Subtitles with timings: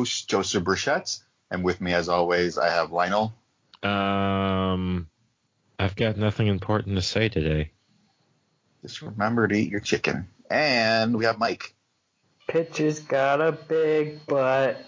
[0.00, 1.20] host, Joseph Burchett.
[1.50, 3.34] And with me, as always, I have Lionel.
[3.82, 5.08] Um,
[5.78, 7.72] I've got nothing important to say today.
[8.82, 10.28] Just remember to eat your chicken.
[10.50, 11.74] And we have Mike.
[12.48, 14.82] Pitcher's got a big butt.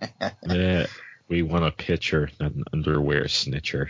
[0.48, 0.86] yeah,
[1.28, 3.88] we want a pitcher, not an underwear snitcher.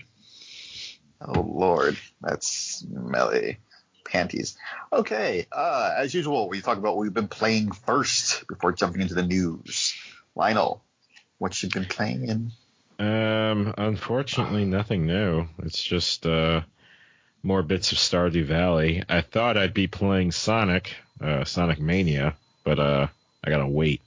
[1.21, 3.59] Oh Lord, that's smelly
[4.05, 4.59] panties.
[4.93, 9.15] Okay, uh, as usual, we talk about what we've been playing first before jumping into
[9.15, 9.95] the news.
[10.37, 10.83] Lionel,
[11.39, 12.53] what you've been playing in?
[12.99, 15.47] Um, unfortunately, nothing new.
[15.63, 16.63] It's just uh,
[17.43, 19.03] more bits of Stardew Valley.
[19.09, 23.07] I thought I'd be playing Sonic, uh, Sonic Mania, but uh,
[23.45, 24.01] I gotta wait.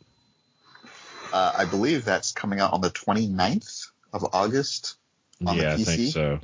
[1.31, 4.95] Uh, I believe that's coming out on the 29th of August.
[5.45, 6.39] on yeah, I think so.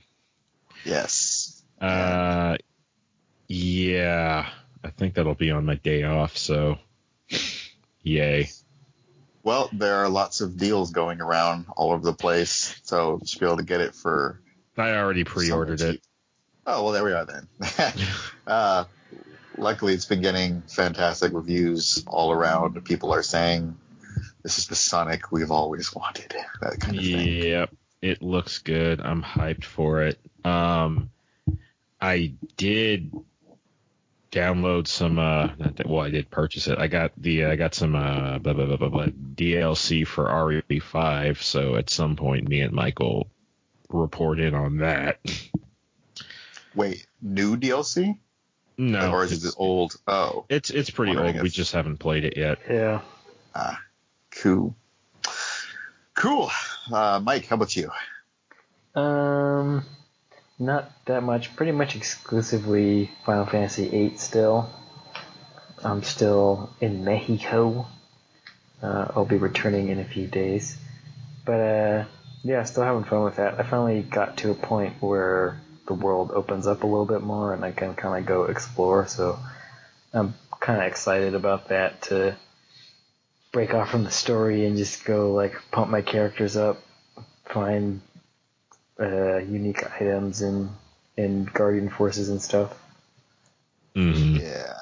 [0.85, 1.63] Yes.
[1.79, 2.57] Uh,
[3.47, 4.49] yeah,
[4.83, 6.37] I think that'll be on my day off.
[6.37, 6.77] So,
[8.01, 8.49] yay.
[9.43, 13.39] Well, there are lots of deals going around all over the place, so you should
[13.39, 14.39] be able to get it for.
[14.77, 16.01] I already pre-ordered it.
[16.65, 17.47] Oh well, there we are then.
[18.47, 18.85] uh,
[19.57, 22.83] luckily, it's been getting fantastic reviews all around.
[22.85, 23.77] People are saying
[24.43, 26.33] this is the Sonic we've always wanted.
[26.61, 27.43] That kind of thing.
[27.43, 29.01] Yep, it looks good.
[29.01, 30.19] I'm hyped for it.
[30.45, 31.09] Um,
[31.99, 33.11] I did
[34.33, 35.19] download some.
[35.19, 35.49] Uh,
[35.85, 36.79] well, I did purchase it.
[36.79, 41.41] I got the I got some uh, blah, blah, blah, blah, DLC for RE5.
[41.41, 43.27] So at some point, me and Michael
[43.89, 45.19] report in on that.
[46.75, 48.17] Wait, new DLC?
[48.75, 49.95] No, or is it old?
[50.07, 51.39] Oh, it's it's pretty old.
[51.41, 52.57] We just haven't played it yet.
[52.67, 53.01] Yeah.
[53.53, 53.79] Ah,
[54.31, 54.75] cool.
[56.15, 56.49] Cool.
[56.91, 57.91] Uh, Mike, how about you?
[58.95, 59.85] Um,
[60.59, 61.55] not that much.
[61.55, 64.69] Pretty much exclusively Final Fantasy VIII still.
[65.83, 67.87] I'm still in Mexico.
[68.81, 70.77] Uh, I'll be returning in a few days.
[71.45, 72.05] But uh,
[72.43, 73.59] yeah, still having fun with that.
[73.59, 77.53] I finally got to a point where the world opens up a little bit more
[77.53, 79.07] and I can kind of go explore.
[79.07, 79.39] So
[80.13, 82.37] I'm kind of excited about that to
[83.51, 86.81] break off from the story and just go like pump my characters up,
[87.45, 88.01] find
[89.03, 90.69] uh, unique items and
[91.17, 92.73] and guardian forces and stuff.
[93.95, 94.37] Mm-hmm.
[94.37, 94.73] Yeah.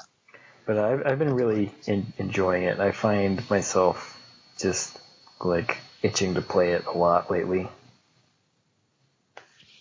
[0.66, 2.78] But I've I've been really in, enjoying it.
[2.78, 4.20] I find myself
[4.58, 4.98] just
[5.42, 7.68] like itching to play it a lot lately.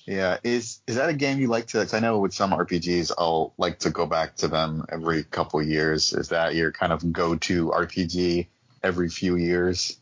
[0.05, 1.77] Yeah, is is that a game you like to?
[1.77, 5.61] Cause I know with some RPGs, I'll like to go back to them every couple
[5.61, 6.13] years.
[6.13, 8.47] Is that your kind of go-to RPG
[8.83, 9.97] every few years?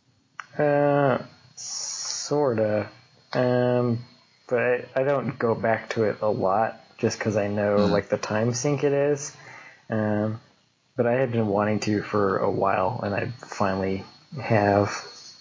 [0.58, 1.20] Uh,
[1.56, 2.90] sorta.
[3.34, 4.00] Um,
[4.50, 7.90] but I, I don't go back to it a lot just because I know mm.
[7.90, 9.36] like the time sink it is.
[9.90, 10.40] Um,
[10.96, 14.04] but I had been wanting to for a while, and I finally
[14.40, 14.94] have.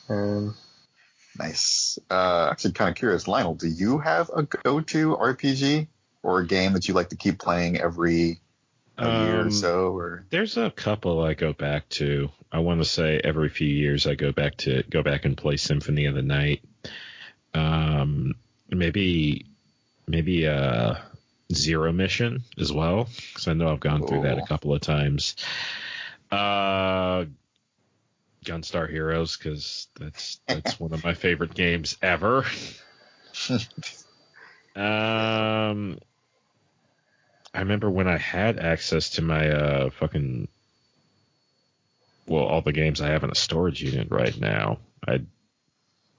[0.08, 0.54] Um,
[1.36, 1.98] nice.
[2.08, 5.88] Uh, actually, kind of curious, Lionel, do you have a go-to RPG
[6.22, 8.40] or a game that you like to keep playing every
[8.96, 9.96] um, year or um, so?
[9.96, 12.28] Or there's a couple I go back to.
[12.52, 15.56] I want to say every few years I go back to go back and play
[15.56, 16.62] Symphony of the Night.
[17.52, 18.36] Um,
[18.70, 19.46] maybe
[20.06, 21.02] maybe a
[21.52, 25.36] zero mission as well because I know I've gone through that a couple of times.
[26.30, 27.24] Uh,
[28.44, 32.44] Gunstar Heroes because that's that's one of my favorite games ever.
[34.76, 35.98] um,
[37.54, 40.48] I remember when I had access to my uh fucking
[42.26, 44.78] well all the games I have in a storage unit right now.
[45.06, 45.26] I'd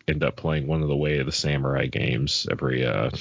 [0.09, 2.86] end up playing one of the Way of the Samurai games every.
[2.86, 3.12] Uh,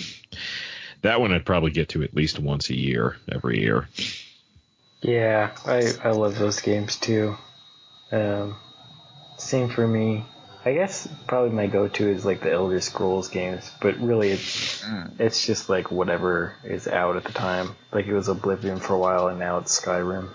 [1.03, 3.89] that one I'd probably get to at least once a year every year.
[5.01, 7.37] Yeah, I I love those games too.
[8.11, 8.57] Um,
[9.37, 10.25] same for me.
[10.65, 15.11] I guess probably my go-to is like the Elder Scrolls games, but really it's mm.
[15.21, 17.77] it's just like whatever is out at the time.
[17.93, 20.31] Like it was Oblivion for a while, and now it's Skyrim.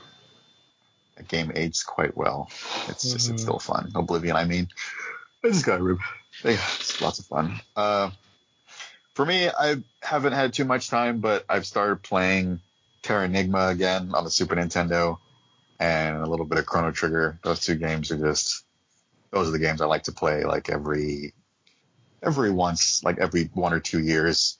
[1.17, 2.49] The game aged quite well.
[2.87, 3.33] It's just mm-hmm.
[3.33, 3.91] it's still fun.
[3.93, 4.69] Oblivion, I mean,
[5.43, 5.99] it's Skyrim
[6.43, 7.59] yeah, it's lots of fun.
[7.75, 8.11] Uh,
[9.13, 12.59] for me, I haven't had too much time, but I've started playing
[13.03, 15.17] Terranigma again on the Super Nintendo
[15.79, 17.39] and a little bit of Chrono Trigger.
[17.43, 18.65] Those two games are just
[19.31, 21.33] those are the games I like to play like every
[22.21, 24.57] every once, like every one or two years.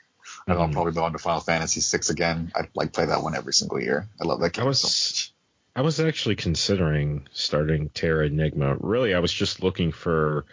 [0.47, 2.51] I'll probably go on to Final Fantasy VI again.
[2.55, 4.07] I like play that one every single year.
[4.21, 5.33] I love that game I was, so much.
[5.75, 8.77] I was actually considering starting Terranigma.
[8.79, 10.45] Really, I was just looking for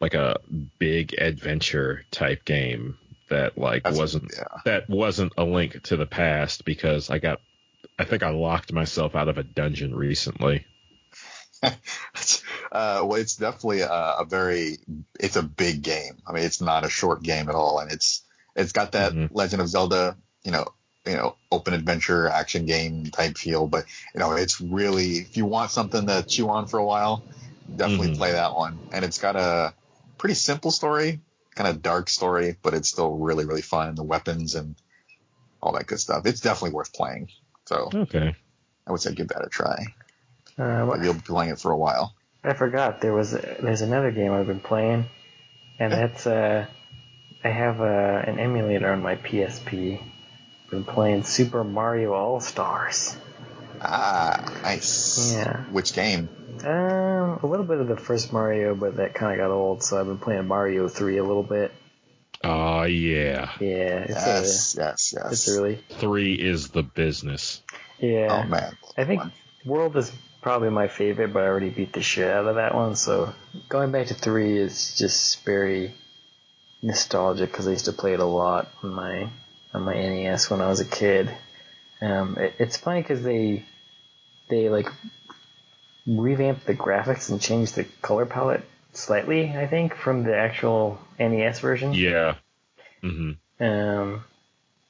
[0.00, 0.38] like a
[0.78, 2.98] big adventure type game
[3.30, 4.60] that like That's, wasn't yeah.
[4.64, 7.40] that wasn't a link to the past because I got
[7.98, 10.66] I think I locked myself out of a dungeon recently.
[12.72, 14.78] Uh, well, it's definitely a, a, very,
[15.20, 16.16] it's a big game.
[16.26, 18.22] I mean, it's not a short game at all, and it's
[18.56, 19.32] it's got that mm-hmm.
[19.32, 20.66] Legend of Zelda, you know,
[21.06, 23.68] you know, open adventure action game type feel.
[23.68, 27.22] But you know, it's really if you want something to chew on for a while,
[27.76, 28.16] definitely mm-hmm.
[28.16, 28.76] play that one.
[28.92, 29.72] And it's got a
[30.18, 31.20] pretty simple story,
[31.54, 33.88] kind of dark story, but it's still really really fun.
[33.88, 34.74] And the weapons and
[35.62, 36.26] all that good stuff.
[36.26, 37.28] It's definitely worth playing.
[37.66, 38.34] So okay,
[38.86, 39.86] I would say give that a try.
[40.58, 42.14] Uh, but you'll be playing it for a while.
[42.44, 45.06] I forgot there was a, there's another game I've been playing,
[45.78, 46.66] and that's uh
[47.44, 47.84] I have uh,
[48.26, 50.02] an emulator on my PSP.
[50.70, 53.14] Been playing Super Mario All Stars.
[53.80, 55.34] Ah, nice.
[55.34, 55.64] Yeah.
[55.64, 56.28] Which game?
[56.64, 59.98] Um, a little bit of the first Mario, but that kind of got old, so
[59.98, 61.72] I've been playing Mario 3 a little bit.
[62.42, 63.50] Oh, yeah.
[63.60, 64.04] Yeah.
[64.04, 65.32] It's yes, a, yes, yes.
[65.32, 65.80] It's really.
[65.88, 67.62] Three is the business.
[67.98, 68.42] Yeah.
[68.44, 68.76] Oh, man.
[68.96, 69.22] I think
[69.64, 70.12] World is
[70.42, 72.96] probably my favorite, but I already beat the shit out of that one.
[72.96, 73.34] So
[73.68, 75.94] going back to three is just very
[76.82, 79.30] nostalgic because I used to play it a lot on my
[79.72, 81.34] on my NES when I was a kid.
[82.04, 83.64] Um, it, it's funny because they
[84.50, 84.88] they like
[86.06, 89.50] revamped the graphics and changed the color palette slightly.
[89.50, 91.94] I think from the actual NES version.
[91.94, 92.34] Yeah.
[93.02, 93.64] Mm-hmm.
[93.64, 94.24] Um,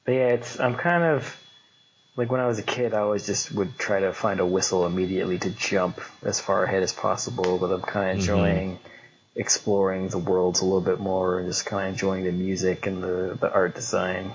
[0.05, 1.37] but yeah, it's I'm kind of
[2.17, 4.87] like when I was a kid, I always just would try to find a whistle
[4.87, 7.59] immediately to jump as far ahead as possible.
[7.59, 8.33] But I'm kind of mm-hmm.
[8.33, 9.41] enjoying mm-hmm.
[9.41, 13.03] exploring the worlds a little bit more and just kind of enjoying the music and
[13.03, 14.33] the the art design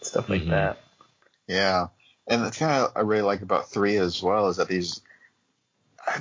[0.00, 0.50] stuff like mm-hmm.
[0.50, 0.78] that.
[1.48, 1.88] Yeah,
[2.30, 5.02] and the thing I really like about three as well is that these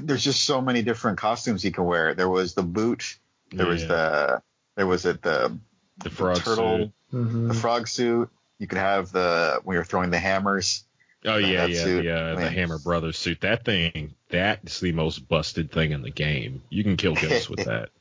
[0.01, 2.13] there's just so many different costumes you can wear.
[2.13, 3.17] There was the boot,
[3.51, 3.71] there yeah.
[3.71, 4.41] was the
[4.75, 5.57] there was it the
[5.99, 6.91] the frog the turtle, suit.
[7.13, 7.47] Mm-hmm.
[7.49, 8.29] the frog suit.
[8.57, 10.83] You could have the when you're throwing the hammers.
[11.25, 12.03] Oh yeah, yeah, suit.
[12.03, 13.41] the, uh, the Hammer Brothers suit.
[13.41, 16.63] That thing, that's the most busted thing in the game.
[16.69, 17.89] You can kill ghosts with that.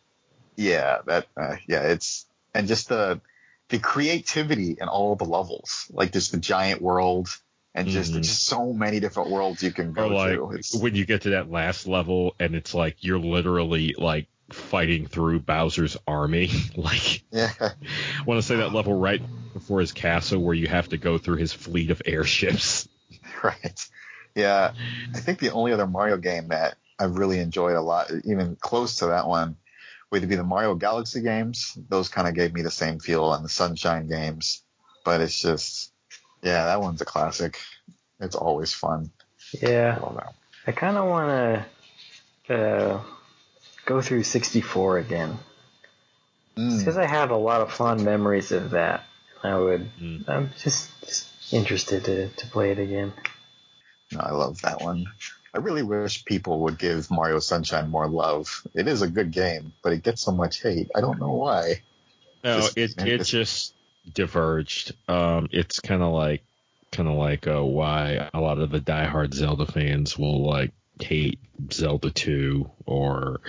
[0.60, 3.20] Yeah, that, uh, yeah, it's and just the
[3.68, 7.28] the creativity in all the levels, like just the giant world
[7.78, 8.22] and just mm-hmm.
[8.22, 10.50] just so many different worlds you can go like, to.
[10.52, 15.06] It's, when you get to that last level and it's like you're literally like fighting
[15.06, 16.50] through Bowser's army.
[16.76, 19.22] like, yeah, I want to say that level right
[19.52, 22.88] before his castle where you have to go through his fleet of airships.
[23.42, 23.88] Right.
[24.34, 24.72] Yeah,
[25.14, 28.96] I think the only other Mario game that I've really enjoyed a lot, even close
[28.96, 29.56] to that one,
[30.10, 31.78] would be the Mario Galaxy games.
[31.88, 34.62] Those kind of gave me the same feel, and the Sunshine games.
[35.04, 35.92] But it's just,
[36.42, 37.58] yeah, that one's a classic.
[38.20, 39.10] It's always fun.
[39.60, 39.98] Yeah.
[40.00, 41.64] I, I kind of want
[42.46, 43.00] to uh,
[43.84, 45.38] go through 64 again.
[46.54, 47.02] Because mm.
[47.02, 49.04] I have a lot of fond memories of that.
[49.42, 49.88] I would.
[50.00, 50.28] Mm.
[50.28, 53.12] I'm just, just interested to, to play it again.
[54.12, 55.06] No, I love that one.
[55.54, 58.66] I really wish people would give Mario Sunshine more love.
[58.74, 60.90] It is a good game, but it gets so much hate.
[60.94, 61.82] I don't know why.
[62.44, 63.74] No, just, it it just
[64.14, 64.94] diverged.
[65.08, 66.42] Um, it's kind of like
[66.90, 71.38] kind of like uh, why a lot of the diehard Zelda fans will like hate
[71.70, 73.40] Zelda 2 or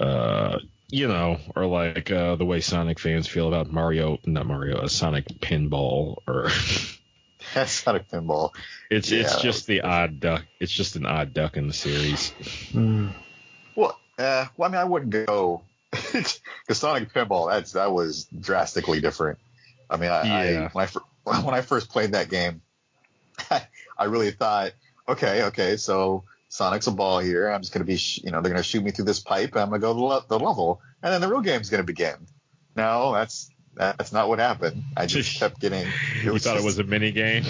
[0.00, 0.58] uh
[0.90, 4.88] you know, or like uh, the way Sonic fans feel about Mario, not Mario, a
[4.88, 6.48] Sonic Spinball, or
[7.66, 8.52] Sonic Spinball.
[8.90, 10.46] It's yeah, it's just the odd duck.
[10.60, 12.32] It's just an odd duck in the series.
[12.72, 13.12] Mm.
[13.74, 16.40] Well, uh, well, I mean, I wouldn't go because
[16.70, 17.50] Sonic Spinball.
[17.50, 19.38] That's that was drastically different.
[19.90, 20.64] I mean, I, yeah.
[20.64, 20.88] I when
[21.26, 22.62] I when I first played that game,
[23.98, 24.72] I really thought,
[25.08, 27.48] okay, okay, so Sonic's a ball here.
[27.48, 29.20] I'm just going to be, sh- you know, they're going to shoot me through this
[29.20, 29.56] pipe.
[29.56, 31.86] I'm going to go the, le- the level, and then the real game's going to
[31.86, 32.16] begin.
[32.76, 34.82] No, that's that's not what happened.
[34.96, 35.86] I just kept getting.
[36.22, 37.44] you thought just, it was a mini game.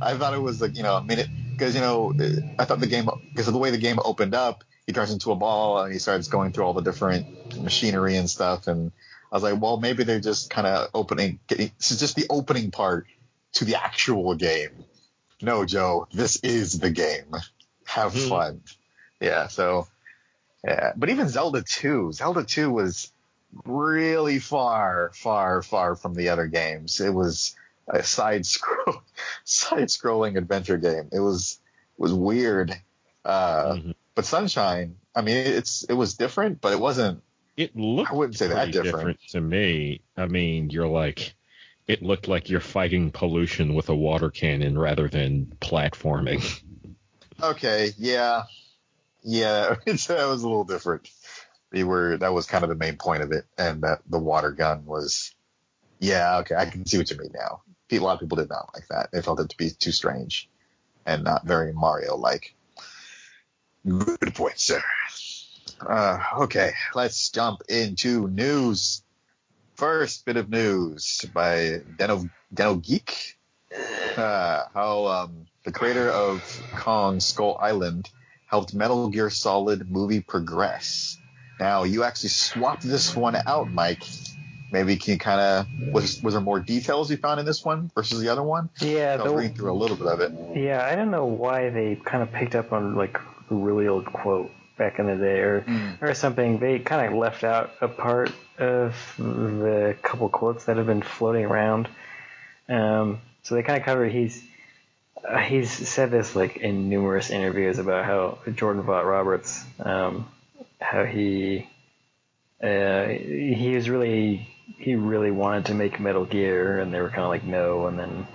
[0.00, 2.14] I thought it was like you know a minute because you know
[2.58, 5.32] I thought the game because of the way the game opened up, he turns into
[5.32, 8.92] a ball and he starts going through all the different machinery and stuff, and
[9.30, 11.38] I was like, well, maybe they're just kind of opening.
[11.46, 13.06] Getting, this is just the opening part
[13.54, 14.84] to the actual game.
[15.42, 17.34] No, Joe, this is the game
[17.90, 18.28] have mm-hmm.
[18.28, 18.60] fun.
[19.20, 19.86] Yeah, so
[20.64, 23.12] yeah, but even Zelda 2, Zelda 2 was
[23.64, 27.00] really far, far, far from the other games.
[27.00, 27.56] It was
[27.88, 29.02] a side scroll,
[29.44, 31.08] side scrolling adventure game.
[31.12, 31.58] It was
[31.98, 32.74] was weird.
[33.24, 33.90] Uh, mm-hmm.
[34.20, 37.22] But Sunshine, I mean, it's it was different, but it wasn't.
[37.56, 38.10] It looked.
[38.10, 38.84] I wouldn't say that different.
[38.84, 40.02] different to me.
[40.14, 41.32] I mean, you're like,
[41.86, 46.44] it looked like you're fighting pollution with a water cannon rather than platforming.
[47.42, 48.42] Okay, yeah,
[49.22, 51.08] yeah, that was a little different.
[51.72, 54.50] We were that was kind of the main point of it, and that the water
[54.50, 55.34] gun was,
[55.98, 57.62] yeah, okay, I can see what you mean now.
[57.90, 59.12] A lot of people did not like that.
[59.12, 60.50] They felt it to be too strange
[61.06, 62.54] and not very Mario like.
[63.86, 64.82] Good point, sir.
[65.80, 69.02] Uh, okay, let's jump into news.
[69.76, 73.38] First bit of news by Den of, Deno Geek.
[74.16, 78.10] Uh, how um, the creator of Kong Skull Island
[78.46, 81.16] helped Metal Gear Solid movie progress.
[81.58, 84.02] Now, you actually swapped this one out, Mike.
[84.72, 87.90] Maybe can you kind of was was there more details you found in this one
[87.94, 88.70] versus the other one?
[88.80, 90.32] Yeah, I'll read through a little bit of it.
[90.56, 93.18] Yeah, I don't know why they kind of picked up on like
[93.50, 96.02] really old quote back in the day or mm.
[96.02, 96.58] or something.
[96.58, 101.44] They kind of left out a part of the couple quotes that have been floating
[101.44, 101.88] around.
[102.68, 104.42] Um, so they kind of covered he's
[105.26, 110.28] uh, he's said this like in numerous interviews about how Jordan Vogt Roberts, um,
[110.80, 111.68] how he
[112.62, 117.22] uh, he was really he really wanted to make Metal Gear, and they were kind
[117.22, 117.86] of like no.
[117.86, 118.26] And then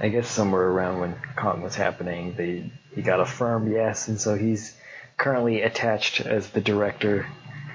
[0.00, 4.20] I guess somewhere around when Kong was happening, they he got a firm yes, and
[4.20, 4.76] so he's
[5.16, 7.26] currently attached as the director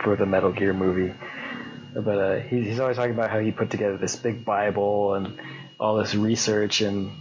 [0.03, 1.13] for the Metal Gear movie.
[1.93, 5.39] But uh, he, he's always talking about how he put together this big Bible and
[5.79, 7.11] all this research and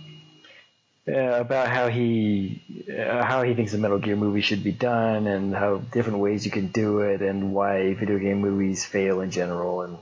[1.09, 5.27] uh, about how he uh, how he thinks the Metal Gear movie should be done
[5.27, 9.31] and how different ways you can do it and why video game movies fail in
[9.31, 9.97] general and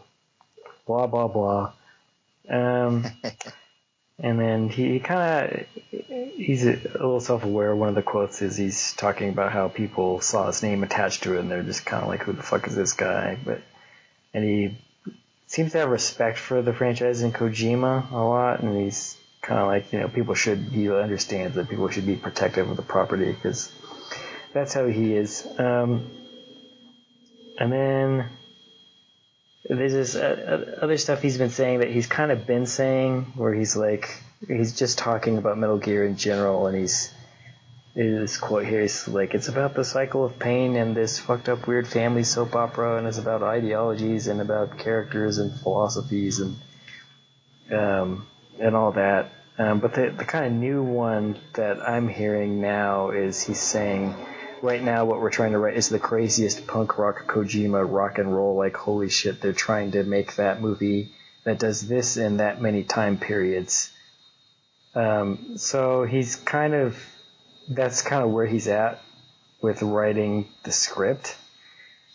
[0.87, 1.73] blah blah blah.
[2.49, 3.05] Um,
[4.19, 5.67] and then he, kind of
[6.37, 7.75] he's a, a little self-aware.
[7.77, 11.37] One of the quotes is he's talking about how people saw his name attached to
[11.37, 13.61] it and they're just kind of like, "Who the fuck is this guy?" But
[14.33, 14.77] and he
[15.47, 19.67] seems to have respect for the franchise and Kojima a lot, and he's kind of
[19.67, 23.33] like you know people should he understands that people should be protective of the property
[23.33, 23.71] because
[24.53, 25.47] that's how he is.
[25.59, 26.11] Um,
[27.59, 28.31] and then
[29.69, 33.53] there's this uh, other stuff he's been saying that he's kind of been saying where
[33.53, 37.13] he's like he's just talking about Metal Gear in general and he's
[37.95, 41.67] this quote here is like it's about the cycle of pain and this fucked up
[41.67, 46.57] weird family soap opera and it's about ideologies and about characters and philosophies and
[47.73, 48.27] um,
[48.61, 49.33] and all that.
[49.59, 54.15] Um, but the, the kind of new one that I'm hearing now is he's saying
[54.63, 58.35] right now what we're trying to write is the craziest punk rock Kojima rock and
[58.35, 58.57] roll.
[58.57, 61.13] Like holy shit, they're trying to make that movie
[61.45, 63.93] that does this in that many time periods.
[64.95, 66.99] Um, so he's kind of
[67.69, 69.03] that's kind of where he's at
[69.61, 71.37] with writing the script.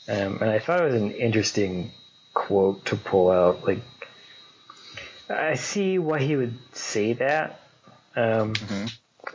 [0.07, 1.91] Um, and I thought it was an interesting
[2.33, 3.65] quote to pull out.
[3.65, 3.81] Like,
[5.29, 7.61] I see why he would say that.
[8.15, 8.87] Um, mm-hmm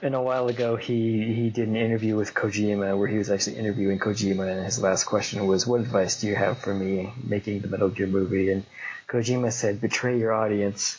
[0.02, 3.56] and a while ago he he did an interview with Kojima where he was actually
[3.56, 7.60] interviewing Kojima and his last question was what advice do you have for me making
[7.60, 8.50] the Metal Gear movie?
[8.50, 8.64] And
[9.08, 10.98] Kojima said betray your audience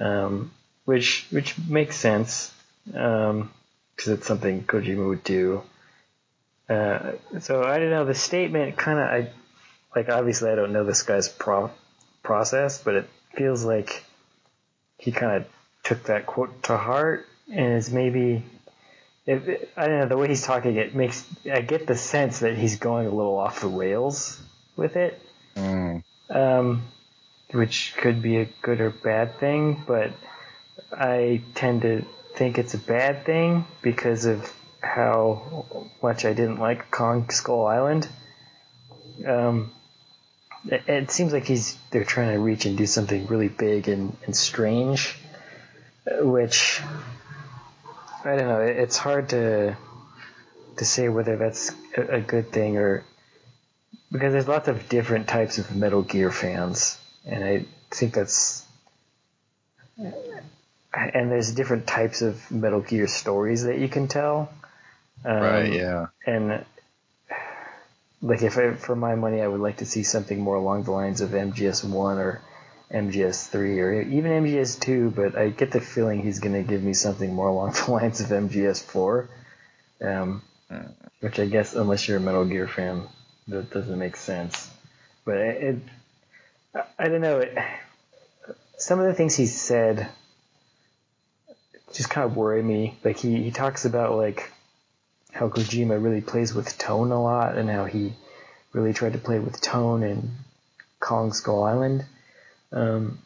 [0.00, 0.50] um,
[0.84, 2.52] which which makes sense
[2.84, 3.50] because um,
[4.06, 5.62] it's something Kojima would do.
[6.68, 9.30] Uh, so I don't know the statement kind of I
[9.94, 11.70] like obviously I don't know this guy's pro-
[12.22, 14.04] process but it feels like
[14.98, 15.48] he kind of
[15.84, 18.44] took that quote to heart and it's maybe
[19.26, 20.76] if, I don't know the way he's talking.
[20.76, 24.40] It makes I get the sense that he's going a little off the rails
[24.76, 25.20] with it,
[25.56, 26.02] mm.
[26.30, 26.82] um,
[27.50, 29.82] which could be a good or bad thing.
[29.86, 30.12] But
[30.92, 32.04] I tend to
[32.36, 38.08] think it's a bad thing because of how much I didn't like Kong Skull Island.
[39.26, 39.72] Um,
[40.66, 44.16] it, it seems like he's they're trying to reach and do something really big and,
[44.24, 45.16] and strange,
[46.06, 46.80] which
[48.26, 48.60] I don't know.
[48.60, 49.76] It's hard to
[50.78, 53.04] to say whether that's a, good thing or
[54.12, 58.64] because there's lots of different types of Metal Gear fans, and I think that's
[59.96, 64.52] and there's different types of Metal Gear stories that you can tell.
[65.24, 65.72] Um, right.
[65.72, 66.06] Yeah.
[66.26, 66.64] And
[68.22, 70.90] like if I, for my money, I would like to see something more along the
[70.90, 72.42] lines of MGS One or
[72.92, 77.32] MGS3 or even MGS2, but I get the feeling he's going to give me something
[77.32, 79.28] more along the lines of MGS4.
[80.02, 80.42] Um,
[81.20, 83.02] which I guess, unless you're a Metal Gear fan,
[83.48, 84.70] that doesn't make sense.
[85.24, 85.62] But it,
[86.74, 87.38] it I don't know.
[87.38, 87.56] It,
[88.78, 90.08] some of the things he said
[91.94, 92.98] just kind of worry me.
[93.04, 94.52] Like he, he talks about like
[95.32, 98.12] how Kojima really plays with tone a lot and how he
[98.72, 100.30] really tried to play with tone in
[101.00, 102.04] Kong Skull Island.
[102.76, 103.18] Um,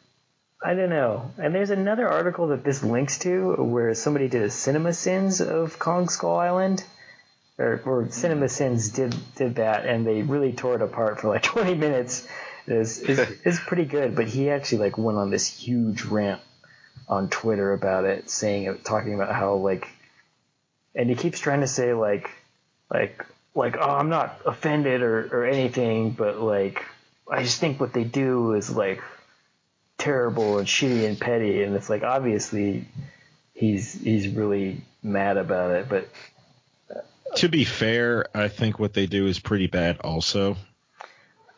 [0.63, 1.31] I don't know.
[1.37, 5.77] And there's another article that this links to where somebody did a Cinema Sins of
[5.77, 6.83] Kong Skull Island.
[7.57, 11.43] Or, or Cinema Sins did did that, and they really tore it apart for like
[11.43, 12.27] 20 minutes.
[12.65, 16.41] It's, it's, it's pretty good, but he actually like went on this huge rant
[17.09, 19.89] on Twitter about it, saying talking about how like,
[20.95, 22.31] and he keeps trying to say like,
[22.89, 26.85] like like oh I'm not offended or or anything, but like
[27.29, 29.01] I just think what they do is like
[30.01, 32.85] terrible and shitty and petty, and it's like obviously
[33.53, 36.09] he's he's really mad about it, but
[36.93, 36.99] uh,
[37.35, 39.99] To be fair, I think what they do is pretty bad.
[40.01, 40.57] Also,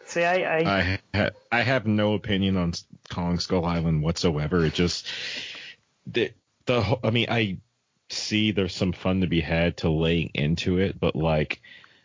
[0.05, 2.73] see I I, I ha- I have no opinion on
[3.09, 4.65] Kong Skull Island whatsoever.
[4.65, 5.07] It just
[6.05, 6.31] the
[6.65, 7.57] the whole- I mean I
[8.09, 11.61] see there's some fun to be had to laying into it, but like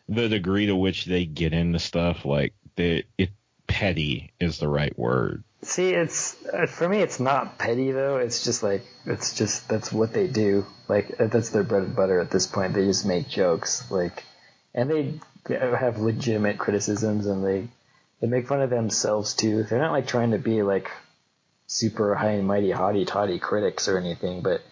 [0.09, 3.31] the degree to which they get into stuff, like the it
[3.67, 5.43] petty is the right word.
[5.69, 8.17] See it's uh, for me it's not petty though.
[8.17, 10.67] It's just like it's just that's what they do.
[10.89, 12.75] Like uh, that's their bread and butter at this point.
[12.75, 14.25] They just make jokes like,
[14.75, 15.15] and they
[15.49, 17.69] have legitimate criticisms and they
[18.21, 19.63] they make fun of themselves too.
[19.65, 20.91] They're not like trying to be like
[21.67, 24.63] super high and mighty hotty toddy critics or anything, but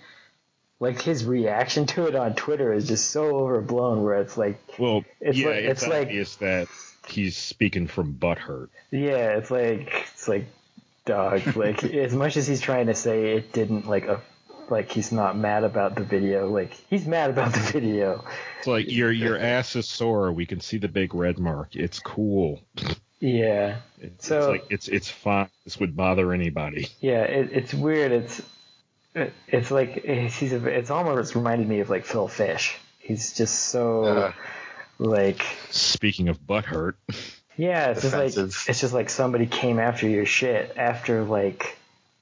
[0.81, 5.05] like his reaction to it on Twitter is just so overblown where it's like Well,
[5.21, 6.69] It's yeah, like- it's, it's like- obvious that
[7.07, 8.69] he's speaking from butthurt.
[8.91, 10.47] yeah, it's like it's like
[11.07, 11.41] dog.
[11.57, 14.21] Like as much as he's trying to say it didn't like a
[14.69, 18.25] like he's not mad about the video, like he's mad about the video.
[18.59, 20.33] It's like your your ass is sore.
[20.33, 21.75] We can see the big red mark.
[21.77, 22.61] It's cool.
[23.21, 23.79] Yeah.
[24.01, 25.49] It's, So- it's like it's it's fine.
[25.65, 26.89] This would bother anybody.
[27.01, 28.13] Yeah, it, it's weird.
[28.13, 28.43] It's
[29.15, 32.77] it, it's like he's a, it's almost reminded me of like Phil Fish.
[32.99, 34.33] He's just so Uh.
[34.99, 36.95] like Speaking of butthurt,
[37.57, 41.79] yeah, it's just like it's just like somebody came after your shit after like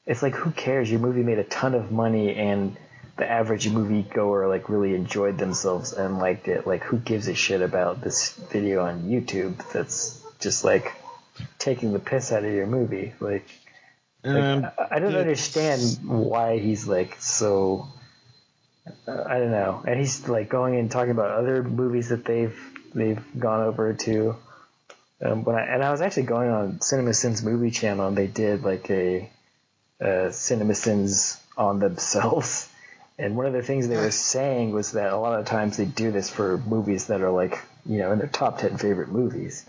[0.06, 0.90] it's like who cares?
[0.90, 2.76] Your movie made a ton of money and
[3.16, 6.66] the average movie goer like really enjoyed themselves and liked it.
[6.66, 10.92] Like who gives a shit about this video on YouTube that's just like
[11.58, 13.14] taking the piss out of your movie?
[13.20, 13.48] Like
[14.24, 17.88] like, um, I I don't understand why he's like so.
[19.06, 22.58] Uh, I don't know, and he's like going and talking about other movies that they've
[22.94, 24.36] they've gone over to.
[25.24, 28.62] Um, when I and I was actually going on CinemaSins movie channel, and they did
[28.62, 29.30] like a,
[30.00, 32.68] uh CinemaSins on themselves.
[33.16, 35.84] And one of the things they were saying was that a lot of times they
[35.84, 39.64] do this for movies that are like you know in their top ten favorite movies.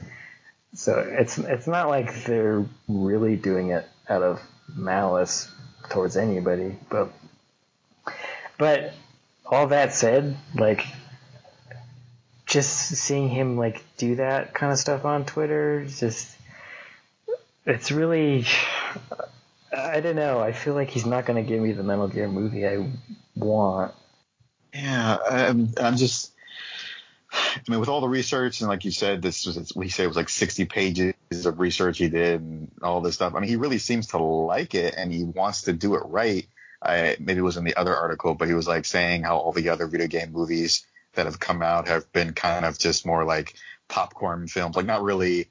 [0.74, 4.42] So it's it's not like they're really doing it out of
[4.76, 5.48] malice
[5.92, 7.14] towards anybody, but
[8.58, 8.94] but
[9.46, 10.84] all that said, like
[12.48, 16.36] just seeing him like do that kind of stuff on Twitter, just
[17.66, 18.46] it's really
[19.76, 20.40] I don't know.
[20.40, 22.88] I feel like he's not going to give me the Metal Gear movie I
[23.36, 23.94] want.
[24.74, 26.32] Yeah, I'm, I'm just.
[27.34, 30.08] I mean, with all the research and like you said, this was we say it
[30.08, 33.36] was like 60 pages of research he did and all this stuff.
[33.36, 36.48] I mean, he really seems to like it and he wants to do it right.
[36.82, 39.52] I maybe it was in the other article, but he was like saying how all
[39.52, 43.26] the other video game movies that have come out have been kind of just more
[43.26, 43.56] like
[43.88, 45.48] popcorn films, like not really,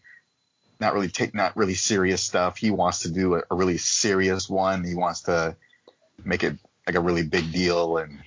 [0.81, 2.57] not really take not really serious stuff.
[2.57, 4.85] He wants to do a, a really serious one.
[4.85, 5.57] He wants to
[6.25, 8.19] make it like a really big deal and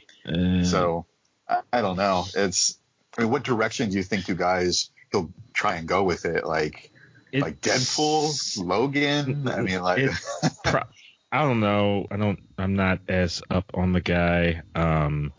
[0.61, 1.05] uh, so
[1.47, 2.25] I, I don't know.
[2.35, 2.77] It's
[3.17, 6.45] I mean, what direction do you think you guys he'll try and go with it?
[6.45, 6.91] Like
[7.31, 9.47] it- like Deadpool, Logan.
[9.53, 10.09] I mean, like
[10.63, 10.83] pro-
[11.31, 12.07] I don't know.
[12.09, 12.39] I don't.
[12.57, 14.61] I'm not as up on the guy.
[14.75, 15.33] Um,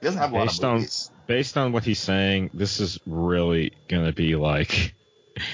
[0.00, 0.86] he doesn't have a lot based of on
[1.26, 4.94] based on what he's saying, this is really gonna be like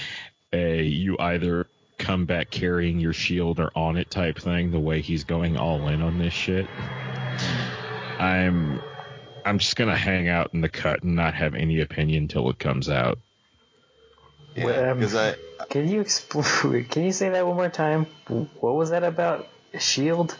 [0.53, 1.67] a you either
[1.99, 4.71] come back carrying your shield or on it type thing.
[4.71, 6.67] The way he's going all in on this shit,
[8.19, 8.81] I'm
[9.45, 12.59] I'm just gonna hang out in the cut and not have any opinion till it
[12.59, 13.19] comes out.
[14.55, 15.35] Yeah, Um, because I
[15.69, 16.85] Can you explain?
[16.89, 18.05] Can you say that one more time?
[18.27, 19.47] What was that about?
[19.79, 20.37] Shield?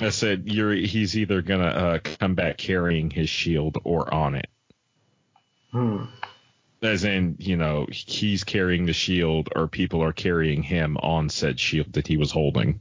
[0.00, 4.48] I said you're he's either gonna uh, come back carrying his shield or on it.
[5.72, 6.04] Hmm.
[6.82, 11.60] As in, you know, he's carrying the shield or people are carrying him on said
[11.60, 12.80] shield that he was holding.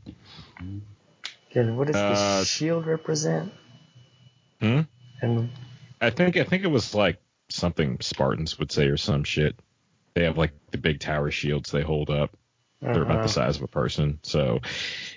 [1.54, 3.52] And what does Uh, the shield represent?
[4.62, 4.82] Hmm?
[5.22, 5.50] And
[6.00, 9.60] I think I think it was like something Spartans would say or some shit.
[10.14, 12.36] They have like the big tower shields they hold up.
[12.82, 13.24] They're about uh-huh.
[13.24, 14.20] the size of a person.
[14.24, 14.62] So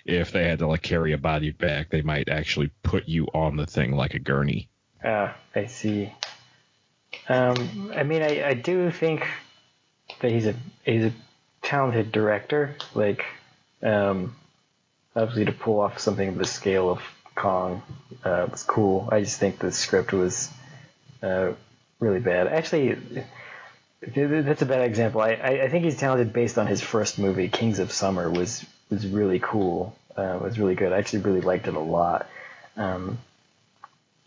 [0.04, 3.56] if they had to like carry a body back, they might actually put you on
[3.56, 4.68] the thing like a gurney.
[5.04, 6.12] Ah, I see.
[7.28, 9.26] Um, I mean, I, I do think
[10.20, 11.12] that he's a he's a
[11.62, 12.74] talented director.
[12.94, 13.24] Like,
[13.82, 14.34] um,
[15.14, 17.02] obviously to pull off something of the scale of
[17.34, 17.82] Kong
[18.24, 19.08] uh, was cool.
[19.10, 20.50] I just think the script was
[21.22, 21.52] uh,
[22.00, 22.48] really bad.
[22.48, 22.98] Actually,
[24.02, 25.20] that's a bad example.
[25.20, 29.06] I, I, think he's talented based on his first movie, Kings of Summer, was was
[29.06, 29.96] really cool.
[30.16, 30.92] Uh, was really good.
[30.92, 32.28] I actually really liked it a lot.
[32.76, 33.18] Um,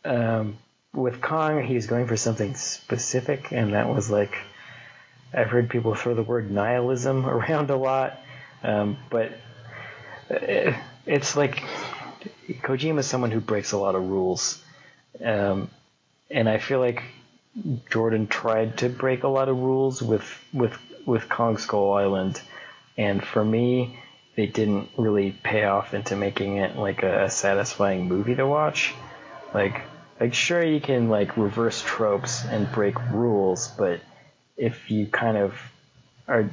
[0.04, 0.58] um,
[0.94, 4.36] with Kong, he's going for something specific, and that was like
[5.34, 8.18] I've heard people throw the word nihilism around a lot,
[8.64, 9.34] um, but
[10.30, 11.62] it, uh, it's like
[12.48, 14.64] Kojima is someone who breaks a lot of rules,
[15.24, 15.70] um,
[16.32, 17.04] and I feel like
[17.90, 22.42] Jordan tried to break a lot of rules with with with Kong Skull Island,
[22.98, 23.98] and for me,
[24.36, 28.94] they didn't really pay off into making it like a, satisfying movie to watch.
[29.54, 29.82] Like,
[30.20, 34.02] like sure you can like reverse tropes and break rules, but
[34.58, 35.56] if you kind of
[36.28, 36.50] are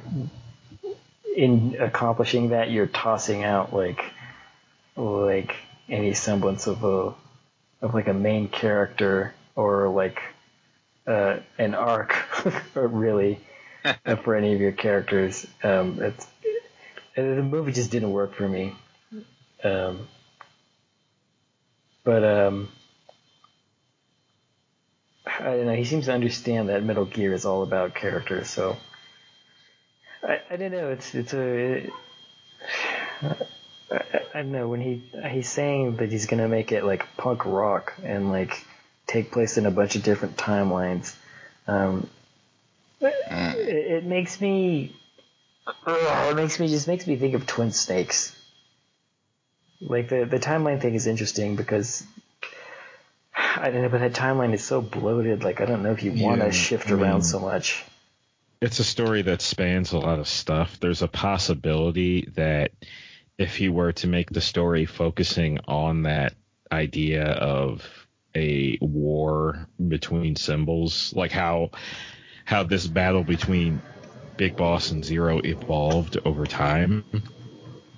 [1.37, 4.05] in accomplishing that, you're tossing out like
[4.97, 5.57] like
[5.89, 7.15] any semblance of a
[7.81, 10.21] of like a main character or like
[11.07, 12.15] uh, an arc,
[12.75, 13.41] really,
[14.23, 15.47] for any of your characters.
[15.63, 16.27] Um, it's
[17.17, 18.75] the movie just didn't work for me.
[19.65, 20.09] Um,
[22.05, 22.69] but um,
[25.27, 25.75] I don't know.
[25.75, 28.51] He seems to understand that Metal Gear is all about characters.
[28.51, 28.77] So
[30.23, 30.91] I, I don't know.
[30.91, 31.41] It's it's a.
[31.41, 31.93] It,
[33.23, 37.45] I, I don't know when he he's saying that he's gonna make it like punk
[37.45, 38.65] rock and like
[39.07, 41.15] take place in a bunch of different timelines.
[41.67, 42.09] Um,
[43.01, 44.95] it, it makes me
[45.67, 48.37] uh, it makes me just makes me think of Twin Snakes.
[49.81, 52.05] Like the the timeline thing is interesting because
[53.35, 55.45] I don't know, but that timeline is so bloated.
[55.45, 57.85] Like I don't know if you want to shift I around so much.
[58.61, 60.79] It's a story that spans a lot of stuff.
[60.79, 62.71] There's a possibility that
[63.37, 66.35] if he were to make the story focusing on that
[66.71, 68.02] idea of
[68.35, 71.71] a war between symbols, like how
[72.45, 73.81] how this battle between
[74.37, 77.05] Big Boss and Zero evolved over time.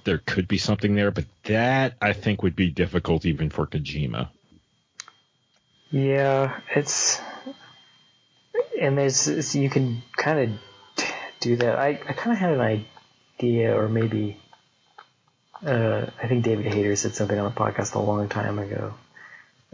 [0.04, 4.28] There could be something there, but that I think would be difficult even for Kojima.
[5.90, 7.20] Yeah, it's
[8.80, 11.02] and there's you can kind of
[11.40, 11.78] do that.
[11.78, 12.84] I, I kind of had an
[13.40, 14.36] idea, or maybe
[15.64, 18.94] uh, I think David Hayter said something on the podcast a long time ago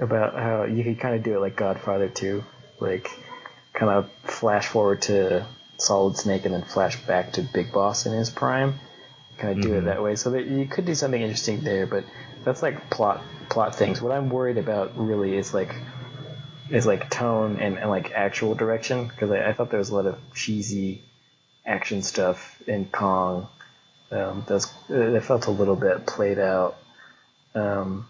[0.01, 2.43] about how you could kind of do it like Godfather 2,
[2.81, 3.11] like
[3.73, 5.47] kind of flash forward to
[5.79, 8.79] Solid Snake and then flash back to Big Boss in his prime.
[9.39, 9.79] Kind of do mm-hmm.
[9.79, 10.17] it that way.
[10.17, 12.05] So that you could do something interesting there, but
[12.45, 14.01] that's like plot plot things.
[14.01, 15.75] What I'm worried about really is like
[16.71, 19.95] is like tone and, and like actual direction because I, I, thought there was a
[19.95, 21.03] lot of cheesy
[21.67, 23.49] action stuff in Kong.
[24.13, 26.77] Um, that's it felt a little bit played out.
[27.55, 28.09] Um,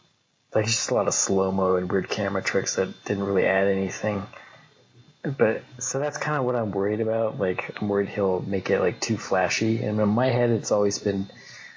[0.55, 3.69] like just a lot of slow mo and weird camera tricks that didn't really add
[3.69, 4.27] anything.
[5.23, 7.39] But so that's kind of what I'm worried about.
[7.39, 9.83] Like I'm worried he'll make it like too flashy.
[9.83, 11.31] And in my head, it's always been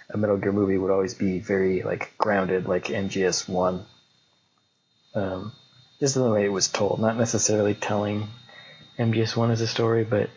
[0.09, 3.85] a Metal Gear movie would always be very like grounded, like MGS One.
[5.13, 5.51] Um,
[5.99, 8.27] just in the way it was told, not necessarily telling
[8.97, 10.29] MGS One as a story, but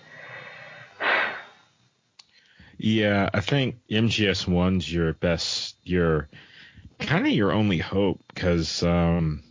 [2.79, 6.29] yeah, I think MGS One's your best, your
[6.99, 9.43] kind of your only hope because um,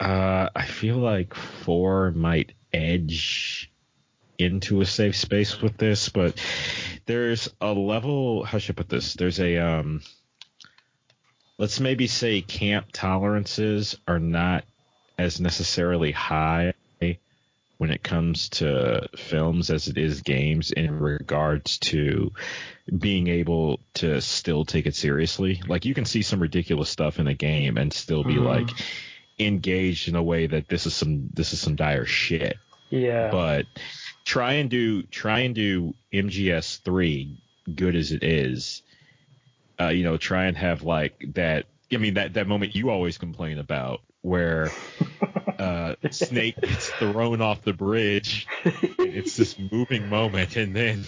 [0.00, 3.70] uh, I feel like four might edge
[4.38, 6.40] into a safe space with this, but
[7.06, 8.44] there's a level.
[8.44, 9.14] How should I put this?
[9.14, 10.02] There's a um,
[11.58, 14.64] let's maybe say camp tolerances are not
[15.18, 16.73] as necessarily high
[17.78, 22.32] when it comes to films as it is games in regards to
[22.98, 25.60] being able to still take it seriously.
[25.66, 28.44] Like you can see some ridiculous stuff in a game and still be mm.
[28.44, 28.70] like
[29.38, 32.56] engaged in a way that this is some this is some dire shit.
[32.90, 33.30] Yeah.
[33.30, 33.66] But
[34.24, 37.42] try and do try and do MGS three
[37.74, 38.82] good as it is.
[39.80, 41.66] Uh, you know, try and have like that.
[41.92, 44.70] I mean that that moment you always complain about where
[45.58, 48.46] uh, Snake gets thrown off the bridge.
[48.64, 51.04] it's this moving moment, and then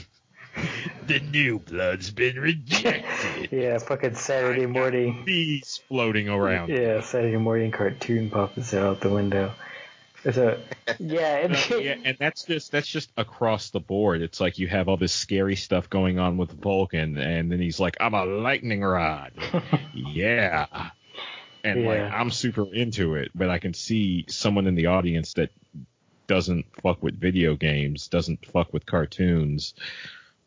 [1.07, 3.49] the new blood's been rejected.
[3.51, 5.25] Yeah, fucking Saturday morning.
[5.25, 6.69] Bees floating around.
[6.69, 9.53] Yeah, Saturday morning cartoon pops out the window.
[10.31, 10.59] So,
[10.99, 14.21] yeah, yeah, and that's just that's just across the board.
[14.21, 17.79] It's like you have all this scary stuff going on with Vulcan, and then he's
[17.79, 19.33] like, "I'm a lightning rod."
[19.95, 20.67] yeah,
[21.67, 21.89] and yeah.
[21.89, 25.51] like I'm super into it, but I can see someone in the audience that
[26.29, 29.75] doesn't fuck with video games, doesn't fuck with cartoons,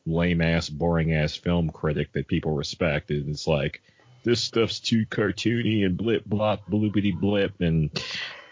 [0.06, 3.12] lame ass, boring ass film critic that people respect.
[3.12, 3.82] And it's like,
[4.24, 7.60] this stuff's too cartoony and blip, blop, bloopity blip.
[7.62, 7.90] And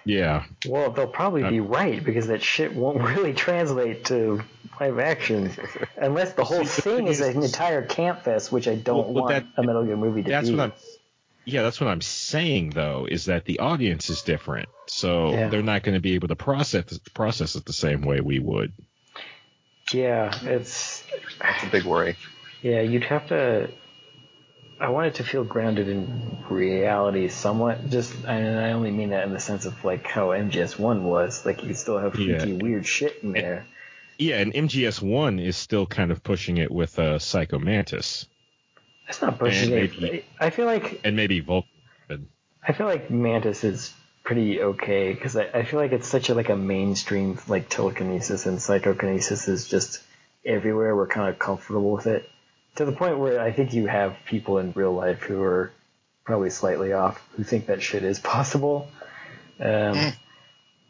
[0.05, 0.43] yeah.
[0.65, 4.43] Well, they'll probably be uh, right because that shit won't really translate to
[4.79, 5.51] live action
[5.97, 9.27] unless the whole See, thing is an entire camp fest, which I don't well, want
[9.29, 10.55] that, a Metal Gear movie to that's be.
[10.55, 10.73] What I'm,
[11.47, 15.47] yeah, that's what I'm saying though, is that the audience is different, so Yeah.
[15.49, 18.73] they're not going to be able to process process it the same way we would.
[19.93, 21.03] Yeah, it's
[21.39, 22.17] That's a big worry.
[22.61, 22.81] yeah.
[22.81, 23.69] You'd have to.
[24.79, 27.89] I want it to feel grounded in reality somewhat.
[27.89, 31.45] Just, and I only mean that in the sense of like how MGS One was.
[31.45, 32.39] Like you still have Yeah.
[32.39, 33.65] freaky weird shit in there.
[34.19, 38.27] Yeah, and MGS One is still kind of pushing it with uh, Psycho Mantis
[39.07, 40.01] It's not pushing And it.
[40.01, 41.69] maybe- I feel like and maybe Vulcan.
[42.67, 43.93] I feel like Mantis is
[44.23, 48.45] pretty okay because I, I feel like it's such a like a mainstream like telekinesis
[48.45, 50.01] and psychokinesis is just
[50.45, 50.93] everywhere.
[50.95, 52.29] We're kind of comfortable with it
[52.75, 55.71] to the point where I think you have people in real life who are
[56.25, 58.89] probably slightly off who think that shit is possible.
[59.61, 60.11] Um,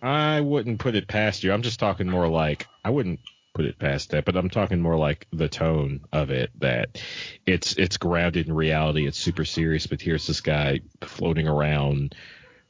[0.02, 1.54] I wouldn't put it past you.
[1.54, 3.20] I'm just talking more like I wouldn't
[3.58, 7.02] put it past that, but I'm talking more like the tone of it that
[7.46, 9.08] it's it's grounded in reality.
[9.08, 12.14] It's super serious, but here's this guy floating around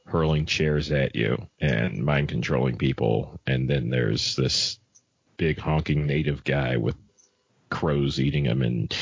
[0.06, 4.78] hurling chairs at you and mind controlling people and then there's this
[5.36, 6.96] big honking native guy with
[7.68, 8.96] crows eating him and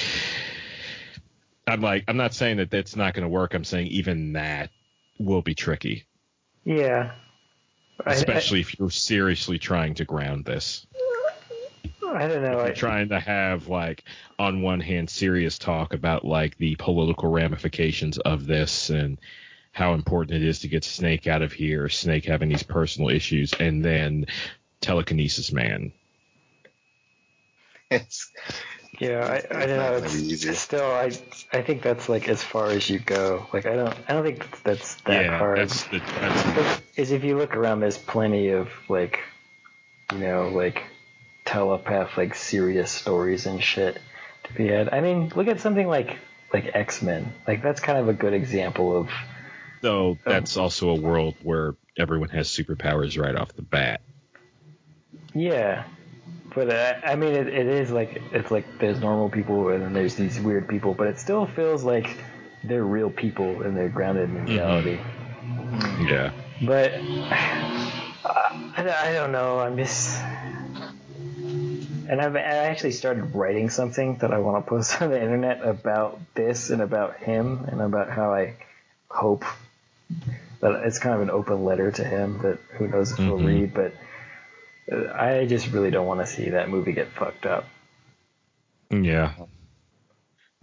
[1.64, 3.54] I'm like I'm not saying that that's not going to work.
[3.54, 4.70] I'm saying even that
[5.20, 6.06] will be tricky
[6.64, 7.12] yeah.
[8.04, 10.84] I- I- especially if you're seriously trying to ground this.
[12.14, 12.60] I, don't know.
[12.60, 14.04] If I, trying to have like
[14.38, 19.18] on one hand serious talk about like the political ramifications of this and
[19.72, 23.52] how important it is to get Snake out of here, Snake having these personal issues,
[23.54, 24.26] and then
[24.80, 25.92] telekinesis man.
[27.90, 28.32] It's
[28.98, 30.00] Yeah, I, I don't know.
[30.00, 30.48] gonna be easy.
[30.48, 31.12] It's still, I
[31.52, 33.46] I think that's like as far as you go.
[33.52, 35.58] Like I don't I don't think that's that yeah, hard.
[35.58, 39.20] that's the that's Is if you look around, there's plenty of like,
[40.12, 40.82] you know, like
[41.46, 43.98] telepath, like serious stories and shit
[44.44, 44.92] to be had.
[44.92, 46.18] I mean, look at something like
[46.52, 47.32] like X Men.
[47.46, 49.08] Like that's kind of a good example of
[49.80, 54.00] though that's also a world where everyone has superpowers right off the bat.
[55.34, 55.84] yeah.
[56.54, 59.92] But uh, I mean, it, it is like it's like there's normal people and then
[59.92, 62.16] there's these weird people, but it still feels like
[62.64, 64.98] they're real people and they're grounded in reality.
[66.00, 66.32] Yeah.
[66.62, 66.92] But
[68.24, 69.58] I, I don't know.
[69.58, 70.18] I'm just,
[72.08, 75.62] and I've I actually started writing something that I want to post on the internet
[75.62, 78.54] about this and about him and about how I
[79.08, 79.44] hope
[80.60, 83.46] that it's kind of an open letter to him that who knows if he'll Mhm.
[83.46, 83.92] read, but
[84.90, 87.66] uh, I just really don't want to see that movie get fucked up.
[88.90, 89.32] Yeah.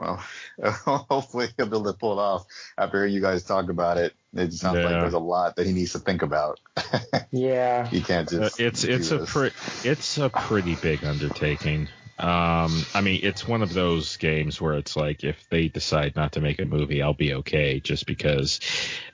[0.03, 0.71] Well,
[1.09, 2.45] hopefully he'll be able to pull it off
[2.77, 4.13] after hearing you guys talk about it.
[4.33, 6.59] It sounds like there's a lot that he needs to think about.
[7.31, 8.59] Yeah, he can't Uh, just.
[8.59, 9.31] it's do it's a this.
[9.31, 9.51] pre-
[9.83, 11.87] it's a pretty big undertaking.
[12.19, 16.33] Um, I mean, it's one of those games where it's like if they decide not
[16.33, 18.59] to make a movie, I'll be okay, just because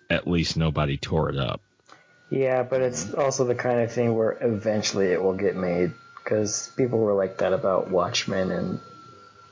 [0.10, 1.62] at least nobody tore it up.
[2.30, 6.72] Yeah, but it's also the kind of thing where eventually it will get made because
[6.76, 8.80] people were like that about Watchmen and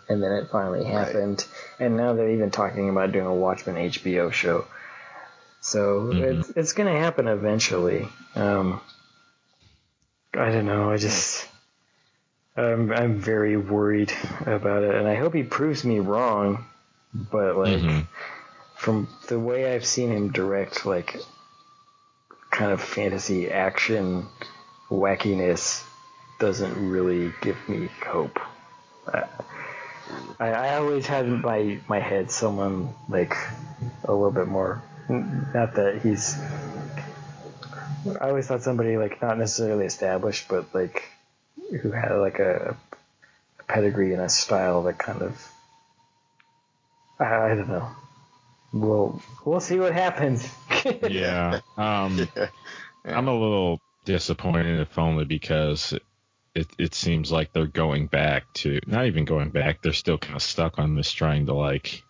[0.10, 1.46] and then it finally happened
[1.80, 4.66] and now they're even talking about doing a Watchmen HBO show.
[5.62, 6.22] So Mhm.
[6.22, 8.08] it's it's gonna happen eventually.
[8.36, 8.80] Um,
[10.34, 10.92] I don't know.
[10.92, 11.48] I just
[12.56, 14.14] I'm I'm very worried
[14.46, 16.66] about it, and I hope he proves me wrong.
[17.14, 18.08] But like Mhm.
[18.76, 21.20] from the way I've seen him direct, like
[22.52, 24.28] kind of fantasy action
[24.90, 25.84] wackiness
[26.40, 28.40] doesn't really give me hope.
[29.08, 29.24] I,
[30.40, 33.34] I, I always had in my my head someone like
[34.04, 34.82] a little bit more.
[35.10, 36.38] Not that he's.
[38.22, 41.04] I always thought somebody like not necessarily established, but like
[41.82, 42.78] who had like a,
[43.60, 45.52] a pedigree and a style that kind of.
[47.20, 47.90] I, I don't know.
[48.74, 50.48] We'll we'll see what happens.
[51.02, 51.62] Yeah.
[51.78, 52.50] Um, Yeah.
[53.06, 55.94] I'm a little disappointed, if only because
[56.58, 59.82] it it seems like they're going back to not even going back.
[59.82, 62.04] They're still kind of stuck on this, trying to like,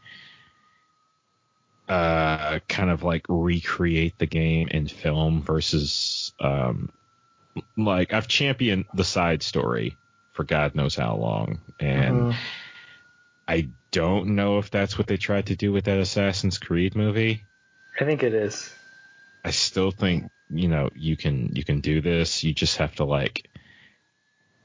[1.90, 6.90] uh, kind of like recreate the game in film versus, um,
[7.76, 9.98] like I've championed the side story
[10.32, 12.36] for God knows how long, and Mhm.
[13.50, 17.46] I don't know if that's what they tried to do with that Assassin's Creed movie.
[18.00, 18.74] I think it is.
[19.44, 22.44] I still think you know you can you can do this.
[22.44, 23.50] You just have to like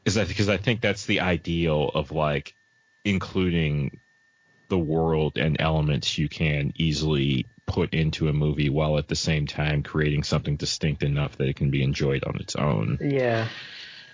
[0.05, 2.55] is that because I think that's the ideal of like
[3.05, 4.01] including
[4.69, 9.47] the world and elements you can easily put into a movie while at the same
[9.47, 12.99] time creating something distinct enough that it can be enjoyed on its own.
[13.01, 13.49] Yeah.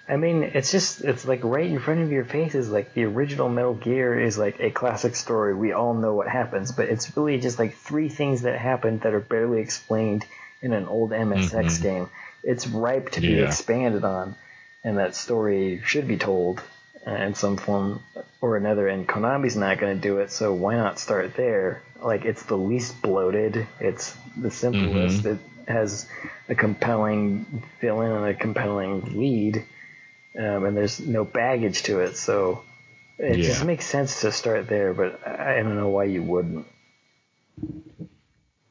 [0.08, 2.70] I mean, it's just it's like right in front of your faces.
[2.70, 5.54] Like the original Metal Gear is like a classic story.
[5.54, 9.12] We all know what happens, but it's really just like three things that happened that
[9.12, 10.24] are barely explained
[10.62, 11.82] in an old MSX Mhm.
[11.82, 12.10] game.
[12.42, 14.34] It's ripe to be expanded on,
[14.84, 16.62] and that story should be told
[17.06, 18.00] in some form
[18.40, 18.88] or another.
[18.88, 21.82] And Konami's not going to do it, so why not start there?
[22.00, 23.66] Like it's the least bloated.
[23.80, 25.24] It's the simplest.
[25.24, 26.08] It has
[26.48, 29.64] a compelling villain and a compelling lead,
[30.38, 32.16] um, and there's no baggage to it.
[32.16, 32.62] So
[33.18, 34.94] it just makes sense to start there.
[34.94, 36.66] But I I don't know why you wouldn't.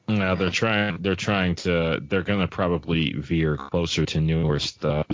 [0.08, 1.02] No, they're trying.
[1.02, 2.02] They're trying to.
[2.02, 5.06] They're gonna probably veer closer to newer stuff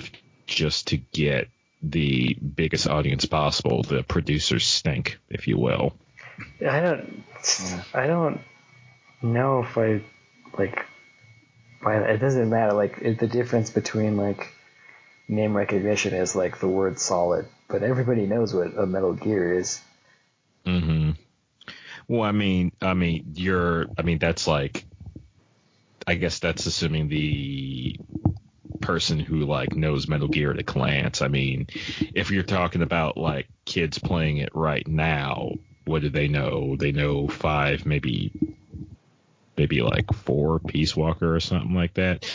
[0.48, 1.48] just to get
[1.82, 3.84] the biggest audience possible.
[3.84, 5.94] The producers stink, if you will.
[6.62, 7.24] I don't.
[7.94, 8.42] I don't
[9.22, 10.02] know if I
[10.58, 10.86] like.
[11.82, 12.74] Why it doesn't matter.
[12.74, 14.50] Like it, the difference between like
[15.28, 19.82] name recognition is like the word solid, but everybody knows what a Metal Gear is.
[20.66, 21.12] hmm
[22.08, 23.88] Well, I mean, I mean, you're.
[23.98, 24.86] I mean, that's like.
[26.06, 27.98] I guess that's assuming the
[28.84, 31.22] person who like knows Metal Gear at a glance.
[31.22, 31.68] I mean,
[32.14, 35.54] if you're talking about like kids playing it right now,
[35.86, 36.76] what do they know?
[36.78, 38.32] They know five, maybe,
[39.58, 42.26] maybe like four Peace Walker or something like that.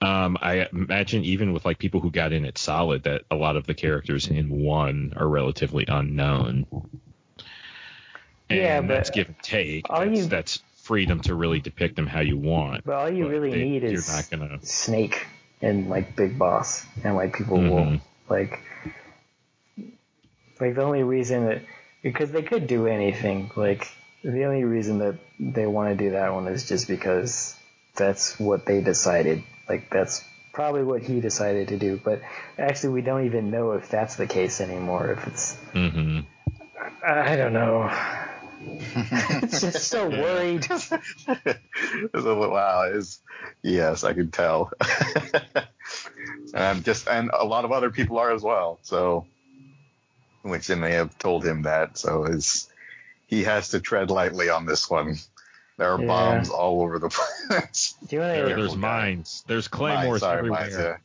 [0.00, 3.56] Um, I imagine even with like people who got in it solid, that a lot
[3.56, 6.66] of the characters in one are relatively unknown.
[8.50, 9.86] And Yeah, but that's give and take.
[9.88, 12.84] That's, you- that's freedom to really depict them how you want.
[12.84, 14.58] But all you But really they- need is you're not gonna.
[14.66, 15.26] Snake
[15.62, 18.00] and like Big Boss, and like people will Mhm.
[18.28, 18.60] like.
[20.60, 21.62] Like the only reason that
[22.02, 23.50] because they could do anything.
[23.56, 23.88] Like
[24.22, 27.56] the only reason that they want to do that one is just because
[27.96, 29.42] that's what they decided.
[29.68, 32.00] Like that's probably what he decided to do.
[32.02, 32.20] But
[32.58, 35.12] actually, we don't even know if that's the case anymore.
[35.12, 36.20] If it's mm-hmm.
[37.04, 37.90] I don't know.
[38.94, 40.66] it's just so worried.
[42.14, 43.20] wow, is
[43.62, 44.70] yes, I can tell.
[46.54, 48.78] and just and a lot of other people are as well.
[48.82, 49.26] So,
[50.42, 51.98] which they may have told him that.
[51.98, 52.68] So his
[53.26, 55.16] he has to tread lightly on this one.
[55.78, 56.06] There are Yeah.
[56.06, 57.08] bombs all over the
[57.48, 57.94] place.
[58.08, 58.76] Do There, there's guy.
[58.80, 59.44] mines.
[59.46, 60.60] There's Mines, claymores sorry, everywhere.
[60.60, 60.96] mines, yeah.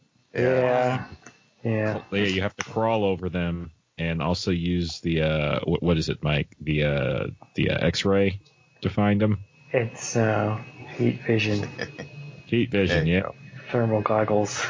[0.41, 1.05] Yeah.
[1.63, 2.01] Yeah.
[2.11, 6.09] Yeah, you have to crawl over them and also use the uh, what, what is
[6.09, 6.55] it, Mike?
[6.61, 8.39] The uh, the uh, X-ray
[8.81, 9.39] to find them.
[9.71, 10.61] It's uh,
[10.97, 11.69] heat vision,
[12.45, 13.21] Heat vision, yeah.
[13.21, 13.35] go.
[13.71, 14.65] thermal goggles.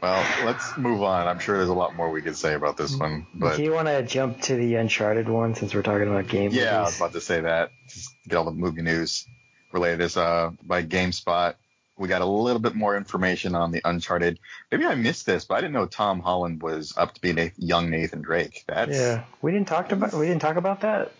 [0.00, 1.26] Well, let's move on.
[1.26, 3.72] I'm sure there's a lot more we could say about this one, but Do you
[3.72, 6.96] want to jump to the Uncharted one since we're talking about game Yeah, I was
[6.96, 7.70] about to say that.
[7.88, 9.26] Just get all the movie news
[9.72, 9.98] related.
[9.98, 11.54] This uh, by GameSpot,
[11.98, 14.38] we got a little bit more information on the Uncharted.
[14.70, 17.66] Maybe I missed this, but I didn't know Tom Holland was up to be Nathan,
[17.66, 18.64] young Nathan Drake.
[18.66, 21.12] That's Yeah, we didn't talk about we didn't talk about that.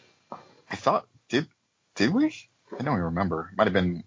[0.71, 1.49] I thought did
[1.97, 2.27] did we?
[2.73, 3.51] I don't even remember.
[3.57, 4.05] Might have been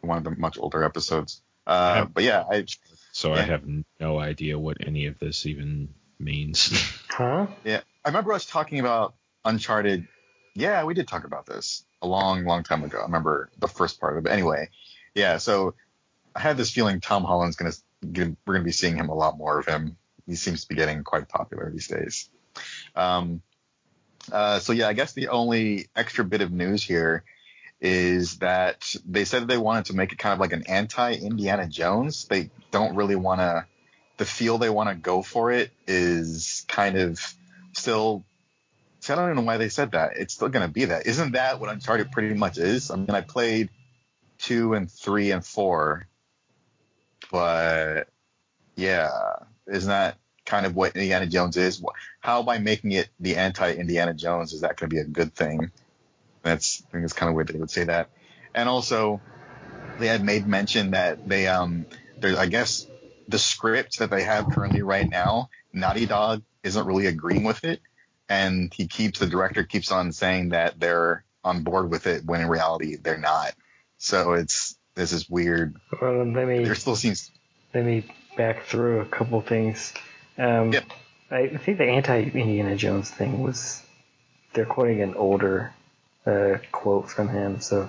[0.00, 1.40] one of the much older episodes.
[1.66, 2.04] Uh, Yeah.
[2.04, 2.66] but yeah, I
[3.12, 3.62] So I have
[4.00, 6.72] no idea what any of this even means.
[7.14, 7.46] Huh?
[7.62, 9.14] Yeah, I remember us talking about
[9.44, 10.08] Uncharted.
[10.56, 12.98] Yeah, we did talk about this a long, long time ago.
[12.98, 14.24] I remember the first part of it.
[14.24, 14.68] But anyway,
[15.14, 15.38] yeah.
[15.38, 15.74] So
[16.34, 17.72] I had this feeling Tom Holland's gonna
[18.02, 19.96] we're gonna be seeing him a lot more of him.
[20.26, 22.28] He seems to be getting quite popular these days.
[22.96, 23.42] Um,
[24.32, 27.24] uh, so yeah, I guess the only extra bit of news here
[27.80, 32.24] is that they said they wanted to make it kind of like an anti-Indiana Jones.
[32.24, 33.66] They don't really want to.
[34.16, 37.20] The feel they want to go for it is kind of
[37.72, 38.24] still.
[39.06, 40.12] I don't even know why they said that.
[40.16, 41.06] It's still going to be that.
[41.06, 42.90] Isn't that what Uncharted pretty much is?
[42.90, 43.68] I mean, I played
[44.44, 46.06] two and three and four,
[47.32, 48.08] but
[48.76, 49.10] yeah,
[49.66, 51.82] isn't that kind of what Indiana Jones is?
[52.20, 55.70] How by making it the anti-Indiana Jones is that going to be a good thing?
[56.42, 58.10] That's I think it's kind of weird that they would say that.
[58.54, 59.22] And also,
[59.98, 61.86] they had made mention that they um,
[62.18, 62.86] there's I guess
[63.28, 67.80] the script that they have currently right now, Naughty Dog isn't really agreeing with it,
[68.28, 72.42] and he keeps the director keeps on saying that they're on board with it when
[72.42, 73.54] in reality they're not.
[74.04, 75.76] So it's this is weird.
[75.98, 77.30] Well, let me There still seems
[77.72, 78.04] let me
[78.36, 79.94] back through a couple things.
[80.36, 80.84] Um, Yep.
[81.30, 83.82] I think the anti-Indiana Jones thing was
[84.52, 85.72] they're quoting an older
[86.26, 87.62] uh, quote from him.
[87.62, 87.88] So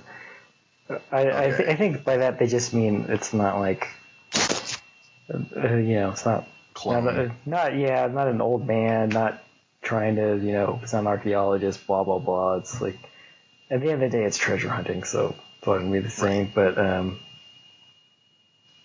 [1.12, 3.90] I I, th- I think by that they just mean it's not like
[4.34, 7.04] uh, you know it's not clone.
[7.04, 9.44] not, uh, not yeah not an old man not
[9.82, 12.56] trying to you know it's not an archaeologist blah blah blah.
[12.56, 12.98] It's like
[13.70, 15.36] at the end of the day it's treasure hunting, so
[15.66, 16.52] to be the same.
[16.54, 17.20] But um,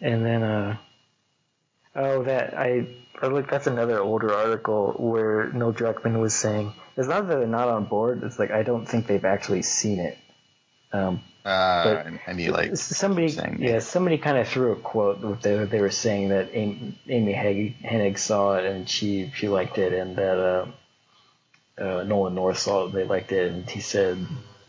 [0.00, 0.76] and then uh.
[1.94, 2.86] Oh, that I,
[3.20, 3.50] I look.
[3.50, 7.84] That's another older article where Neil Druckmann was saying it's not that they're not on
[7.84, 8.22] board.
[8.22, 10.16] It's like I don't think they've actually seen it.
[10.92, 13.28] Um, Uh, But and, you like somebody,
[13.58, 15.20] yeah, somebody kind of threw a quote.
[15.20, 17.34] That they, they were saying that Amy, Amy
[17.82, 20.66] Hennig saw it and she she liked it, and that uh,
[21.82, 24.18] uh, Nolan North saw it, and they liked it, and he said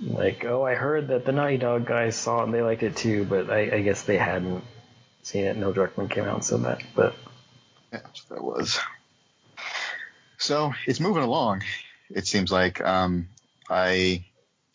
[0.02, 2.96] like, oh, I heard that the Naughty Dog guys saw it and they liked it
[2.96, 4.64] too, but I, I guess they hadn't
[5.24, 5.58] seen it.
[5.58, 7.16] Neil Druckmann came out and said that, but
[7.94, 8.80] Yeah, that's what that was.
[10.38, 11.64] So it's moving along.
[12.10, 13.28] It seems like um,
[13.70, 14.26] I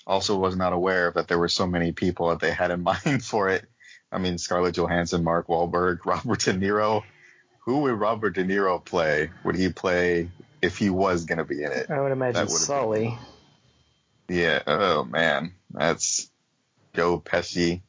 [0.06, 3.24] also was not aware that there were so many people that they had in mind
[3.24, 3.64] for it.
[4.12, 7.02] I mean, Scarlett Johansson, Mark Wahlberg, Robert De Niro.
[7.64, 9.30] Who would Robert De Niro play?
[9.44, 10.30] Would he play
[10.62, 11.90] if he was going to be in it?
[11.90, 13.18] I would imagine would've been- Sully.
[14.28, 14.62] Yeah.
[14.66, 16.30] Oh man, that's
[16.94, 17.82] Joe Pesci,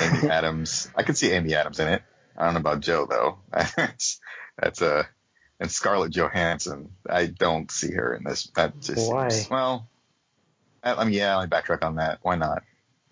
[0.00, 0.90] Amy Adams.
[0.96, 2.02] I could see Amy Adams in it.
[2.36, 3.38] I don't know about Joe though.
[3.76, 4.20] That's
[4.58, 5.06] that's a
[5.60, 6.90] and Scarlett Johansson.
[7.08, 8.50] I don't see her in this.
[8.56, 9.28] That just Why?
[9.28, 9.88] seems, well.
[10.82, 12.18] I, I mean, yeah, I backtrack on that.
[12.22, 12.62] Why not?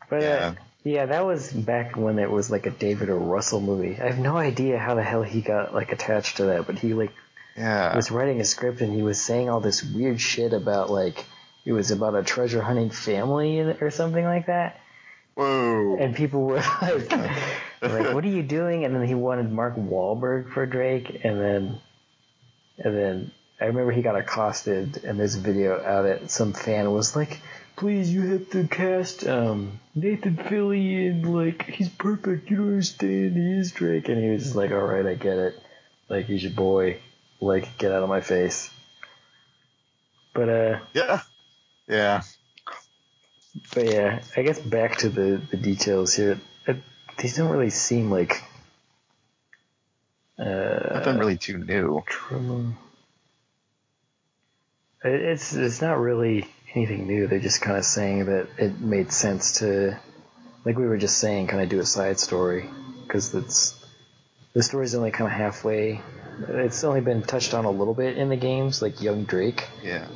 [0.09, 0.29] But Yeah.
[0.29, 3.17] uh, yeah, that was back when it was like a David O.
[3.19, 3.99] Russell movie.
[4.01, 6.95] I have no idea how the hell he got like attached to that, but he
[6.95, 7.13] like
[7.57, 7.95] Yeah.
[7.95, 11.27] was writing a script and he was saying all this weird shit about like
[11.65, 14.81] it was about a treasure hunting family or something like that.
[15.35, 15.97] Whoa.
[15.99, 17.11] And people were like,
[17.83, 18.85] like, what are you doing?
[18.85, 21.81] And then he wanted Mark Wahlberg for Drake, and then,
[22.79, 26.31] and then I remember he got accosted, and there's a video out it.
[26.31, 27.41] some fan was like,
[27.77, 32.51] please, you have to cast um, Nathan Fillion, like he's perfect.
[32.51, 33.37] You don't understand.
[33.37, 35.63] He is Drake, and he was just like, all right, I get it.
[36.09, 36.99] Like he's your boy.
[37.41, 38.71] Like get out of my face.
[40.35, 41.23] But uh, yeah.
[41.91, 42.23] Yeah.
[43.75, 46.41] But yeah, I guess back to the, the details here.
[46.67, 46.77] It,
[47.19, 48.43] these don't really seem like.
[50.39, 52.03] Uh, Nothing really too new.
[55.05, 57.27] It, it's it's not really anything new.
[57.27, 59.99] They're just kind of saying that it made sense to,
[60.65, 62.71] like we were just saying, kind of do a side story
[63.03, 63.85] because it's
[64.55, 66.01] the story's only kind of halfway.
[66.49, 69.69] It's only been touched on a little bit in the games, like Young Drake.
[69.83, 70.07] Yeah.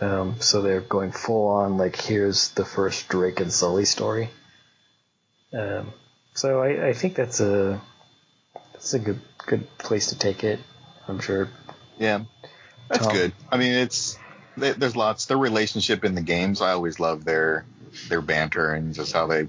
[0.00, 4.30] Um, so they're going full on like here's the first Drake and Sully story.
[5.52, 5.92] Um,
[6.34, 7.80] so I, I think that's a
[8.72, 10.60] that's a good good place to take it.
[11.06, 11.48] I'm sure.
[11.98, 12.20] Yeah,
[12.88, 13.14] that's Tom.
[13.14, 13.32] good.
[13.50, 14.18] I mean, it's
[14.56, 15.26] there- there's lots.
[15.26, 17.66] Their relationship in the games, I always love their
[18.08, 19.48] their banter and just how they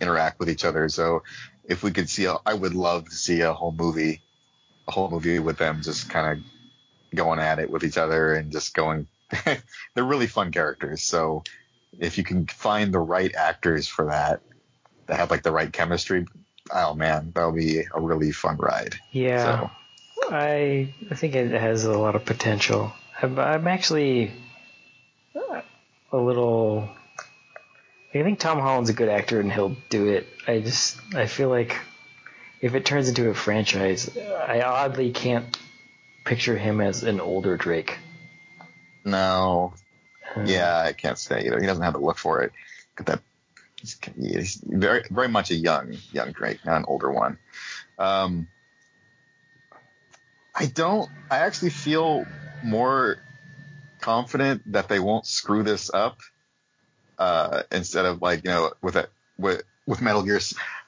[0.00, 0.88] interact with each other.
[0.88, 1.22] So
[1.64, 4.20] if we could see, a, I would love to see a whole movie,
[4.88, 8.50] a whole movie with them just kind of going at it with each other and
[8.50, 9.06] just going.
[9.94, 11.02] they're really fun characters.
[11.02, 11.42] So
[11.98, 14.40] if you can find the right actors for that,
[15.06, 16.26] that have like the right chemistry,
[16.72, 18.96] oh man, that'll be a really fun ride.
[19.12, 19.68] Yeah,
[20.18, 22.92] So I I think it has a lot of potential.
[23.22, 24.32] I'm, I'm actually
[25.34, 25.62] uh,
[26.12, 26.88] a little.
[28.12, 30.26] I think Tom Holland's a good actor and he'll do it.
[30.46, 31.76] I just I feel like
[32.60, 35.56] if it turns into a franchise, I oddly can't
[36.24, 37.98] picture him as an older Drake.
[39.04, 39.74] No,
[40.44, 41.60] Yeah, I can't say either.
[41.60, 42.52] He doesn't have to look for it.
[42.96, 43.20] But that
[44.16, 47.38] he's, very very much a young young Drake, not an older one.
[47.98, 48.46] Um,
[50.54, 51.10] I don't.
[51.30, 52.26] I actually feel
[52.62, 53.18] more
[54.00, 56.18] confident that they won't screw this up.
[57.18, 60.40] Uh, instead of like you know with a, with with Metal Gear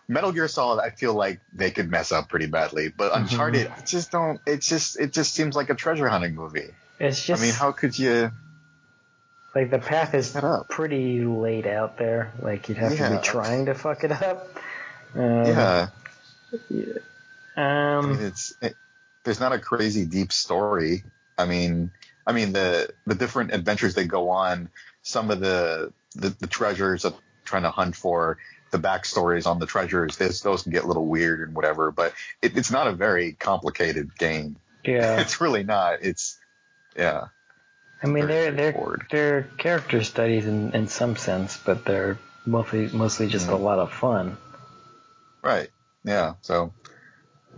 [0.08, 2.88] Metal Gear Solid, I feel like they could mess up pretty badly.
[2.88, 3.22] But Mhm.
[3.22, 4.40] Uncharted, I just don't.
[4.46, 6.74] It just it just seems like a treasure hunting movie.
[6.98, 8.30] It's just I mean, how could you?
[9.54, 10.36] like the path is
[10.68, 12.32] pretty laid out there.
[12.40, 14.48] Like you'd have to be trying to fuck it up.
[15.14, 15.88] Um, Yeah.
[17.56, 17.56] Um.
[17.56, 18.74] I mean, it's it,
[19.24, 21.04] there's not a crazy deep story.
[21.36, 21.90] I mean,
[22.26, 24.70] I mean the the different adventures they go on,
[25.02, 28.38] some of the the, the treasures that they're trying to hunt for,
[28.70, 31.90] the backstories on the treasures, this, those can get a little weird and whatever.
[31.90, 34.56] But it, it's not a very complicated game.
[34.84, 35.20] Yeah.
[35.20, 35.98] It's really not.
[36.02, 36.38] It's
[36.96, 37.26] yeah.
[38.02, 39.06] I mean, they're they're straightforward.
[39.10, 43.60] they're character studies in in some sense, but they're mostly mostly just a Mhm.
[43.62, 44.36] lot of fun.
[45.42, 45.70] Right.
[46.04, 46.34] Yeah.
[46.42, 46.72] So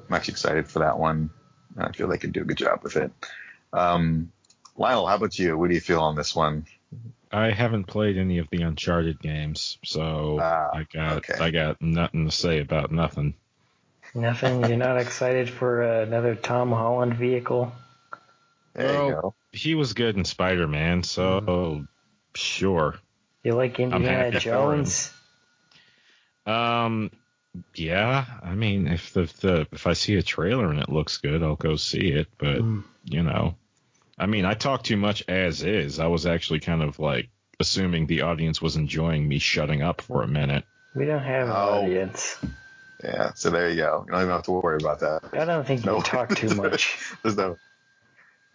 [0.09, 1.31] I'm actually excited for that one.
[1.79, 3.11] I feel they can do a good job with it.
[3.73, 4.33] Um,
[4.77, 5.57] Lyle, how about you?
[5.57, 6.67] What do you feel on this one?
[7.33, 11.43] I haven't played any of the Uncharted games, so Ah, I got okay.
[11.43, 13.35] I got nothing to say about nothing.
[14.15, 14.65] Nothing.
[14.65, 17.73] You're not excited for uh, another Tom Holland vehicle?
[18.75, 19.35] There you go.
[19.53, 21.87] He was good in Spider Man, so
[22.35, 22.97] sure.
[23.43, 24.41] You like Indiana happy for him.
[24.85, 25.13] Jones?
[26.47, 27.11] Um,
[27.75, 31.43] yeah, I mean, if the, the if I see a trailer and it looks good,
[31.43, 32.29] I'll go see it.
[32.39, 32.85] But Mm.
[33.05, 33.55] you know,
[34.19, 35.99] I mean, I talk too much as is.
[36.01, 37.29] I was actually kind of like
[37.61, 40.65] assuming the audience was enjoying me shutting up for a minute.
[40.95, 41.83] We don't have an Oh.
[41.85, 42.39] audience.
[43.03, 44.05] Yeah, so there you go.
[44.07, 45.21] You don't even have to worry about that.
[45.33, 45.97] I don't think No.
[45.99, 46.99] you talk too much.
[47.23, 47.59] There's no.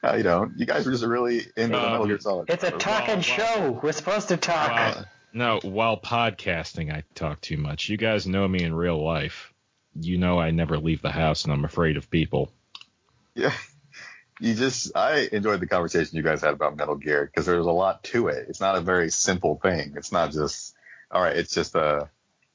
[0.04, 0.58] No, you don't.
[0.58, 2.50] You guys are just really into the Um, Metal Gear Solid.
[2.50, 3.22] It's a talking wow.
[3.22, 3.80] show.
[3.84, 4.70] We're supposed to talk.
[4.72, 5.06] Wow.
[5.34, 7.89] No, while podcasting, I talk too much.
[7.89, 9.54] You guys know me in real life.
[9.93, 12.52] You know I never leave the house and I'm afraid of people.
[13.36, 13.54] Yeah.
[14.41, 17.72] You just, I enjoyed the conversation you guys had about Metal Gear because there's a
[17.72, 18.45] lot to it.
[18.47, 19.95] It's not a very simple thing.
[19.97, 20.74] It's not just,
[21.12, 22.10] all right, it's just a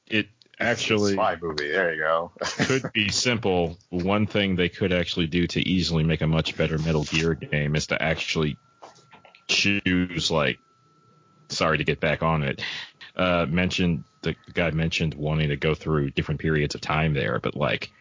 [0.07, 0.25] It
[0.59, 1.71] actually spy movie.
[1.71, 2.31] There you go.
[2.41, 3.77] could be simple.
[3.89, 7.75] One thing they could actually do to easily make a much better Metal Gear game
[7.75, 8.57] is to actually
[9.47, 10.59] choose like
[11.49, 12.61] sorry to get back on it.
[13.15, 17.55] Uh mentioned the guy mentioned wanting to go through different periods of time there, but
[17.55, 17.91] like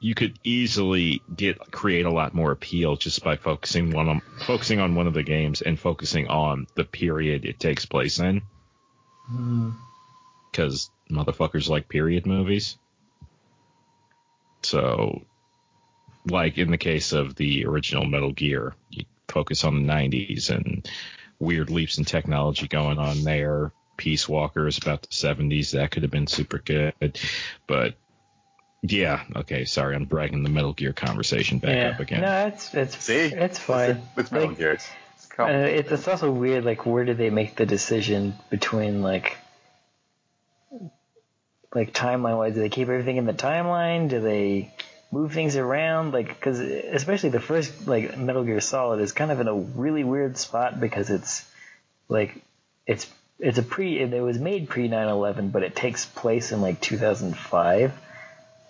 [0.00, 4.78] you could easily get create a lot more appeal just by focusing one on focusing
[4.78, 8.42] on one of the games and focusing on the period it takes place in
[9.26, 9.70] Hmm.
[10.52, 12.76] because motherfuckers like period movies.
[14.62, 15.22] So,
[16.26, 20.88] like in the case of the original Metal Gear, you focus on the 90s and
[21.38, 23.72] weird leaps in technology going on there.
[23.96, 25.72] Peace Walker is about the 70s.
[25.72, 27.18] That could have been super good.
[27.66, 27.94] But,
[28.82, 31.90] yeah, okay, sorry, I'm dragging the Metal Gear conversation back yeah.
[31.90, 32.22] up again.
[32.22, 33.32] No, it's it's See?
[33.32, 34.02] it's fine.
[34.16, 34.72] It's Metal Like, Gear.
[34.72, 39.02] It's, it's Uh, it's, it's also weird, like, where did they make the decision between,
[39.02, 39.36] like,
[41.74, 42.54] like timeline wise?
[42.54, 44.08] Do they keep everything in the timeline?
[44.08, 44.72] Do they
[45.10, 46.12] move things around?
[46.12, 50.04] Like, because especially the first, like, Metal Gear Solid is kind of in a really
[50.04, 51.46] weird spot because it's,
[52.08, 52.42] like,
[52.86, 53.10] it's
[53.40, 56.80] it's a pre, it was made pre 9 11, but it takes place in, like,
[56.80, 57.92] 2005.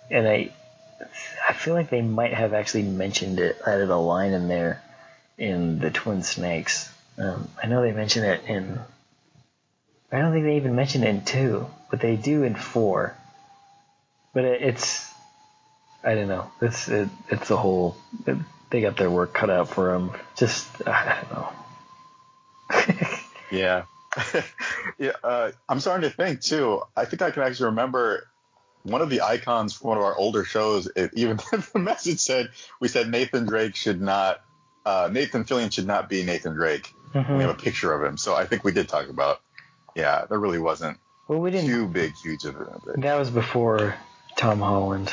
[0.09, 0.51] And I,
[1.47, 4.81] I feel like they might have actually mentioned it, added a line in there
[5.37, 6.89] in the Twin Snakes.
[7.17, 8.79] Um, I know they mention it in.
[10.15, 13.15] I don't think they even mention it in two, but they do in four.
[14.33, 15.13] But it, it's.
[16.03, 16.49] I don't know.
[16.61, 17.97] It's it, it's the whole.
[18.25, 18.37] It,
[18.69, 20.11] they got their work cut out for them.
[20.37, 21.49] Just I don't know.
[23.51, 23.83] Yeah.
[24.97, 25.11] yeah.
[25.23, 26.81] Uh, I'm starting to think too.
[26.95, 28.27] I think I can actually remember
[28.83, 30.89] one of the icons from one of our older shows.
[30.95, 31.37] It, even
[31.73, 32.49] the message said
[32.79, 34.41] we said Nathan Drake should not.
[34.85, 36.93] Uh, Nathan Fillion should not be Nathan Drake.
[37.13, 37.41] We Mhm.
[37.41, 39.41] have a picture of him, so I think we did talk about.
[39.95, 41.69] Yeah, there really wasn't Well, we didn't.
[41.69, 43.01] too big, huge of it.
[43.01, 43.95] That was before
[44.35, 45.11] Tom Holland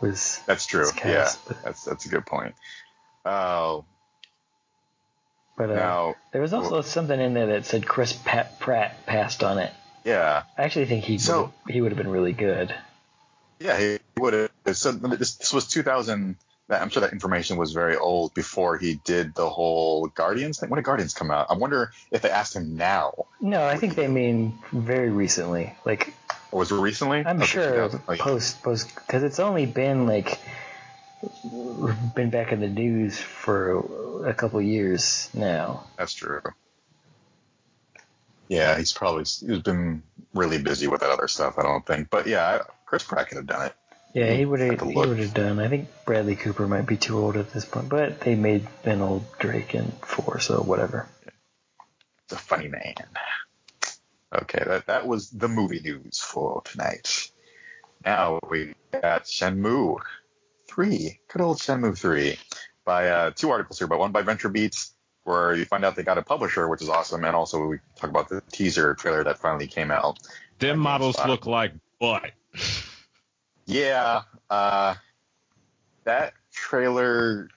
[0.00, 0.40] was.
[0.46, 0.88] That's true.
[0.88, 2.54] It's Yeah, but- that's that's a good point.
[3.24, 3.84] Oh,
[5.56, 9.42] But uh, now, there was also something in there that said Chris Pat- Pratt passed
[9.42, 9.72] on it.
[10.04, 12.74] yeah, I actually think he So- he would have been really good.
[13.58, 14.50] yeah, he would have.
[14.76, 16.36] So this, this was 2000.
[16.70, 20.68] I'm sure that information was very old before he did the whole Guardians thing.
[20.68, 21.46] When did Guardians come out?
[21.48, 25.74] I wonder if they asked him now, No, I think they mean very recently.
[25.84, 26.12] Like
[26.52, 27.24] or was it recently?
[27.24, 28.02] I'm Okay, sure 2000.
[28.08, 28.22] Oh, yeah.
[28.22, 30.38] post post because it's only been like
[32.14, 35.84] been back in the news for a couple years now.
[35.96, 36.42] That's true.
[38.48, 40.02] Yeah, he's probably he's been
[40.34, 41.58] really busy with that other stuff.
[41.58, 43.74] I don't think, but yeah, Chris Pratt could have done it.
[44.14, 45.58] Yeah, he would have he would have done.
[45.58, 49.02] I think Bradley Cooper might be too old at this point, but they made an
[49.02, 51.06] old Drake in four, so whatever.
[52.24, 52.94] It's a funny man.
[54.34, 57.30] Okay, that that was the movie news for tonight.
[58.04, 59.98] Now we got Shenmue
[60.66, 62.38] three, good old Shenmue three,
[62.84, 64.92] by uh, two articles here, but one by Venture Beats,
[65.24, 68.08] where you find out they got a publisher, which is awesome, and also we talk
[68.08, 70.18] about the teaser trailer that finally came out.
[70.58, 70.82] Them GameSpot.
[70.82, 72.32] models look like butt.
[73.68, 74.94] Yeah, uh,
[76.04, 77.48] that trailer,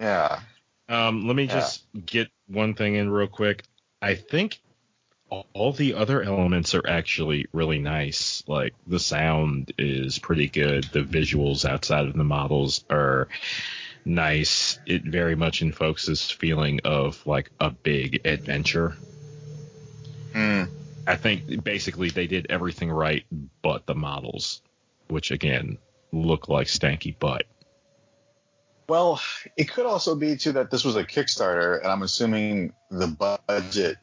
[0.00, 0.40] yeah,
[0.88, 1.54] Um, let me Yeah.
[1.54, 3.64] just get one thing in real quick.
[4.00, 4.60] I think
[5.28, 8.44] all- the other elements are actually really nice.
[8.46, 10.84] Like the sound is pretty good.
[10.84, 13.26] The visuals outside of the models are
[14.04, 14.78] nice.
[14.86, 18.94] It very much invokes this feeling of like a big adventure.
[20.32, 20.68] Mm,
[21.04, 23.24] I think basically they did everything right
[23.62, 24.62] but the models,
[25.08, 25.78] which again
[26.12, 27.44] look like stanky butt.
[28.88, 29.20] Well,
[29.56, 33.96] it could also be too that this was a Kickstarter, and I'm assuming the budget,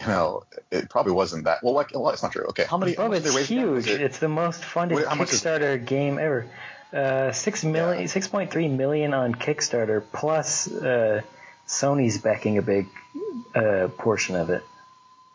[0.00, 1.58] you know, it probably wasn't that.
[1.62, 2.44] Well, like, well, it's not true.
[2.50, 2.92] Okay, how many?
[2.92, 3.66] how Bro, much it's they raise?
[3.68, 3.88] Was huge.
[3.88, 6.46] it- It's the most funded Wait, how is- Kickstarter game ever.
[6.92, 8.06] Uh, six million, Yeah.
[8.06, 11.20] six point three million on Kickstarter, plus uh,
[11.66, 12.86] Sony's backing a big
[13.56, 14.62] uh, portion of it.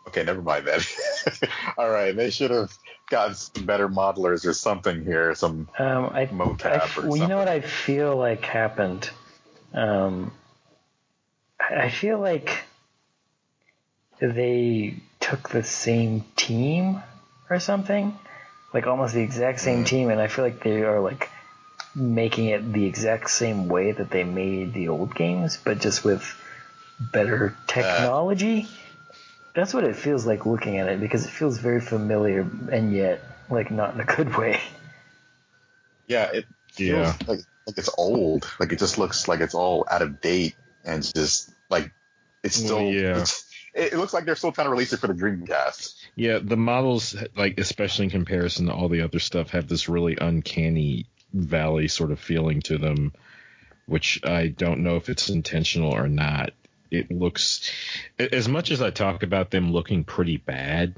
[0.08, 0.80] okay, never mind that.
[1.78, 2.76] All right, they should have
[3.10, 5.34] got some better modelers or something here.
[5.34, 7.48] Some Um, I, mocap I- or well, you know what.
[7.48, 9.08] I feel like happened?
[9.74, 10.32] Um,
[11.60, 12.58] I feel like
[14.20, 17.02] they took the same team
[17.50, 18.16] or something,
[18.72, 19.86] like almost the exact same Mm.
[19.86, 21.28] team, and I feel like they are like
[21.94, 26.24] making it the exact same way that they made the old games, but just with
[26.98, 28.68] better technology.
[29.54, 32.40] That's what it feels like looking at it because it feels very familiar
[32.70, 34.60] and yet like not in a good way.
[36.06, 37.16] Yeah, it feels Yeah.
[37.26, 38.50] like like it's old.
[38.58, 41.92] Like it just looks like it's all out of date and just like
[42.42, 42.82] it's Well, still.
[42.92, 43.20] yeah.
[43.20, 43.44] It's,
[43.74, 45.94] it, it looks like they're still trying to release it for the Dreamcast.
[46.16, 50.16] Yeah, the models, like especially in comparison to all the other stuff, have this really
[50.20, 53.12] uncanny valley sort of feeling to them,
[53.86, 56.50] which I don't know if it's intentional or not.
[56.92, 57.72] It looks,
[58.18, 60.94] as much as I talk about them looking pretty bad,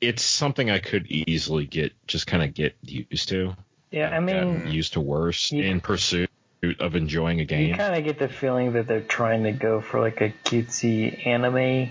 [0.00, 3.56] it's something I could easily get just kind of get used to.
[3.90, 6.30] Yeah, I mean, used to worse you- in pursuit
[6.78, 7.70] of enjoying a game.
[7.70, 11.26] You kind of get the feeling that they're trying to go for like a cutesy
[11.26, 11.90] anime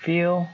[0.00, 0.50] feel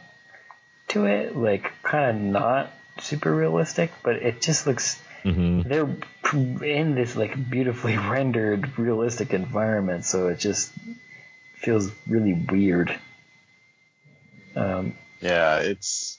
[0.89, 5.89] to it, like kind of not super realistic, but it just looks hmm they're
[6.33, 10.73] in this like beautifully rendered realistic environment, so it just
[11.55, 12.99] feels really weird.
[14.57, 16.19] Um, Yeah, it's.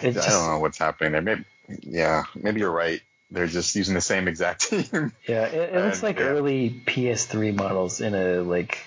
[0.00, 1.22] I, It's I just- don't know what's happening there.
[1.22, 1.44] Maybe,
[1.82, 3.00] yeah, maybe you're right.
[3.30, 5.12] They're just using the same exact team.
[5.26, 6.24] yeah, it, it looks And, like yeah.
[6.26, 8.78] early PS3 models in a like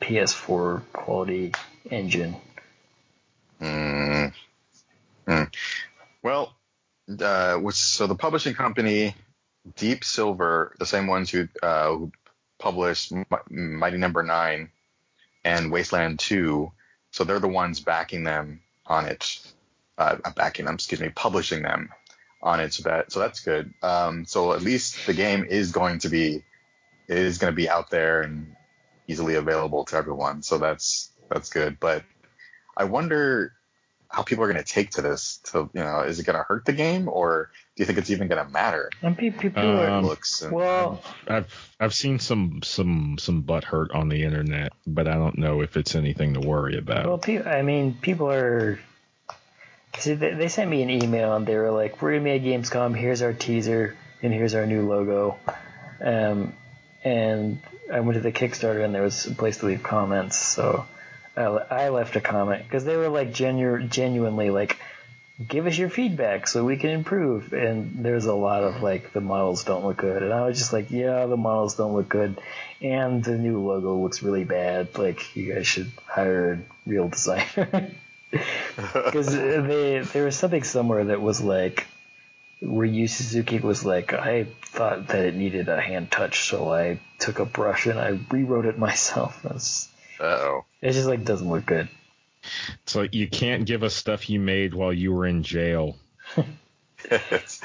[0.00, 1.52] PS4 quality
[1.90, 2.36] engine.
[3.60, 4.32] Mm.
[5.26, 5.54] Mm.
[6.22, 6.54] Well,
[7.20, 9.14] uh, so the publishing company,
[9.76, 12.12] Deep Silver, the same ones who uh, who
[12.58, 14.70] published Mi- Mighty Number Nine
[15.44, 16.72] and Wasteland Two,
[17.10, 19.38] so they're the ones backing them on it,
[19.98, 21.90] uh, backing them, excuse me, publishing them
[22.42, 22.72] on it.
[22.74, 23.72] So that so that's good.
[23.82, 26.44] Um, so at least the game is going to be
[27.08, 28.54] is going to be out there and
[29.08, 30.42] easily available to everyone.
[30.42, 31.78] So that's that's good.
[31.80, 32.04] But
[32.76, 33.52] I wonder
[34.10, 35.38] how people are going to take to this.
[35.52, 38.10] To you know, is it going to hurt the game, or do you think it's
[38.10, 38.90] even going to matter?
[39.02, 40.42] And people are Um, looks.
[40.42, 41.02] And, well.
[41.26, 45.60] I've I've seen some some some butt hurt on the internet, but I don't know
[45.62, 47.06] if it's anything to worry about.
[47.06, 48.78] Well, pe- I mean, people are.
[49.98, 52.42] See, they, they sent me an email and they were like, "We're gonna be at
[52.42, 52.94] Gamescom.
[52.96, 55.38] Here's our teaser, and here's our new logo."
[56.00, 56.52] Um,
[57.02, 60.84] and I went to the Kickstarter and there was a place to leave comments, so
[61.36, 64.78] I, left a comment because they were like genu- genuinely like,
[65.46, 69.20] "Give us your feedback so we can improve." And there's a lot of like, the
[69.20, 72.38] models don't look good, and I was just like, "Yeah, the models don't look good."
[72.82, 74.96] and the new logo looks really bad.
[74.98, 77.90] Like you guys should hire a real designer
[78.30, 81.86] because they there was something somewhere that was like
[82.60, 86.98] where Yu Suzuki was like, I thought that it needed a hand touch, so I
[87.18, 89.40] took a brush and I rewrote it myself.
[89.44, 89.88] That's
[90.20, 90.64] Uh oh.
[90.80, 91.88] it just like doesn't look good.
[92.86, 95.96] So you can't give us stuff you made while you were in jail.
[97.04, 97.60] it's,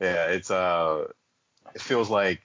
[0.00, 1.06] yeah, it's uh,
[1.74, 2.42] it feels like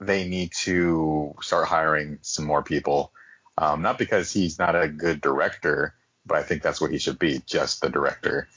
[0.00, 3.12] they need to start hiring some more people.
[3.58, 5.94] Um, not because he's not a good director,
[6.26, 8.48] but I think that's what he should be, just the director.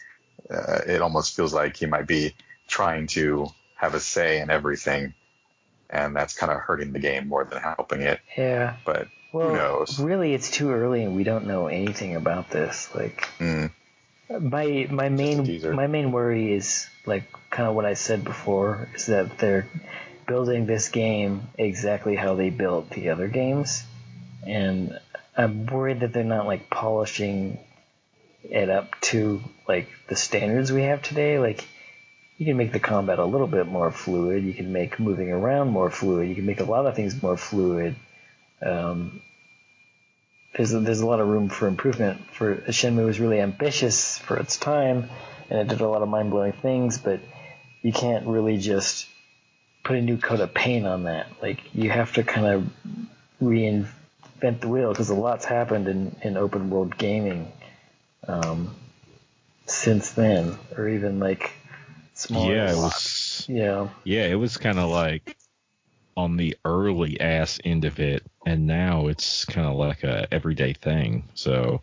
[0.49, 2.33] Uh, it almost feels like he might be
[2.67, 5.13] trying to have a say in everything,
[5.89, 8.19] and that's kind of hurting the game more than helping it.
[8.37, 8.77] Yeah.
[8.85, 9.99] But Well, knows?
[9.99, 12.89] really, it's too early and we don't know anything about this.
[12.95, 13.69] Like, mm,
[14.29, 19.07] my my main my main worry is like kind of what I said before is
[19.07, 19.67] that they're
[20.25, 23.83] building this game exactly how they built the other games,
[24.47, 24.97] and
[25.35, 27.59] I'm worried that they're not like polishing
[28.41, 31.39] it up to like the standards we have today.
[31.39, 31.67] Like
[32.37, 34.45] you can make the combat a little bit more fluid.
[34.45, 36.29] You can make moving around more fluid.
[36.29, 37.97] You can make a lot of things more fluid.
[38.61, 39.21] Um,
[40.55, 42.21] there's a, there's a lot of room for improvement.
[42.31, 45.09] For Shenmue was really ambitious for its time,
[45.49, 46.97] and it did a lot of mind blowing things.
[46.97, 47.19] But
[47.81, 49.07] you can't really just
[49.83, 51.27] put a new coat of paint on that.
[51.41, 52.69] Like you have to kind of
[53.41, 57.51] reinvent the wheel because a lot's happened in, in open world gaming
[58.27, 58.75] um,
[59.65, 61.51] since then, or even like
[62.13, 62.55] smaller.
[62.55, 63.45] yeah, it was.
[63.47, 65.37] you know, Yeah, it was kind of like
[66.17, 70.73] on the early ass end of it, and now it's kind of like a everyday
[70.73, 71.25] thing.
[71.33, 71.81] So,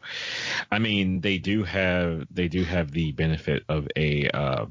[0.71, 4.67] I mean, they do have they do have the benefit of a uh,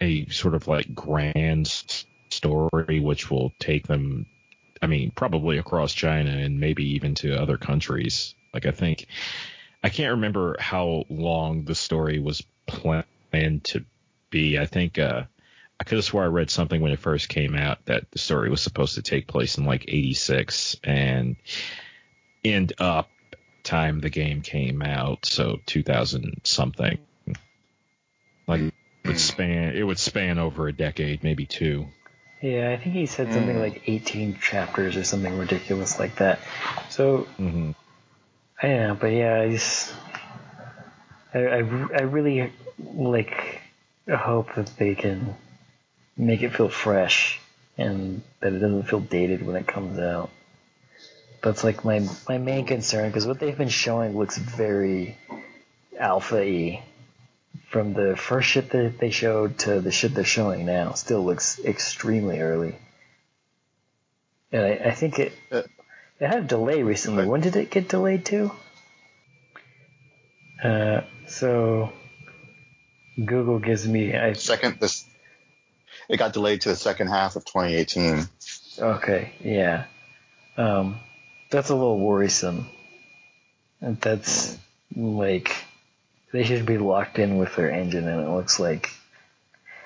[0.00, 1.66] a sort of like grand
[2.30, 4.26] story, which will take them.
[4.82, 8.34] I mean, probably across China and maybe even to other countries.
[8.52, 9.06] Like I think,
[9.82, 13.84] I can't remember how long the story was planned to
[14.30, 14.58] be.
[14.58, 15.22] I think uh,
[15.80, 18.48] I could have swore I read something when it first came out that the story
[18.48, 21.36] was supposed to take place in like '86 and
[22.44, 23.10] end up
[23.64, 26.98] time the game came out, so 2000 something.
[28.46, 28.72] Like it
[29.06, 31.88] would span it would span over a decade, maybe two.
[32.40, 33.60] Yeah, I think he said something Mm.
[33.60, 36.40] like 18 chapters or something ridiculous like that.
[36.90, 37.72] So hmm
[38.62, 39.92] I don't know, but yeah, I just
[41.32, 43.62] I, I, I really like
[44.08, 45.34] hope that they can
[46.16, 47.40] make it feel fresh
[47.76, 50.30] and that it doesn't feel dated when it comes out.
[51.42, 55.18] That's like my my main concern because what they've been showing looks very
[55.98, 56.82] alpha-y.
[57.68, 61.58] From the first shit that they showed to the shit they're showing now, still looks
[61.64, 62.76] extremely early.
[64.52, 65.62] And I, I think it Uh,
[66.20, 67.26] it had a delay recently.
[67.26, 68.52] When did it get delayed to?
[70.62, 71.92] Uh, so
[73.16, 75.04] Google gives me I Second, this
[76.08, 78.28] it got delayed to the second half of 2018.
[78.78, 79.84] okay yeah,
[80.56, 80.98] um,
[81.50, 82.68] that's a little worrisome.
[83.80, 84.56] That's
[84.96, 85.54] like
[86.32, 88.90] they should be locked in with their engine, and it looks like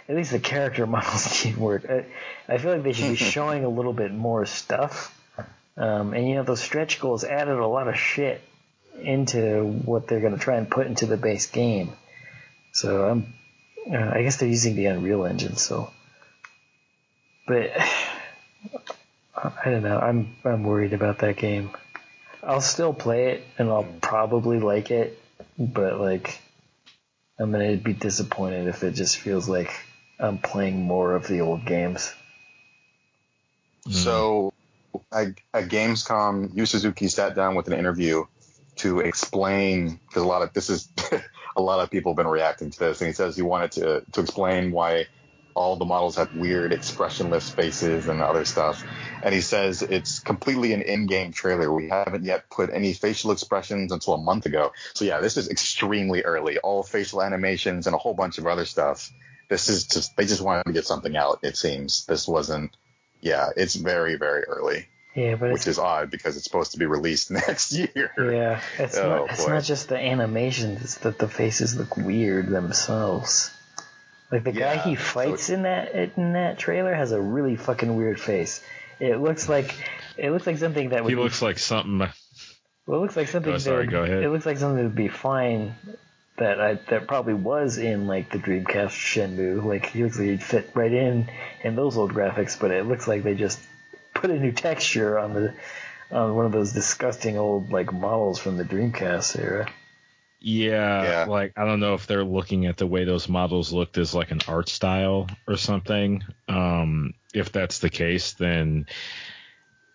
[0.08, 1.84] at least the character models need work.
[1.88, 2.06] I,
[2.48, 5.14] I feel like they should be showing a little bit more stuff.
[5.76, 8.40] Um, and you know those stretch goals added a lot of shit
[9.00, 11.92] into what they're going to try and put into the base game.
[12.72, 13.34] So I'm,
[13.90, 15.56] uh, I guess they're using the Unreal Engine.
[15.56, 15.92] So,
[17.48, 17.72] but
[19.34, 19.98] I don't know.
[19.98, 21.70] I'm I'm worried about that game.
[22.42, 25.18] I'll still play it and I'll probably like it,
[25.58, 26.40] but like
[27.38, 29.72] I'm gonna be disappointed if it just feels like
[30.20, 32.12] I'm playing more of the old games.
[33.90, 34.52] So,
[35.12, 38.24] at, at Gamescom, Yu Suzuki sat down with an interview
[38.76, 40.88] to explain because a lot of this is
[41.56, 44.02] a lot of people have been reacting to this, and he says he wanted to
[44.12, 45.06] to explain why
[45.58, 48.84] all the models have weird expressionless faces and other stuff.
[49.22, 51.72] And he says it's completely an in-game trailer.
[51.72, 54.72] We haven't yet put any facial expressions until a month ago.
[54.94, 56.58] So yeah, this is extremely early.
[56.58, 59.10] All facial animations and a whole bunch of other stuff.
[59.48, 61.40] This is just they just wanted to get something out.
[61.42, 62.76] It seems this wasn't.
[63.20, 64.86] Yeah, it's very very early,
[65.16, 68.12] Yeah, but which is odd because it's supposed to be released next year.
[68.16, 72.48] yeah, it's Oh, not it's not just the animations; it's that the faces look weird
[72.48, 73.50] themselves.
[74.30, 77.56] Like the guy Yeah, he so fights in that in that trailer has a really
[77.56, 78.62] fucking weird face.
[79.00, 79.74] It looks like
[80.16, 82.02] it looks like something that would He be looks like something.
[82.02, 82.12] Uh,
[82.86, 83.54] well, it looks like something.
[83.54, 84.22] Oh, sorry, that, go ahead.
[84.22, 85.74] It looks like something that would be fine.
[86.36, 89.64] That I that probably was in like the Dreamcast Shenmue.
[89.64, 91.30] Like he looks like he'd fit right in
[91.62, 93.58] in those old graphics, but it looks like they just
[94.14, 95.54] put a new texture on the
[96.10, 99.68] on one of those disgusting old like models from the Dreamcast era.
[100.40, 101.24] Yeah, Yeah.
[101.24, 104.30] like I don't know if they're looking at the way those models looked as like
[104.30, 106.22] an art style or something.
[106.48, 108.86] Um, if that's the case, then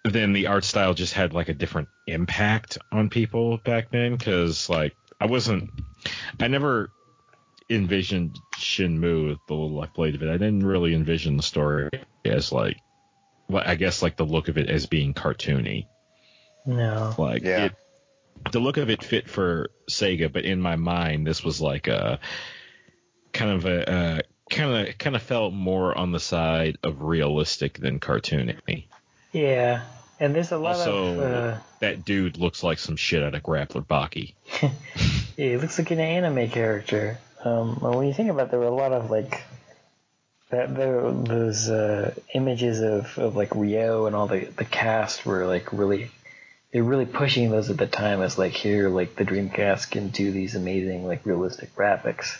[0.03, 4.15] then the art style just had like a different impact on people back then.
[4.17, 5.69] Because like I wasn't,
[6.41, 6.89] I never
[7.69, 10.29] envisioned Shenmue with the little I played of it.
[10.29, 11.89] I didn't really envision the story
[12.25, 12.77] as like,
[13.47, 15.87] well, I guess like the look of it as being cartoony.
[16.65, 17.15] No.
[17.17, 17.65] Like Yeah.
[17.65, 17.73] it,
[18.51, 22.19] the look of it fit for Sega, but in my mind, this was like a
[23.31, 27.99] kind of a kind of kind of felt more on the side of realistic than
[27.99, 28.85] cartoony.
[29.31, 29.83] Yeah,
[30.19, 31.19] and there's a lot Also, of.
[31.19, 34.33] Uh, that dude looks like some shit out of Grappler Baki.
[34.61, 34.69] yeah,
[35.35, 37.17] he looks like an anime character.
[37.43, 39.43] Um, well, when you think about, it, there were a lot of like
[40.49, 40.75] that.
[40.75, 45.73] There those uh, images of, of like Ryo and all the the cast were like
[45.73, 46.11] really.
[46.73, 50.31] They're really pushing those at the time as like here, like the Dreamcast can do
[50.31, 52.35] these amazing like realistic graphics.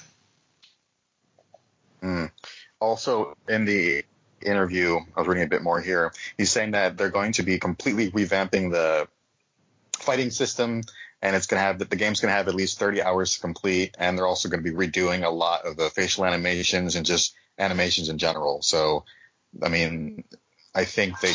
[2.01, 2.31] Mm.
[2.79, 4.03] Also, in the
[4.41, 6.11] interview, I was reading a bit more here.
[6.35, 9.07] He's saying that they're going to be completely revamping the
[9.99, 10.81] fighting system,
[11.21, 13.35] and it's going to have that the game's going to have at least 30 hours
[13.35, 16.95] to complete, and they're also going to be redoing a lot of the facial animations
[16.95, 18.63] and just animations in general.
[18.63, 19.05] So,
[19.61, 20.23] I mean,
[20.73, 21.33] I think they.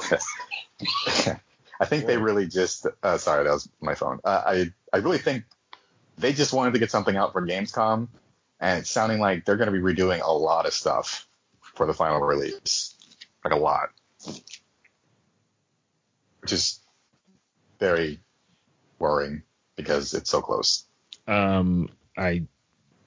[1.84, 2.86] I think they really just.
[3.02, 4.18] Uh, sorry, that was my phone.
[4.24, 5.44] Uh, I I really think
[6.16, 8.08] they just wanted to get something out for Gamescom,
[8.58, 11.28] and it's sounding like they're going to be redoing a lot of stuff
[11.60, 12.94] for the final release,
[13.44, 13.90] like a lot,
[16.40, 16.80] which is
[17.78, 18.18] very
[18.98, 19.42] worrying
[19.76, 20.84] because it's so close.
[21.26, 22.46] Um, I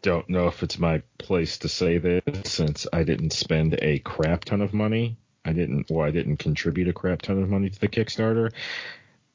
[0.03, 4.45] don't know if it's my place to say this since I didn't spend a crap
[4.45, 5.17] ton of money.
[5.47, 8.51] I didn't, well, I didn't contribute a crap ton of money to the Kickstarter,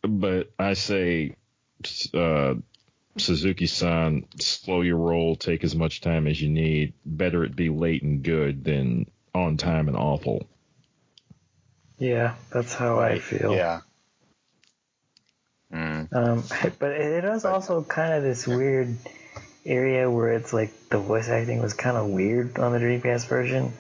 [0.03, 1.37] but I say,
[2.13, 2.55] uh,
[3.17, 6.95] Suzuki-san, slow your roll, take as much time as you need.
[7.05, 10.47] Better it be late and good than on time and awful.
[11.99, 13.55] Yeah, that's how I feel.
[13.55, 13.81] Yeah.
[15.73, 16.13] Mm.
[16.13, 16.45] Um,
[16.79, 18.97] but it is also kind of this weird
[19.65, 23.73] area where it's like the voice acting was kind of weird on the Dreamcast version,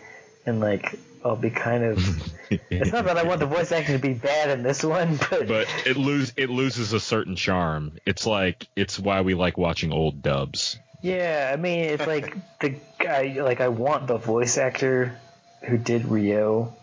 [0.47, 2.33] and like I'll be kind of.
[2.51, 5.47] it's not that I want the voice acting to be bad in this one, but
[5.49, 7.99] but it lose it loses a certain charm.
[8.07, 10.79] It's like it's why we like watching old dubs.
[11.01, 15.17] Yeah, I mean it's like the guy like I want the voice actor
[15.63, 16.75] who did Ryo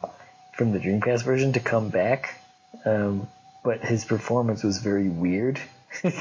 [0.53, 2.41] from the Dreamcast version to come back,
[2.85, 3.27] um,
[3.63, 5.59] but his performance was very weird.
[6.03, 6.11] uh,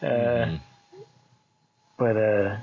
[0.00, 0.56] mm-hmm.
[1.98, 2.56] But uh,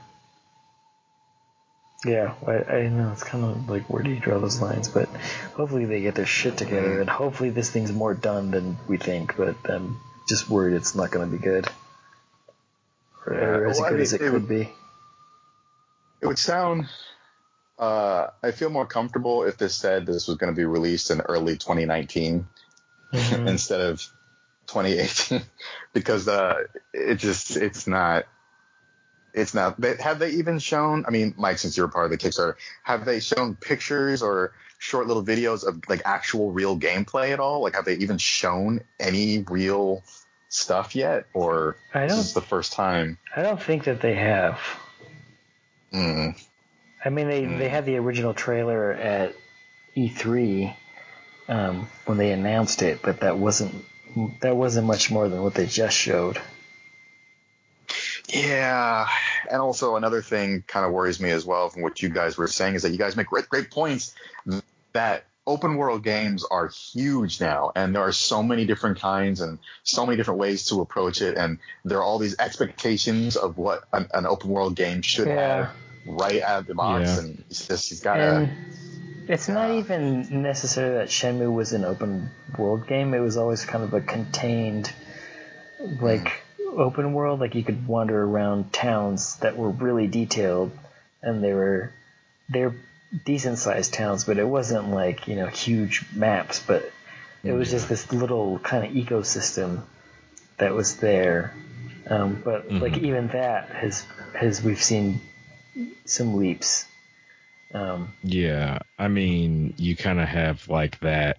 [2.06, 4.88] yeah, I, I know it's kind of like where do you draw those lines?
[4.88, 5.10] But
[5.56, 9.36] hopefully they get their shit together, and hopefully this thing's more done than we think.
[9.36, 11.68] But I'm just worried it's not going to be good,
[13.26, 14.70] or, yeah, or as well, good I mean, as it, it could would, be.
[16.22, 16.88] It would sound.
[17.78, 21.22] Uh, I feel more comfortable if this said this was going to be released in
[21.22, 22.45] early 2019
[23.14, 23.47] mm-hmm.
[23.47, 24.00] instead of
[24.68, 25.41] 2018
[25.93, 28.26] because uh, it just it's not
[29.34, 29.80] it's not.
[29.80, 31.06] They, have they even shown?
[31.08, 35.08] I mean, Mike, since you're part of the Kickstarter, have they shown pictures or short
[35.08, 37.62] little videos of like actual real gameplay at all?
[37.62, 40.04] Like, have they even shown any real
[40.50, 43.18] stuff yet, or I don't, this is the first time?
[43.36, 44.60] I don't think that they have.
[45.94, 46.42] Mm.
[47.04, 47.58] I mean, they mm.
[47.60, 49.36] they had the original trailer at
[49.96, 50.76] E3
[51.48, 53.86] um, when they announced it, but that wasn't
[54.42, 56.40] that wasn't much more than what they just showed.
[58.32, 59.08] Yeah,
[59.50, 62.48] and also another thing kind of worries me as well from what you guys were
[62.48, 64.14] saying is that you guys make great great points
[64.94, 69.58] that open world games are huge now and there are so many different kinds and
[69.82, 73.84] so many different ways to approach it and there are all these expectations of what
[73.92, 75.66] an, an open world game should yeah.
[75.66, 75.76] have
[76.06, 77.20] right out of the box yeah.
[77.20, 78.48] and it's just he's got to
[79.28, 79.56] it's yeah.
[79.56, 83.94] not even necessary that Shenmue was an open world game it was always kind of
[83.96, 84.94] a contained
[86.00, 86.39] like mm
[86.78, 87.39] open world.
[87.39, 90.72] Like you could wander around towns that were really detailed,
[91.22, 91.93] and they were
[92.49, 92.76] they're
[93.26, 96.63] decent sized towns, but it wasn't like you know huge maps.
[96.65, 96.91] But
[97.43, 99.84] it was just this little kind of ecosystem
[100.57, 101.53] that was there.
[102.07, 102.80] Um, but mm-hmm.
[102.80, 105.22] like even that has has we've seen
[106.05, 106.86] some leaps.
[107.74, 111.38] Um, yeah, I mean, you kind of have like that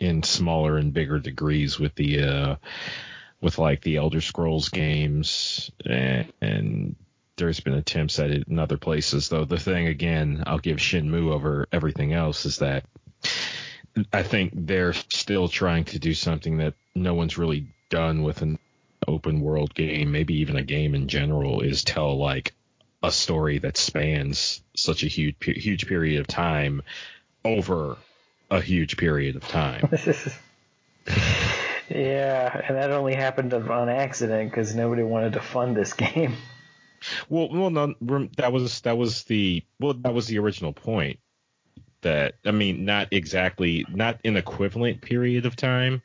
[0.00, 2.56] in smaller and bigger degrees with the uh,
[3.40, 6.96] with like the Elder Scrolls games and, and
[7.36, 9.28] there's been attempts at it in other places.
[9.28, 12.84] Though the thing again, I'll give Shenmue over everything else is that
[14.12, 18.58] I think they're still trying to do something that no one's really done with an
[19.06, 22.54] open world game, maybe even a game in general, is tell like
[23.02, 26.82] a story that spans such a huge huge period of time
[27.44, 27.96] over
[28.50, 29.88] a huge period of time.
[31.88, 36.36] Yeah, and that only happened on accident because nobody wanted to fund this game.
[37.28, 37.94] Well, well, no,
[38.36, 41.20] that was that was the well, that was the original point.
[42.02, 46.02] That I mean, not exactly, not an equivalent period of time,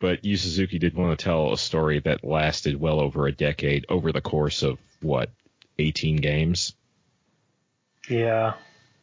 [0.00, 3.86] but Yu Suzuki did want to tell a story that lasted well over a decade
[3.88, 5.30] over the course of what,
[5.78, 6.74] 18 games.
[8.08, 8.54] Yeah.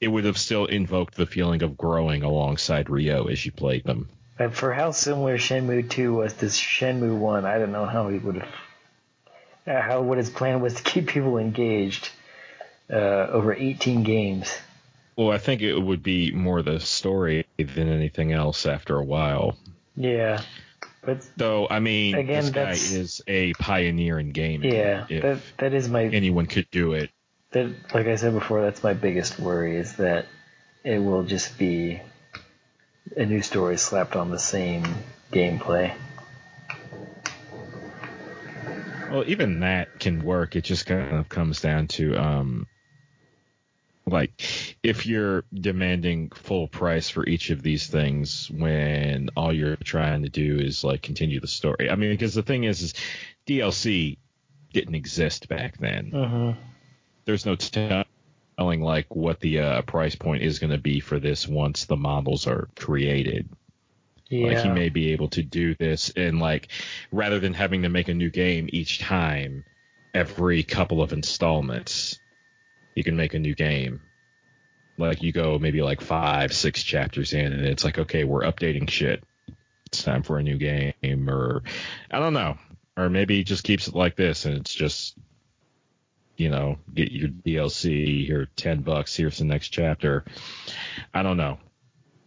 [0.02, 4.10] It would have still invoked the feeling of growing alongside Ryo as you played them.
[4.38, 8.18] And for how similar Shenmue 2 was to Shenmue 1, I don't know how he
[8.18, 8.50] would have.
[9.68, 12.10] Uh, how what his plan was to keep people engaged
[12.92, 14.54] uh, over 18 games.
[15.16, 19.56] Well, I think it would be more the story than anything else after a while.
[19.96, 20.42] Yeah.
[21.02, 24.74] But though I mean, again, this guy is a pioneer in gaming.
[24.74, 27.12] Yeah, that that is my anyone could do it.
[27.52, 30.26] That, like I said before, that's my biggest worry is that
[30.84, 32.02] it will just be
[33.16, 34.86] a new story slapped on the same
[35.32, 35.94] gameplay.
[39.10, 40.56] Well, even that can work.
[40.56, 42.68] It just kind of comes down to um,
[44.08, 50.24] like if you're demanding full price for each of these things when all you're trying
[50.24, 51.90] to do is like continue the story.
[51.90, 52.94] I mean, because the thing is, is
[53.48, 54.18] DLC
[54.74, 56.12] didn't exist back then.
[56.12, 56.60] Mm-hmm.
[57.26, 57.56] There's no
[58.58, 61.98] knowing like what the uh, price point is going to be for this once the
[61.98, 63.50] models are created.
[64.30, 64.48] Yeah.
[64.48, 66.70] Like he may be able to do this and like
[67.12, 69.66] rather than having to make a new game each time
[70.14, 72.20] every couple of installments,
[72.96, 74.02] you can make a new game.
[74.98, 78.90] Like you go maybe like five, six chapters in and it's like, okay, we're updating
[78.90, 79.24] shit.
[79.88, 81.64] It's time for a new game or
[82.10, 82.58] I don't know.
[82.98, 85.18] or maybe he just keeps it like this, and it's just,
[86.38, 89.16] you know, get your DLC here, ten bucks.
[89.16, 90.26] Here's the next chapter.
[91.14, 91.58] I don't know.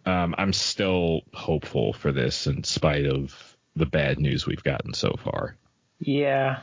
[0.06, 5.14] Um, I'm still hopeful for this, in spite of the bad news we've gotten so
[5.22, 5.56] far.
[6.00, 6.60] Yeah,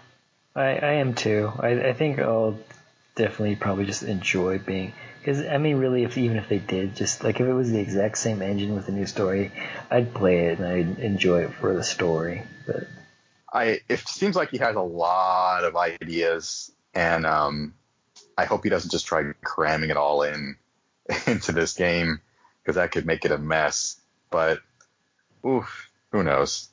[0.56, 1.52] I, I am too.
[1.60, 2.58] I, I think I'll
[3.16, 4.94] definitely probably just enjoy being
[5.26, 7.80] because I mean, really, if even if they did, just like if it was the
[7.80, 9.52] exact same engine with a new story,
[9.90, 12.44] I'd play it and I'd enjoy it for the story.
[12.68, 12.88] But
[13.52, 17.74] I it seems like he has a lot of ideas, and um,
[18.38, 20.56] I hope he doesn't just try cramming it all in
[21.28, 22.22] into this game
[22.62, 24.00] because that could make it a mess.
[24.32, 24.60] But
[25.46, 26.70] oof, who knows?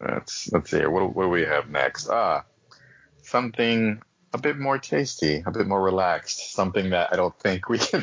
[0.00, 0.86] Let's let's see.
[0.86, 2.08] What, what do we have next?
[2.08, 2.44] Ah,
[3.22, 4.02] something
[4.34, 8.02] a bit more tasty, a bit more relaxed, something that I don't think we can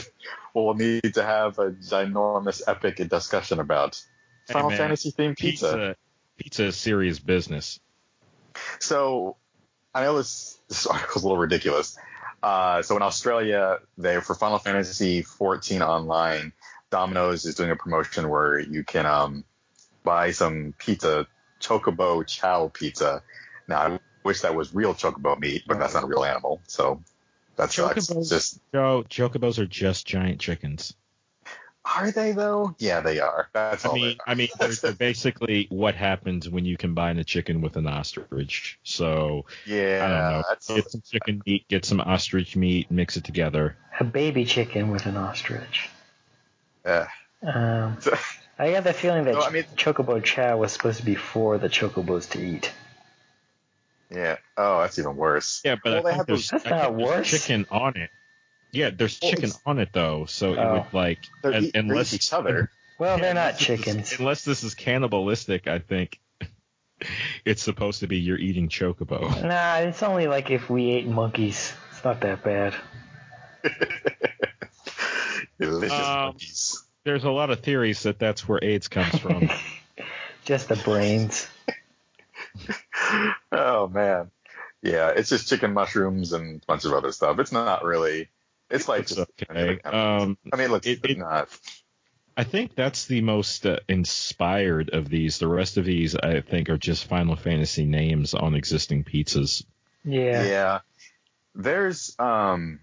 [0.54, 4.02] will need to have a ginormous epic discussion about.
[4.48, 5.68] Hey, Final man, Fantasy themed pizza.
[5.68, 5.96] Pizza,
[6.38, 7.80] pizza is serious business.
[8.80, 9.38] So
[9.94, 11.98] I know this, this article's a little ridiculous.
[12.42, 16.54] Uh, so in Australia, they for Final Fantasy 14 online,
[16.90, 19.44] Domino's is doing a promotion where you can um,
[20.04, 21.28] buy some pizza,
[21.60, 23.22] Chocobo Chow pizza.
[23.68, 27.04] Now I wish that was real Chocobo meat, but that's not a real animal, so
[27.58, 28.08] that sucks.
[28.08, 30.94] Just Joe, chocobos are just giant chickens.
[31.98, 32.76] Are they though?
[32.80, 33.50] Yeah, they are.
[33.54, 33.96] That's I all.
[33.96, 34.18] mean, they are.
[34.28, 38.80] I mean, they're, they're basically what happens when you combine a chicken with an ostrich.
[38.84, 40.44] So yeah, I don't know.
[40.50, 43.76] That's, Get some chicken meat, get some ostrich meat, mix it together.
[44.00, 45.90] a baby chicken with an ostrich.
[46.86, 47.08] Yeah.
[47.42, 47.98] Um,
[48.60, 51.58] I have the feeling that No, I mean- Chocobo Chow was supposed to be for
[51.58, 52.72] the Chocobos to eat.
[54.12, 54.38] yeah.
[54.58, 55.62] Oh, that's even worse.
[55.64, 57.30] Yeah, but Well, they I think have there's, those- That's think not worse.
[57.30, 58.10] chicken on it.
[58.72, 60.74] Yeah, there's Well, chicken on it though, so it Oh.
[60.74, 62.72] would like They're, un- eat, they unless each other.
[63.00, 64.20] Well, Yeah, they're not unless is- chickens.
[64.20, 66.20] unless this is cannibalistic, I think
[67.46, 69.22] it's supposed to be you're eating chocobo.
[69.44, 71.74] Nah, it's only like if we ate monkeys.
[71.92, 72.76] It's not that bad.
[75.60, 76.84] Delicious Um, monkeys.
[77.04, 79.50] There's a lot of theories that that's where AIDS comes from.
[80.46, 81.48] Just the brains.
[83.52, 84.32] oh man,
[84.82, 87.38] yeah, it's just chicken mushrooms and a bunch of other stuff.
[87.40, 88.30] It's not really.
[88.70, 89.80] It's like It's okay.
[89.84, 91.50] Um, I mean, it looks it- it- not.
[92.38, 95.40] I think that's the most uh, inspired of these.
[95.40, 99.66] The rest of these, I think, are just Final Fantasy names on existing pizzas.
[100.06, 100.44] Yeah.
[100.46, 100.80] Yeah.
[101.56, 102.80] There's um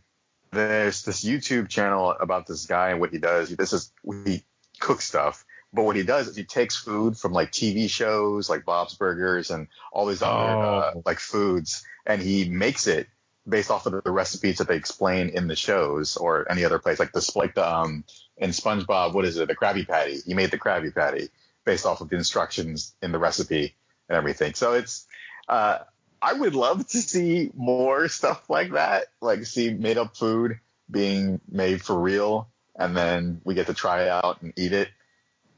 [0.52, 3.48] there's this YouTube channel about this guy and what he does.
[3.56, 3.92] This is
[4.26, 4.44] he
[4.78, 8.66] cooks stuff, but what he does is he takes food from like TV shows like
[8.66, 11.02] Bob's Burgers and all these other uh, Oh.
[11.06, 13.06] like foods, and he makes it
[13.48, 16.98] based off of the recipes that they explain in the shows or any other place.
[16.98, 18.04] Like this, like the um
[18.36, 19.48] in SpongeBob, what is it?
[19.48, 20.18] The Krabby Patty.
[20.26, 21.30] He made the Krabby Patty
[21.64, 23.74] based off of the instructions in the recipe
[24.08, 24.54] and everything.
[24.54, 25.06] So it's
[25.48, 25.78] uh
[26.20, 30.58] I would love to see more stuff like that, like see made up food
[30.90, 34.88] being made for real, and then we get to try it out and eat it.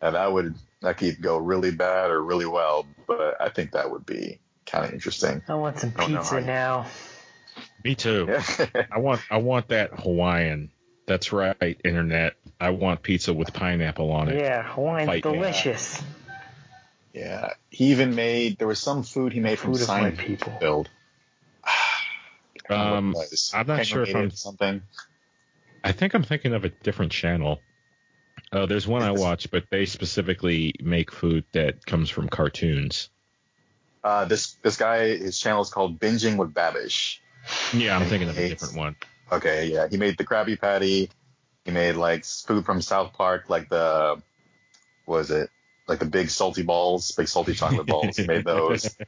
[0.00, 3.90] And that would that could go really bad or really well, but I think that
[3.90, 5.42] would be kind of interesting.
[5.48, 6.86] I want some pizza now.
[7.84, 8.38] Me too.
[8.92, 10.70] I want I want that Hawaiian.
[11.06, 12.34] That's right, internet.
[12.60, 14.40] I want pizza with pineapple on it.
[14.40, 15.32] Yeah, Hawaiian's Fight me.
[15.32, 16.02] delicious.
[17.14, 17.52] yeah.
[17.70, 20.52] He even made there was some food he made from Food of my science people.
[20.60, 20.90] build.
[22.68, 23.52] Um, What it was.
[23.54, 24.82] I'm not sure if I'm- something.
[25.84, 27.60] I think I'm thinking of a different channel.
[28.52, 33.08] Uh, there's one I watch, but they specifically make food that comes from cartoons.
[34.02, 37.18] Uh, this this guy his channel is called Binging with Babish.
[37.72, 38.96] Yeah, I'm And thinking of a different one.
[39.30, 41.10] Okay, yeah, he made the Krabby Patty.
[41.64, 44.22] He made like food from South Park, like the
[45.04, 45.50] what was it
[45.86, 48.16] like the big salty balls, big salty chocolate balls.
[48.16, 48.96] he made those.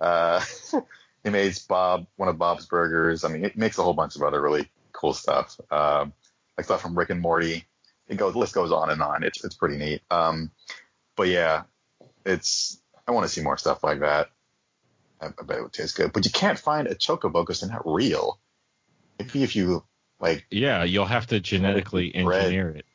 [0.00, 0.42] Uh,
[1.24, 3.24] he made Bob one of Bob's burgers.
[3.24, 6.12] I mean, he makes a whole bunch of other really cool stuff, um,
[6.58, 7.64] like stuff from Rick and Morty.
[8.08, 9.22] It goes, the list goes on and on.
[9.22, 10.02] It's it's pretty neat.
[10.10, 10.50] Um,
[11.16, 11.62] but yeah,
[12.26, 14.30] it's I want to see more stuff like that.
[15.24, 16.12] I, I bet it would taste good.
[16.12, 18.38] But you can't find a chocobo because they're not real.
[19.18, 19.84] Maybe if you
[20.20, 22.46] like, Yeah, you'll have to genetically Bread.
[22.46, 22.86] engineer it.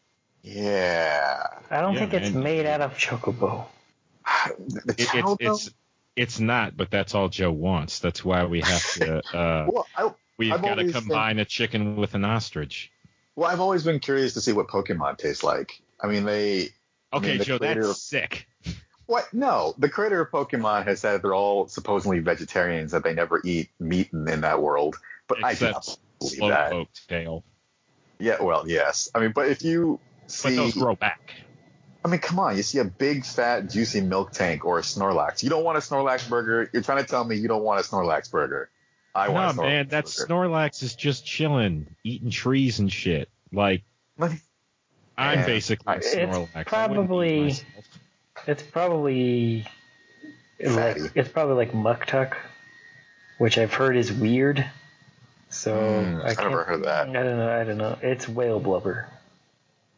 [0.44, 2.44] yeah, I don't Yeah, think it's man.
[2.44, 3.66] made out of chocobo.
[4.86, 5.72] the It- it's it's
[6.16, 8.00] it's not, but that's all Joe wants.
[8.00, 9.24] That's why we have to.
[9.38, 12.92] Uh, well, I, we've I've got to always combine a chicken with an ostrich.
[13.36, 15.82] well, I've always been curious to see what Pokemon tastes like.
[16.02, 16.70] I mean, they
[17.14, 18.48] I Okay, mean, the Joe, creator that's sick.
[19.10, 19.34] What?
[19.34, 23.70] No, the creator of Pokemon has said they're all supposedly vegetarians that they never eat
[23.80, 24.98] meat in, in that world.
[25.28, 26.86] But I do not Except believe that.
[27.08, 27.44] Tail.
[28.20, 29.10] Yeah, well, yes.
[29.16, 31.34] I mean, but if you see, But those grow back.
[32.06, 32.56] I mean, come on.
[32.56, 35.42] You see a big, fat, juicy Miltank or a Snorlax.
[35.42, 36.70] You don't want a Snorlax burger.
[36.72, 38.70] You're trying to tell me you don't want a Snorlax burger.
[39.16, 40.28] I no, want a Snorlax man, that burger.
[40.28, 43.28] Snorlax is just chilling, eating trees and shit.
[43.52, 43.82] Like
[44.18, 44.34] What?
[45.18, 46.50] I'm Man, basically a I- It's Snorlax.
[46.54, 47.66] I probably- myself.
[48.48, 49.66] It's probably
[50.64, 51.02] Fatty.
[51.02, 52.36] like, it's probably like Muktuk,
[53.38, 54.66] which I've heard is weird.
[55.50, 57.10] So Mm, I I've never heard that.
[57.10, 57.50] I don't know.
[57.60, 57.98] I don't know.
[58.02, 59.08] It's whale blubber.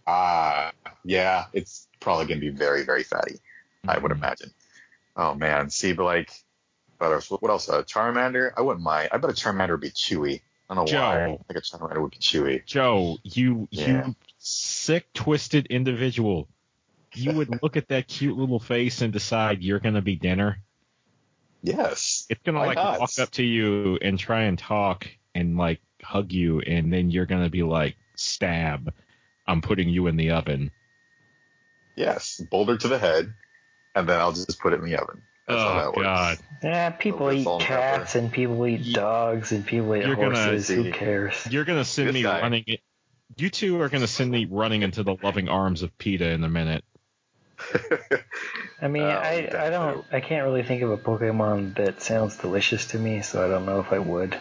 [0.08, 0.72] Ah,
[1.04, 3.40] yeah, it's probably going to be very, very fatty.
[3.88, 4.16] I would Mhm.
[4.18, 4.52] imagine.
[5.16, 6.32] Oh man, see, but like,
[6.98, 7.30] what else?
[7.30, 7.68] What else?
[7.70, 8.52] A Charmander?
[8.56, 9.10] I wouldn't mind.
[9.12, 10.42] I bet a Charmander would be chewy.
[10.70, 11.24] I don't know why.
[11.24, 11.46] I Joe.
[11.48, 12.66] think a Charmander would be chewy.
[12.66, 14.06] Joe, you Yeah.
[14.08, 16.48] you sick, twisted individual.
[17.14, 20.62] You would look at that cute little face and decide you're gonna be dinner.
[21.62, 22.26] Yes.
[22.30, 23.00] It's gonna like not?
[23.00, 27.26] walk up to you and try and talk and like hug you, and then you're
[27.26, 28.94] gonna be like, "Stab!
[29.48, 30.72] I'm putting you in the oven."
[31.96, 32.42] Yes.
[32.50, 33.34] Boulder to the head,
[33.96, 35.22] and then I'll just put it in the oven.
[35.48, 36.06] That's how oh that works.
[36.06, 36.38] God!
[36.64, 40.16] Yeah, people with eat salt and cats and people eat dogs and people eat You're
[40.16, 40.68] gonna horses.
[40.70, 41.48] Who cares?
[41.50, 42.42] You're gonna send This me guy.
[42.42, 42.66] running.
[43.38, 46.50] You two are gonna send me running into the loving arms of PETA in a
[46.50, 46.84] minute.
[48.82, 50.06] I mean, Oh, I I don't.
[50.12, 53.66] I can't really think of a Pokemon that sounds delicious to me, so I don't
[53.66, 54.36] know if I would.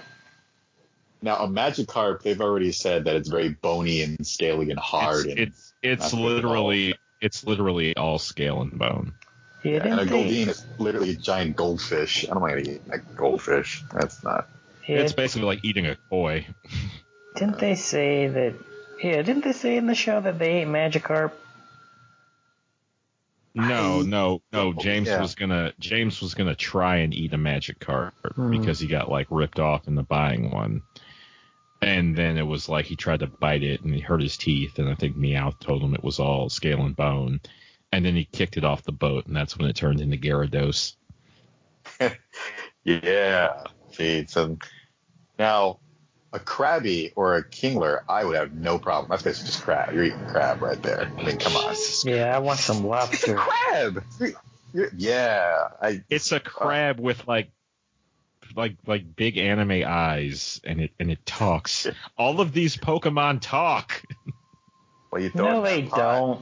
[1.22, 5.26] now, a Magikarp, they've already said that it's very bony and scaly and hard.
[5.26, 6.50] It's and, it's, it's not good at all.
[6.50, 9.12] literally it's literally all scale and bone.
[9.62, 10.26] Yeah, yeah, and a didn't?
[10.26, 12.24] Goldeen is literally a giant goldfish.
[12.24, 13.84] I don't mind eating a goldfish.
[13.92, 14.48] That's not.
[14.88, 16.46] Yeah, It's basically like eating a koi.
[17.36, 18.54] didn't they say that?
[19.02, 21.32] Yeah, didn't they say in the show that they ate Magikarp?
[23.68, 24.72] No, no, no.
[24.72, 25.20] James yeah.
[25.20, 28.50] was gonna James was gonna try and eat a Magikarp Hmm.
[28.50, 30.82] because he got like ripped off in the buying one.
[31.82, 34.78] And then it was like he tried to bite it and he hurt his teeth
[34.78, 37.40] and I think Meowth told him it was all scale and bone.
[37.92, 40.94] And then he kicked it off the boat and that's when it turned into Gyarados.
[42.84, 43.64] Yeah.
[43.92, 44.56] See, so
[45.38, 45.79] now
[46.32, 49.10] a Krabby or a Kingler, I would have no problem.
[49.10, 49.92] That's basically just crab.
[49.94, 51.10] You're eating crab right there.
[51.18, 51.74] I mean, come on.
[52.04, 53.14] Yeah, I want some lobster.
[53.14, 54.04] It's a crab.
[54.96, 55.68] Yeah.
[55.82, 56.02] I.
[56.08, 57.50] It's a uh, crab with like
[58.56, 61.86] like like big anime eyes and it and it talks.
[62.16, 64.02] All of these Pokemon talk.
[65.10, 65.98] Well, you throw it No, they pot.
[65.98, 66.40] don't.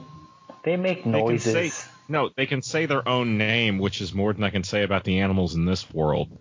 [0.63, 1.73] They make can noises.
[1.73, 4.83] say- No, they can say their own name, which is more than I can say
[4.83, 6.37] about the animals in this world.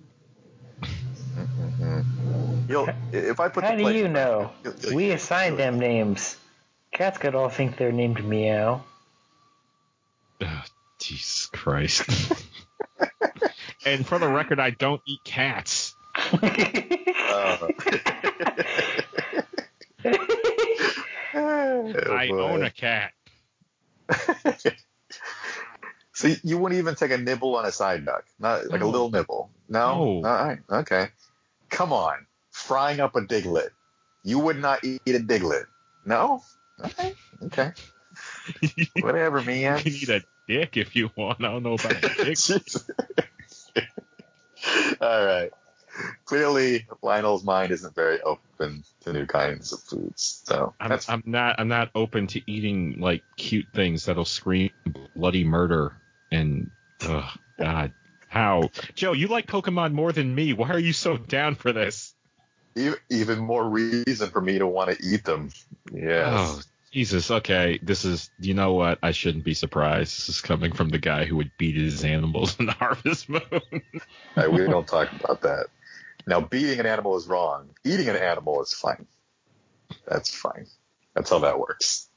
[2.69, 4.53] You'll, if I put How the do plate- you know?
[4.63, 6.37] you'll- you'll- We assign them names.
[6.93, 8.83] Cats could all think they're named Meow.
[10.41, 10.49] Ugh,
[11.01, 12.03] Jesus Christ.
[13.87, 15.95] and for the record, I don't eat cats.
[16.15, 16.39] Uh,
[21.35, 22.41] oh, I boy.
[22.41, 23.13] own a cat.
[26.15, 29.51] So you wouldn't even take a nibble on a Psyduck, not like a little nibble.
[29.69, 30.21] No.
[30.21, 30.29] No.
[30.29, 30.59] All right.
[30.69, 31.09] Okay.
[31.71, 32.27] Come on.
[32.59, 33.71] Frying up a Diglett.
[34.25, 35.67] You would not eat a Diglett.
[36.05, 36.43] No.
[36.85, 37.15] Okay.
[37.45, 37.73] Okay.
[39.01, 39.79] Whatever, You man.
[39.79, 41.43] can eat a dick if you want.
[41.45, 42.39] I don't know about a dick.
[45.01, 45.51] All right.
[46.25, 50.43] Clearly, Lionel's mind isn't very open to new kinds of foods.
[50.45, 51.57] So I'm, I'm not.
[51.59, 54.71] I'm not open to eating like cute things that'll scream
[55.17, 55.97] bloody murder
[56.31, 56.71] and.
[57.03, 57.29] Oh
[57.59, 57.93] God.
[58.29, 59.13] How, Joe?
[59.13, 60.53] You like Pokemon more than me.
[60.53, 62.15] Why are you so down for this?
[62.77, 65.51] E- even more reason for me to want to eat them.
[65.93, 66.27] Yes.
[66.27, 66.61] Oh,
[66.93, 67.31] Jesus.
[67.31, 67.79] Okay.
[67.83, 68.99] This is, you know what?
[69.03, 70.17] I shouldn't be surprised.
[70.17, 73.43] This is coming from the guy who would beat his animals in the Harvest Moon.
[73.51, 73.81] All
[74.37, 75.67] right, we don't talk about that.
[76.27, 77.71] Now, beating an animal is wrong.
[77.85, 79.07] Eating an animal is fine.
[80.07, 80.67] That's fine.
[81.15, 82.09] That's how that works.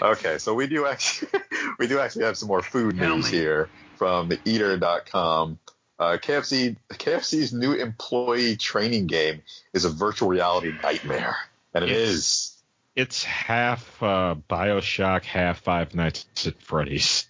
[0.00, 1.28] Okay, so we do actually
[1.78, 5.58] we do actually have some more food news here from the Eater.com.
[5.98, 9.42] Uh, KFC KFC's new employee training game
[9.72, 11.36] is a virtual reality nightmare,
[11.72, 12.62] and it It's- is.
[12.96, 17.26] it's half uh, Bioshock, half Five Nights at Freddy's.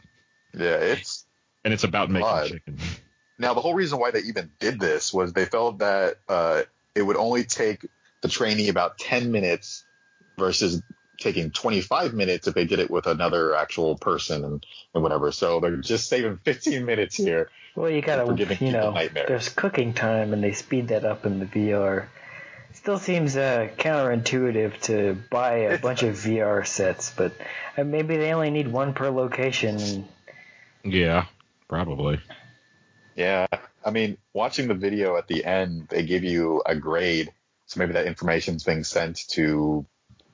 [0.55, 1.25] Yeah, it's
[1.65, 2.49] And it's about making God.
[2.49, 2.79] chicken.
[3.39, 6.63] Now, the whole reason why they even did this was they felt that uh,
[6.95, 7.85] it would only take
[8.23, 9.85] the trainee about 10 minutes
[10.39, 10.81] versus
[11.19, 15.33] taking 25 minutes if they did it with another actual person and, and whatever.
[15.33, 17.51] So they're just saving 15 minutes here.
[17.77, 19.29] Well, you gotta, For giving you people know, nightmares.
[19.29, 22.07] there's cooking time, and they speed that up in the VR.
[22.73, 27.33] Still seems uh, counterintuitive to buy a bunch of VR sets, but
[27.77, 30.07] uh, maybe they only need one per location.
[30.85, 31.27] Yeah,
[31.69, 32.21] probably.
[33.17, 33.47] Yeah.
[33.85, 37.33] I mean, watching the video at the end, they give you a grade.
[37.67, 39.87] So maybe that information's being sent to,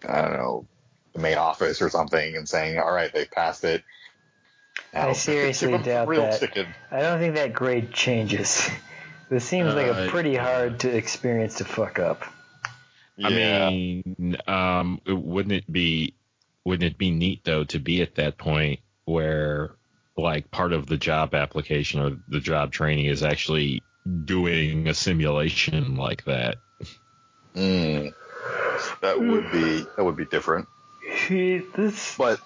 [0.09, 0.67] I don't know,
[1.13, 3.83] the main office or something and saying, "All right, they passed it."
[4.95, 6.41] I seriously doubt real that.
[6.41, 6.67] chicken.
[6.91, 8.69] I don't think that grade changes.
[9.31, 12.25] This seems like a Uh, pretty hard to experience to fuck up.
[13.17, 13.29] Yeah.
[13.29, 16.15] I mean, um, wouldn't it be
[16.65, 19.77] wouldn't it be neat though to be at that point where
[20.17, 23.85] like part of the job application or the job training is actually
[24.25, 26.57] doing a simulation like that?
[27.55, 28.13] Mm.
[29.01, 30.69] that would be that would be different.
[31.27, 32.41] Gee, This But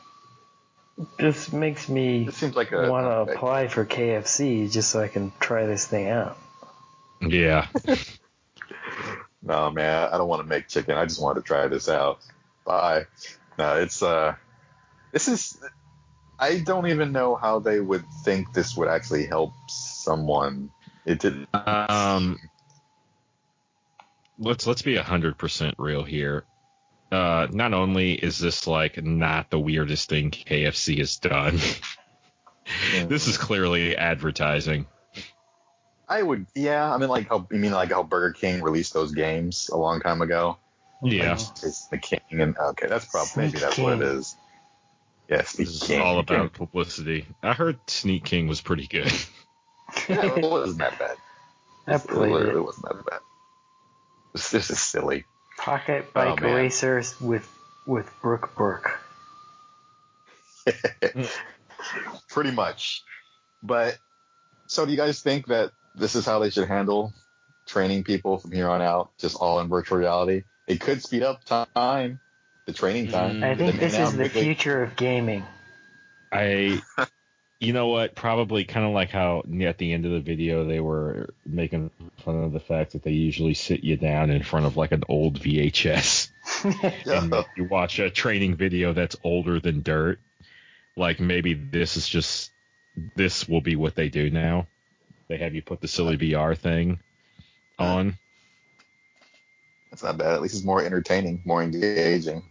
[1.18, 5.08] this makes me it seems like a want to apply for KFC just so I
[5.08, 6.38] can try this thing out.
[7.20, 7.66] Yeah.
[9.44, 10.96] No, man, I don't want to make chicken.
[10.96, 12.18] I just want to try this out.
[12.64, 13.04] Bye.
[13.58, 14.36] No, it's uh,
[15.12, 15.58] this is.
[16.38, 20.70] I don't even know how they would think this would actually help someone.
[21.04, 21.48] It didn't.
[21.52, 22.38] Um,
[24.38, 26.44] let's let's be hundred percent real here.
[27.12, 31.58] Uh, not only is this like not the weirdest thing KFC has done,
[33.08, 34.86] this is clearly advertising.
[36.08, 36.92] I would, yeah.
[36.92, 40.00] I mean, like how you mean like how Burger King released those games a long
[40.00, 40.58] time ago.
[41.02, 44.36] Yeah, It's the King, and okay, that's probably maybe Sneak that's what it is.
[45.28, 46.00] Yes, the this is King.
[46.00, 47.26] all about publicity.
[47.42, 49.12] I heard Sneak King was pretty good.
[50.08, 51.16] Yeah, it wasn't that bad.
[51.86, 52.64] I It literally it.
[52.64, 53.20] wasn't that bad.
[54.34, 55.24] This, this is silly.
[55.58, 56.54] Pocket Oh, bike man.
[56.54, 57.48] racers with
[57.86, 59.00] with Brooke Burke.
[62.28, 63.02] Pretty much.
[63.62, 63.98] But
[64.66, 67.12] so do you guys think that this is how they should handle
[67.66, 70.42] training people from here on out, just all in virtual reality?
[70.66, 72.18] It could speed up time,
[72.66, 73.36] the training time.
[73.40, 73.44] Mm.
[73.44, 74.42] I think this make it is out the quickly.
[74.42, 75.44] future of gaming.
[76.32, 76.80] I,
[77.64, 78.14] you know what?
[78.14, 82.42] Probably kind of like how at the end of the video they were making fun
[82.42, 85.40] of the fact that they usually sit you down in front of like an old
[85.40, 86.28] VHS
[87.06, 90.20] and you watch a training video that's older than dirt.
[90.96, 92.50] Like maybe this is just
[93.16, 94.66] this will be what they do now.
[95.28, 97.00] They have you put the silly VR thing
[97.78, 98.18] on.
[99.90, 100.34] That's not bad.
[100.34, 102.42] At least it's more entertaining, more engaging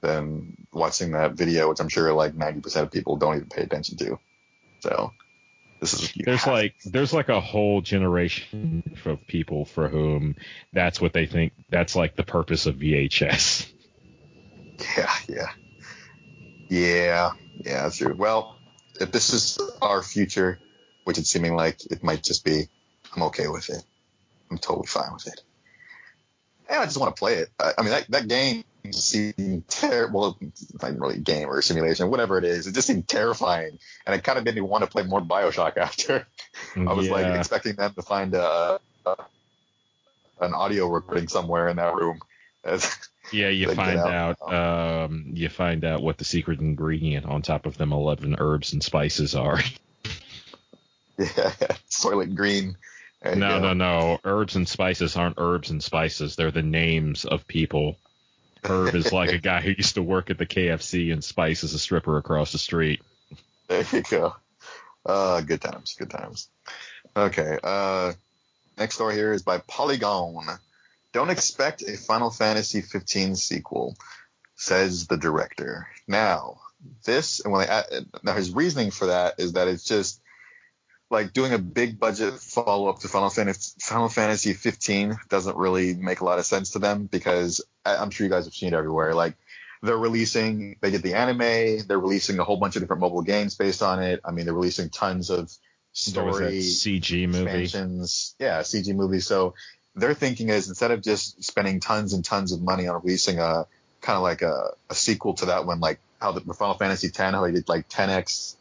[0.00, 3.96] than watching that video, which I'm sure like 90% of people don't even pay attention
[3.98, 4.18] to.
[4.80, 5.12] So
[5.80, 10.36] this is There's have- like there's like a whole generation of people for whom
[10.72, 13.72] that's what they think that's like the purpose of VHS.
[14.96, 15.50] Yeah, yeah.
[16.70, 17.32] Yeah,
[17.64, 18.14] yeah, that's true.
[18.16, 18.56] Well,
[19.00, 20.58] if this is our future,
[21.04, 22.68] which it's seeming like it might just be,
[23.14, 23.82] I'm okay with it.
[24.50, 25.40] I'm totally fine with it.
[26.70, 27.48] And I just want to play it.
[27.58, 30.20] I, I mean, that, that game seemed terrible.
[30.20, 32.66] Well, not really a game or a simulation, whatever it is.
[32.66, 33.78] It just seemed terrifying.
[34.06, 36.26] And it kind of made me want to play more Bioshock after.
[36.76, 39.16] I was like expecting them to find a, a,
[40.40, 42.20] an audio recording somewhere in that room.
[42.64, 42.96] As,
[43.32, 44.38] Yeah, you find out.
[44.40, 48.72] out, um, you find out what the secret ingredient on top of them eleven herbs
[48.72, 49.58] and spices are.
[51.18, 51.52] yeah,
[51.88, 52.76] Soylent Green.
[53.24, 53.60] No, go.
[53.60, 54.20] no, no.
[54.24, 56.36] Herbs and spices aren't herbs and spices.
[56.36, 57.96] They're the names of people.
[58.64, 61.74] Herb is like a guy who used to work at the KFC, and Spice is
[61.74, 63.02] a stripper across the street.
[63.68, 64.34] There you go.
[65.04, 66.48] Uh, good times, good times.
[67.16, 67.58] Okay.
[67.62, 68.12] Uh,
[68.78, 70.46] next story here is by Polygon.
[71.12, 73.96] Don't expect a Final Fantasy 15 sequel,
[74.56, 75.88] says the director.
[76.06, 76.60] Now,
[77.04, 77.86] this and when they add,
[78.22, 80.20] now his reasoning for that is that it's just
[81.10, 85.94] like doing a big budget follow up to Final Fantasy Final Fantasy 15 doesn't really
[85.94, 88.76] make a lot of sense to them because I'm sure you guys have seen it
[88.76, 89.14] everywhere.
[89.14, 89.34] Like
[89.82, 93.56] they're releasing, they did the anime, they're releasing a whole bunch of different mobile games
[93.56, 94.20] based on it.
[94.24, 95.50] I mean, they're releasing tons of
[96.12, 97.62] There was that story CG movie.
[97.62, 98.34] expansions.
[98.38, 99.26] Yeah, CG movies.
[99.26, 99.54] So
[99.96, 103.66] their thinking is instead of just spending tons and tons of money on releasing a
[104.00, 107.34] kind of like a, a sequel to that one, like how the Final Fantasy 10,
[107.34, 108.54] how they did like 10x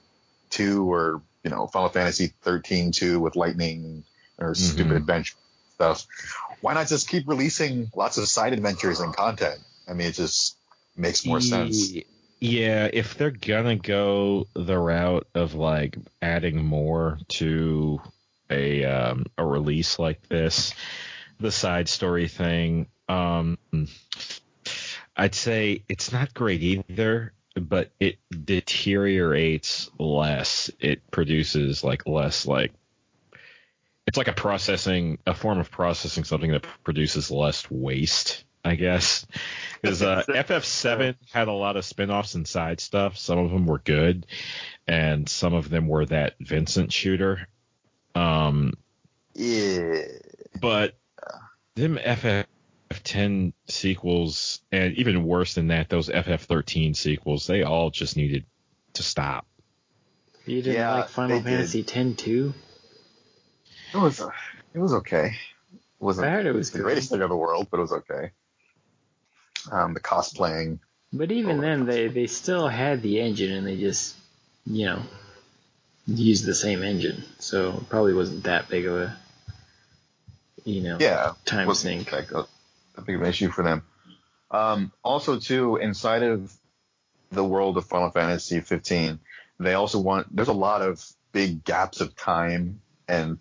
[0.49, 4.03] two or you know Final Fantasy 13 two with lightning
[4.37, 4.97] or stupid Mhm.
[4.97, 5.35] adventure
[5.73, 6.05] stuff.
[6.61, 9.59] Why not just keep releasing lots of side adventures and content?
[9.87, 10.57] I mean, it just
[10.95, 11.93] makes more sense.
[12.41, 18.01] Yeah, if they're gonna go the route of like adding more to
[18.49, 20.73] a um, a release like this,
[21.39, 23.57] the side story thing, um,
[25.15, 30.69] I'd say it's not great either, but it deteriorates less.
[30.79, 32.71] It produces like less like
[34.07, 39.25] it's like a processing a form of processing something that produces less waste, I guess.
[39.81, 43.17] Because uh, FF7 had a lot of spin-offs and side stuff.
[43.17, 44.25] Some of them were good,
[44.87, 47.47] and some of them were that Vincent shooter.
[48.15, 48.73] Um,
[49.35, 50.01] Yeah.
[50.59, 50.97] but
[51.75, 52.47] them FF
[52.91, 58.45] FF10 sequels, and even worse than that, those FF13 sequels, they all just needed
[58.93, 59.45] to stop.
[60.45, 61.59] You didn't Yeah, like Final they did.
[61.71, 62.53] Fantasy X too?
[63.93, 64.29] It was uh,
[64.73, 65.27] it was okay.
[65.73, 66.85] It wasn't I heard it was the good.
[66.85, 68.31] greatest thing in the world, but it was okay.
[69.71, 70.79] Um, the cosplaying.
[71.11, 74.15] But even then, they, they still had the engine and they just,
[74.65, 75.01] you know,
[76.07, 77.23] used the same engine.
[77.39, 79.17] So it probably wasn't that big of a,
[80.65, 82.11] you know, Yeah, time wasn't sink.
[82.11, 82.31] like
[82.99, 83.83] a, a big of an issue for them.
[84.51, 86.53] Um, also, too, inside of
[87.31, 89.19] the world of Final Fantasy 15,
[89.59, 90.35] they also want.
[90.35, 93.37] There's a lot of big gaps of time and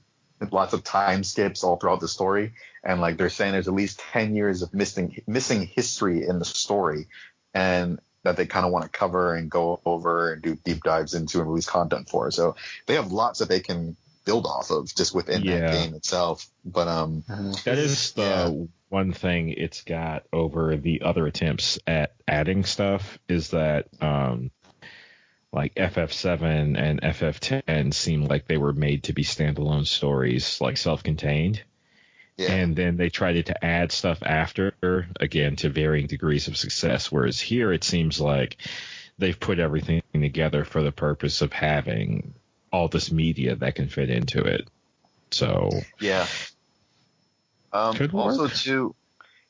[0.53, 2.53] lots of time skips all throughout the story.
[2.85, 6.45] And like they're saying, there's at least 10 years of missing missing history in the
[6.45, 7.07] story,
[7.55, 11.15] and that they kind of want to cover and go over and do deep dives
[11.15, 12.31] into and release content for.
[12.31, 12.57] So
[12.87, 15.61] they have lots that they can build off of just within Yeah.
[15.61, 16.47] that game itself.
[16.65, 18.67] But um, Uh, That is the Yeah.
[18.89, 24.51] One thing it's got over the other attempts at adding stuff is that um,
[25.53, 31.63] like FF7 and FF10 seem like they were made to be standalone stories, like self-contained.
[32.37, 32.53] yeah.
[32.53, 34.75] And then they tried to add stuff after,
[35.21, 37.11] again, to varying degrees of success.
[37.11, 38.57] Whereas here, it seems like
[39.19, 42.35] they've put everything together for the purpose of having
[42.73, 44.69] all this media that can fit into it.
[45.31, 45.71] So,
[46.01, 46.27] Yeah.
[47.73, 48.55] Um, Could also, work.
[48.55, 48.95] too,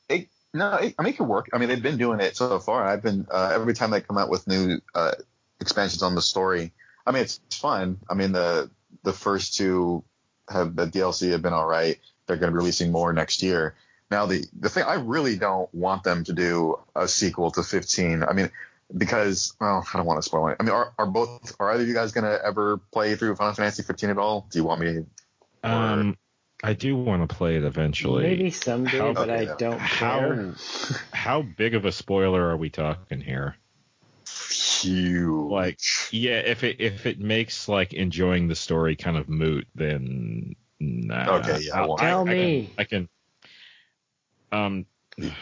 [0.09, 1.49] it, no, it, I mean, it could work.
[1.53, 2.85] I mean, they've been doing it so far.
[2.85, 5.11] I've been uh, every time they come out with new uh,
[5.59, 6.71] expansions on the story.
[7.05, 7.99] I mean, it's fun.
[8.09, 8.69] I mean, the
[9.03, 10.03] the first two
[10.49, 11.97] have the DLC have been all right.
[12.25, 13.75] They're going to be releasing more next year.
[14.11, 18.23] Now, the the thing I really don't want them to do a sequel to 15.
[18.23, 18.49] I mean,
[18.95, 20.57] because well, I don't want to spoil it.
[20.59, 23.35] I mean, are, are both are either of you guys going to ever play through
[23.35, 24.47] Final Fantasy 15 at all?
[24.49, 25.05] Do you want me?
[25.63, 26.17] Or- um,
[26.63, 28.23] I do want to play it eventually.
[28.23, 30.55] Maybe someday, How- but Okay, I don't care.
[31.13, 33.55] How how big of a spoiler are we talking here?
[34.81, 35.51] Huge.
[35.51, 35.79] Like,
[36.11, 41.37] yeah, if it if it makes like enjoying the story kind of moot, then nah.
[41.37, 41.99] Okay, yeah, I won't.
[41.99, 42.73] Tell I can- me.
[42.77, 43.09] I can.
[44.51, 44.85] Um,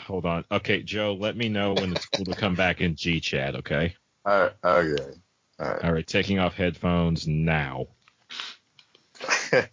[0.05, 0.43] hold on.
[0.51, 3.55] Okay, Joe, let me know when it's cool to come back in G chat.
[3.55, 3.95] Okay.
[4.25, 5.13] All right, okay.
[5.59, 5.83] All right.
[5.83, 7.87] All right, taking off headphones now.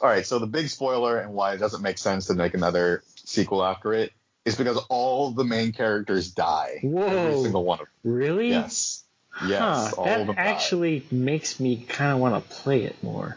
[0.00, 0.24] All right.
[0.26, 3.92] So the big spoiler and why it doesn't make sense to make another sequel after
[3.92, 4.12] it
[4.44, 6.76] is because all the main characters die.
[6.78, 7.42] Every Whoa.
[7.42, 8.12] single one of them.
[8.12, 8.50] Really?
[8.50, 9.04] Yes.
[9.46, 9.60] Yes.
[9.60, 10.42] Huh, all of that them die.
[10.42, 13.36] actually makes me kind of want to play it more.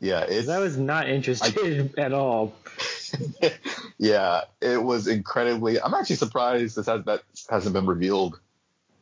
[0.00, 0.24] Yeah.
[0.28, 0.48] It's.
[0.48, 2.54] I was not interested at all.
[3.98, 4.42] yeah.
[4.60, 5.80] It was incredibly.
[5.80, 8.38] I'm actually surprised this has, that hasn't been revealed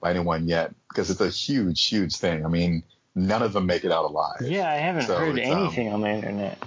[0.01, 2.45] by anyone yet because it's a huge, huge thing.
[2.45, 2.83] I mean,
[3.15, 4.41] none of them make it out alive.
[4.43, 6.59] Yeah, I haven't So heard um, anything on the internet.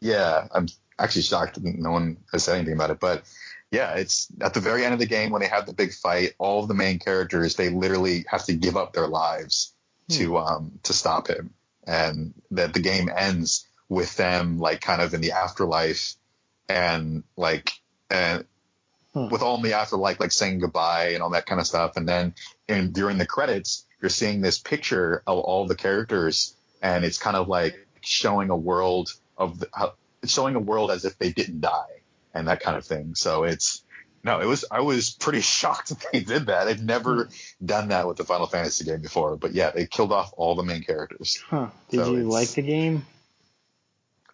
[0.00, 0.68] Yeah, I'm
[0.98, 3.00] actually shocked that no one has said anything about it.
[3.00, 3.24] But
[3.70, 6.34] yeah, it's at the very end of the game when they have the big fight,
[6.38, 9.72] all of the main characters they literally have to give up their lives
[10.08, 11.50] to um to stop him,
[11.86, 16.14] and that the game ends with them like kind of in the afterlife,
[16.68, 17.72] and like
[18.10, 18.44] and
[19.14, 19.30] Hmm.
[19.30, 22.06] with all in the afterlife like saying goodbye and all that kind of stuff, and
[22.06, 22.34] then
[22.68, 27.36] and during the credits you're seeing this picture of all the characters, and it's kind
[27.36, 29.94] of like showing a world of the, how,
[30.24, 32.02] showing a world as if they didn't die
[32.34, 33.14] and that kind of thing.
[33.14, 33.82] So it's
[34.22, 36.64] no, it was I was pretty shocked that they did that.
[36.64, 37.28] They've never
[37.64, 40.62] done that with the Final Fantasy game before, but yeah, they killed off all the
[40.62, 41.42] main characters.
[41.48, 41.68] Huh.
[41.90, 43.06] Did so you like the game?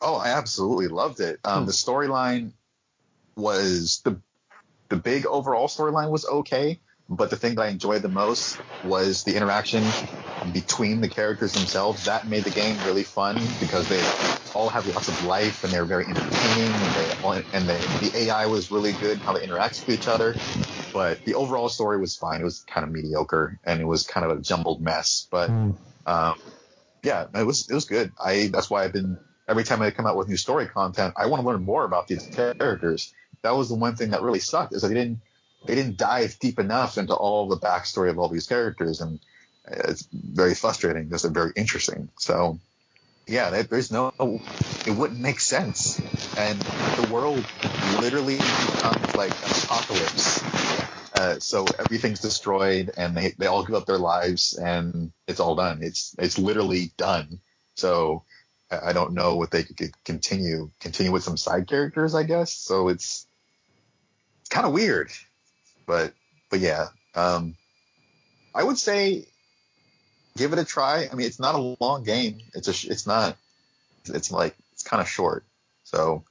[0.00, 1.38] Oh, I absolutely loved it.
[1.44, 1.66] Um, Hmm.
[1.66, 2.52] The storyline
[3.36, 4.20] was the
[4.88, 6.80] the big overall storyline was okay,
[7.16, 9.84] but the thing that I enjoyed the most was the interaction
[10.52, 12.04] between the characters themselves.
[12.06, 14.02] That made the game really fun because they
[14.54, 16.72] all have lots of life and they're very entertaining.
[16.72, 20.08] And, they all, and the, the AI was really good how they interact with each
[20.08, 20.34] other.
[20.92, 22.40] But the overall story was fine.
[22.40, 25.26] It was kind of mediocre and it was kind of a jumbled mess.
[25.30, 25.50] But
[26.06, 26.34] um,
[27.02, 28.12] yeah, it was it was good.
[28.22, 29.18] I that's why I've been
[29.48, 32.08] every time I come out with new story content, I want to learn more about
[32.08, 33.12] these characters.
[33.42, 35.20] That was the one thing that really sucked is that they didn't
[35.64, 39.20] they didn't dive deep enough into all the backstory of all these characters, and
[39.66, 42.08] it's very frustrating because they're very interesting.
[42.18, 42.58] So
[43.26, 44.12] yeah, there- there's no
[44.86, 45.98] it wouldn't make sense,
[46.36, 47.44] and the world
[48.00, 50.42] literally becomes like an apocalypse.
[51.14, 55.54] Uh, so everything's destroyed, and they, they all give up their lives, and it's all
[55.54, 55.82] done.
[55.82, 57.38] It's it's literally done.
[57.76, 58.24] So
[58.70, 62.52] I don't know what they could continue continue with some side characters, I guess.
[62.54, 63.26] So it's
[64.40, 65.12] it's kind of weird,
[65.86, 66.12] but
[66.50, 67.54] but yeah, um,
[68.54, 69.26] I would say
[70.36, 71.08] give it a try.
[71.10, 72.38] I mean, it's not a long game.
[72.54, 73.36] It's a it's not
[74.06, 75.44] it's like it's kind of short.
[75.84, 76.24] So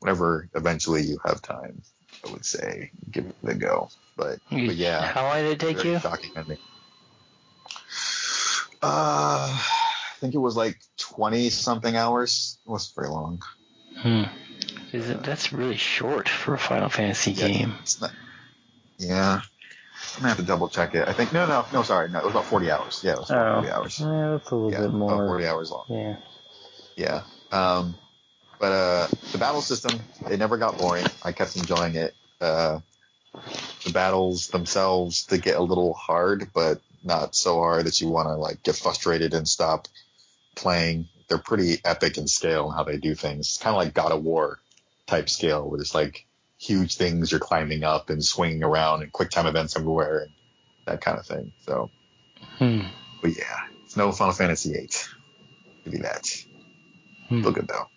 [0.00, 1.82] whenever eventually you have time,
[2.26, 3.88] I would say give it a go.
[4.16, 5.98] But, but yeah, How long did it take you?
[5.98, 6.58] shocking ending.
[8.82, 12.58] Uh, I think it was like twenty something hours.
[12.66, 13.42] It wasn't very long.
[13.96, 14.24] Hmm.
[14.92, 17.74] Is it, that's really short for a Final Fantasy Yeah, game.
[17.80, 18.12] It's not,
[18.98, 19.40] yeah.
[20.16, 21.08] I'm gonna have to double check it.
[21.08, 21.82] I think no, no, no.
[21.82, 22.18] Sorry, no.
[22.18, 23.00] It was about 40 hours.
[23.04, 24.00] Yeah, it was about Oh, 40 hours.
[24.00, 25.84] yeah, that's a little Yeah, bit about 40 hours long.
[25.88, 26.16] Yeah.
[26.96, 27.22] Yeah.
[27.50, 27.94] Um,
[28.58, 29.98] but uh, the battle system,
[30.30, 31.06] it never got boring.
[31.22, 32.14] I kept enjoying it.
[32.40, 32.80] Uh,
[33.84, 38.28] the battles themselves, they get a little hard, but not so hard that you want
[38.28, 39.88] to like get frustrated and stop
[40.54, 41.08] playing.
[41.28, 43.46] They're pretty epic in scale and how they do things.
[43.48, 44.60] It's kind of like God of War
[45.06, 46.26] type scale, where it's like
[46.64, 50.32] huge things you're climbing up and swinging around and quick time events everywhere and
[50.86, 51.52] that kind of thing.
[51.66, 51.90] So,
[52.58, 52.82] Hmm.
[53.20, 54.88] but yeah, it's no Final Fantasy VIII.
[55.84, 56.26] Give you that.
[57.28, 57.40] Hmm.
[57.40, 57.88] Still good though.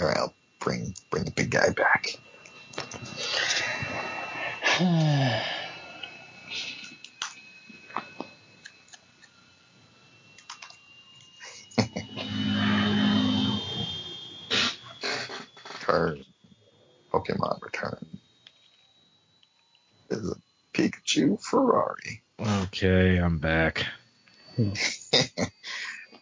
[0.00, 2.18] All right, I'll bring bring the big guy back.
[15.80, 16.24] Turn.
[17.14, 18.06] Pokemon Return.
[20.10, 20.34] Is a
[20.76, 22.22] Pikachu Ferrari.
[22.40, 23.86] Okay, I'm back.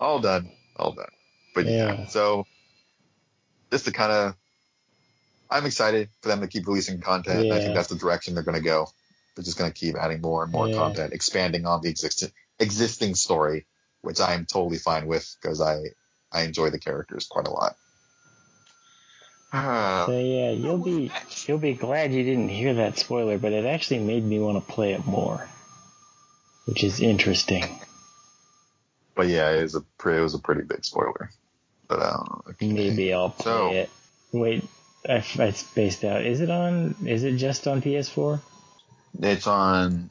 [0.01, 0.51] all done.
[0.77, 1.09] All done.
[1.55, 2.07] But yeah, Yeah.
[2.07, 2.47] so
[3.71, 4.35] just to kind of,
[5.51, 7.51] I'm excited for them to keep releasing content.
[7.51, 8.89] I think that's the direction they're going to go.
[9.35, 10.75] They're just going to keep adding more and more Yeah.
[10.75, 13.67] content, expanding on the existing existing story,
[14.03, 15.79] which I am totally fine with because I
[16.31, 17.77] I enjoy the characters quite a lot.
[19.53, 21.11] Ah, So yeah, you'll be
[21.47, 24.73] you'll be glad you didn't hear that spoiler, but it actually made me want to
[24.73, 25.47] play it more,
[26.67, 27.65] which is interesting.
[29.15, 31.31] but yeah, it was a pre- it was a pretty big spoiler.
[31.89, 32.73] But um, okay.
[32.73, 33.91] Maybe I'll play So- it.
[34.33, 34.65] Wait,
[35.07, 36.25] I, I spaced out.
[36.25, 36.95] Is it on?
[37.07, 38.41] Is it just on PS4?
[39.21, 40.09] It's on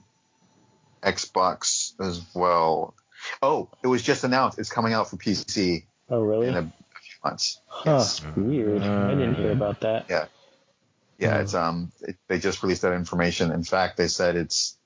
[1.02, 2.94] Xbox as well.
[3.42, 4.60] Oh, it was just announced.
[4.60, 6.48] It's coming out for PC Oh really?
[6.50, 6.72] in a
[7.22, 7.62] few months.
[7.68, 7.84] huh.
[7.98, 8.22] Yes.
[8.36, 8.82] Weird.
[8.82, 10.06] I didn't hear about that.
[10.10, 10.26] Yeah.
[11.20, 11.42] Yeah, Hmm.
[11.42, 13.52] it's um, it, they just released that information.
[13.52, 14.78] In fact, they said it's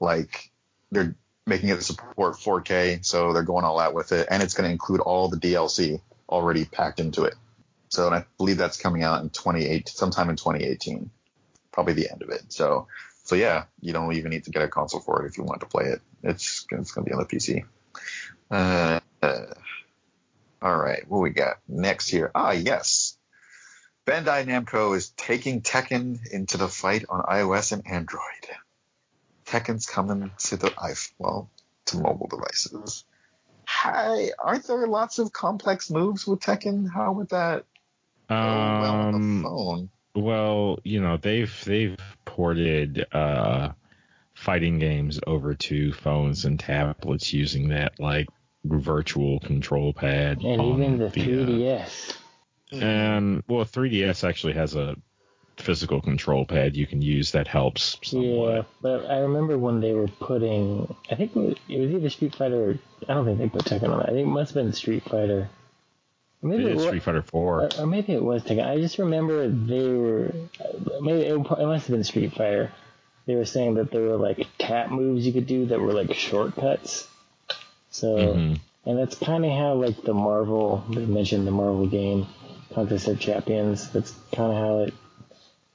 [0.00, 0.50] like
[0.90, 1.14] they're
[1.46, 4.72] making it support 4K, so they're going all out with it, and it's going to
[4.72, 7.34] include all the DLC already packed into it.
[7.90, 11.10] So, and I believe that's coming out in 28, sometime in 2018,
[11.70, 12.42] probably the end of it.
[12.48, 12.88] So,
[13.22, 15.60] so yeah, you don't even need to get a console for it if you want
[15.60, 16.00] to play it.
[16.24, 17.64] It's it's going to be on the PC.
[18.50, 19.53] Uh, uh,
[20.64, 22.30] all right, what we got next here?
[22.34, 23.18] Ah, yes.
[24.06, 28.22] Bandai Namco is taking Tekken into the fight on iOS and Android.
[29.46, 31.50] Tekken's coming to the iPhone, well,
[31.86, 33.04] to mobile devices.
[33.66, 36.90] Hi, aren't there lots of complex moves with Tekken?
[36.90, 37.64] How would that
[38.28, 39.90] go well on the Um, phone?
[40.14, 43.70] well, you know they've they've ported uh,
[44.34, 48.28] fighting games over to phones and tablets using that like
[48.64, 50.42] virtual control pad.
[50.42, 52.16] And even the uh, 3DS.
[52.72, 54.96] and well, 3DS actually has a
[55.56, 60.08] physical control pad you can use that helps Yeah, but I remember when they were
[60.08, 62.70] putting, I think it was, it was either Street Fighter.
[62.70, 62.78] Or,
[63.08, 64.08] I don't think they put Tekken on it.
[64.08, 65.48] I think it must have been Street Fighter.
[66.42, 67.62] Maybe it was, Street Fighter 4.
[67.62, 68.66] or, or maybe it was Tekken.
[68.66, 70.34] I just remember they were.
[71.00, 72.72] Maybe it, it must have been Street Fighter.
[73.26, 76.12] They were saying that there were like tap moves you could do that were like
[76.14, 77.08] shortcuts.
[77.94, 78.58] So, Mhm.
[78.86, 80.82] and that's kind of how like the Marvel.
[80.90, 82.26] They mentioned the Marvel game,
[82.72, 83.88] Contest of Champions.
[83.92, 84.94] That's kind of how it.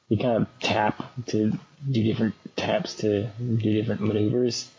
[0.09, 1.53] You kind of tap to
[1.89, 4.69] do different taps to do different maneuvers.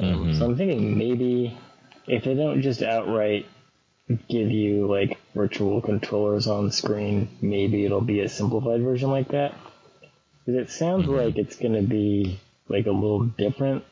[0.00, 0.38] Um, Mhm.
[0.38, 1.56] So I'm thinking maybe
[2.08, 3.46] if they don't just outright
[4.28, 9.54] give you like virtual controllers on screen, maybe it'll be a simplified version like that.
[10.44, 11.16] Because it sounds Mhm.
[11.16, 13.84] like it's going to be like a little different.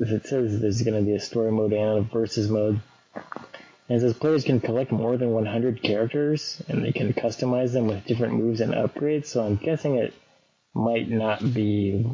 [0.00, 2.80] As it says there's going to be a story mode and a versus mode.
[3.14, 7.86] And it says players can collect more than 100 characters and they can customize them
[7.86, 9.26] with different moves and upgrades.
[9.26, 10.14] So I'm guessing it
[10.74, 12.06] might not be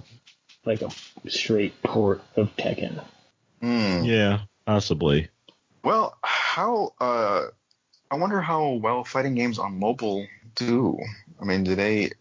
[0.64, 0.90] like a
[1.28, 3.02] straight port of Tekken.
[3.60, 4.04] Hmm.
[4.04, 5.28] Yeah, possibly.
[5.82, 6.94] Well, how?
[7.00, 7.46] Uh,
[8.10, 10.98] I wonder how well fighting games on mobile do.
[11.40, 12.12] I mean, do they?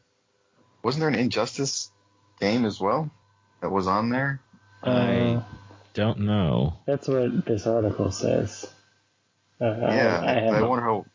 [0.83, 1.91] Wasn't there an Injustice
[2.39, 3.09] game as well
[3.61, 4.41] that was on there?
[4.83, 5.41] Uh,
[5.93, 6.79] Don't know.
[6.85, 8.65] That's what this article says.
[9.61, 11.05] Uh, yeah, I, I, I, haven't, wonder how.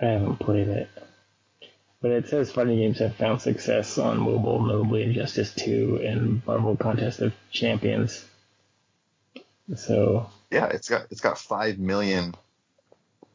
[0.00, 0.88] I haven't played it.
[2.00, 6.76] But it says fighting games have found success on mobile, notably Injustice 2 and Marvel
[6.76, 8.24] Contest of Champions.
[9.76, 12.34] So, Yeah, it's got it's got five million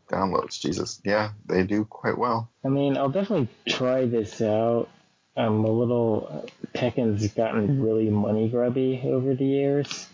[0.10, 0.60] downloads.
[0.60, 2.50] Jesus, yeah, they do quite well.
[2.64, 4.90] I mean, I'll definitely try this out.
[5.38, 7.82] Um, I'm a little uh, Tekken's gotten hmm.
[7.82, 10.08] really money grubby over the years.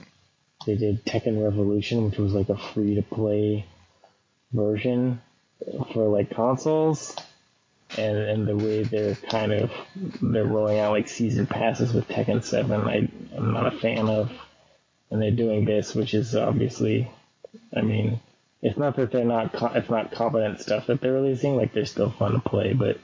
[0.65, 3.65] They did Tekken Revolution, which was like a free to play
[4.51, 5.21] version
[5.93, 7.15] for like consoles,
[7.97, 9.71] and and the way they're kind of
[10.21, 14.31] they're rolling out like season passes with Tekken Seven, I I'm not a fan of,
[15.09, 17.09] and they're doing this, which is obviously,
[17.75, 18.19] I mean,
[18.61, 21.85] it's not that they're not co- it's not competent stuff that they're releasing, like they're
[21.85, 22.99] still fun to play, but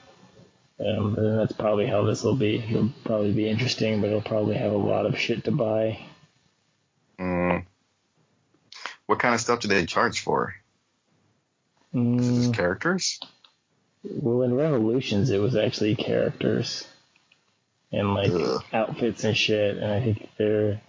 [0.79, 2.57] um, and that's probably how this will be.
[2.57, 5.99] It'll probably be interesting, but it'll probably have a lot of shit to buy.
[7.19, 7.65] Mm.
[9.07, 10.53] What kind of stuff do they charge for?
[11.93, 12.19] Mm.
[12.19, 13.19] Is it just characters?
[14.03, 16.87] Well, in Revolutions, it was actually characters
[17.91, 18.63] and like Ugh.
[18.71, 20.81] outfits and shit, and I think they're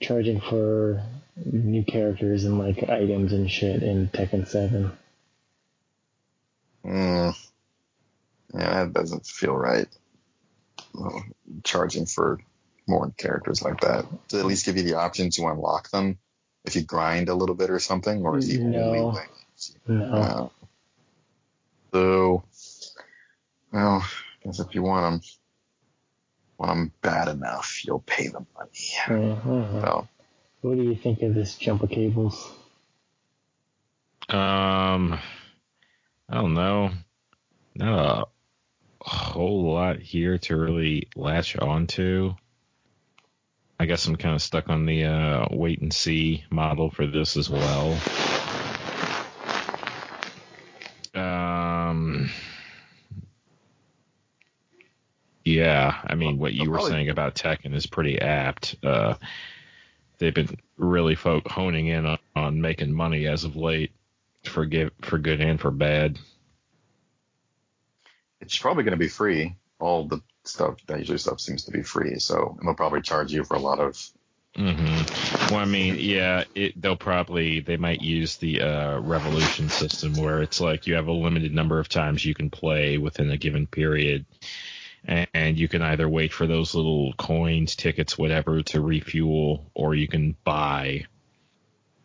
[0.00, 1.02] charging for
[1.44, 4.92] new characters and like items and shit in Tekken Seven.
[6.84, 7.41] Mm.
[8.54, 9.88] Yeah, that doesn't feel right.
[10.94, 11.24] Well,
[11.64, 12.38] charging for
[12.86, 16.18] more characters like that to at least give you the option to unlock them
[16.64, 18.82] if you grind a little bit or something, or is the No.
[18.84, 19.24] only way?
[19.86, 20.48] No, Uh,
[21.92, 22.44] so,
[23.72, 25.30] well, I guess if you want them,
[26.58, 28.70] want them bad enough, you'll pay the money.
[29.06, 29.80] Mhm.
[29.82, 30.08] So,
[30.62, 32.52] What do you think of this jump of cables?
[34.28, 35.18] Um,
[36.28, 36.90] I don't know.
[37.74, 38.30] Not
[39.04, 42.34] a whole lot here to really latch onto.
[43.78, 47.36] I guess I'm kind of stuck on the uh, wait and see model for this
[47.36, 47.98] as well.
[51.14, 52.30] Um,
[55.44, 58.76] yeah, I mean, what you were saying about Tekken is pretty apt.
[58.84, 59.14] Uh,
[60.18, 63.90] they've been really folk honing in on, on making money as of late
[64.44, 66.18] for give, for good and for bad.
[68.42, 69.56] It's probably going to be free.
[69.80, 72.18] All the stuff, that usually stuff seems to be free.
[72.18, 73.96] So, they'll probably charge you for a lot of
[74.56, 75.54] Mm-hmm.
[75.54, 80.42] Well, I mean, yeah, it, they'll probably they might use the uh, revolution system where
[80.42, 83.66] it's like you have a limited number of times you can play within a given
[83.66, 84.26] period,
[85.06, 89.94] and, and you can either wait for those little coins, tickets, whatever, to refuel, or
[89.94, 91.06] you can buy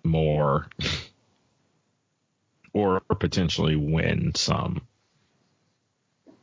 [0.06, 0.68] more,
[2.74, 4.88] or potentially win some.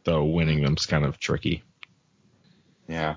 [0.05, 1.63] Though winning them's kind of tricky.
[2.89, 3.17] Yeah.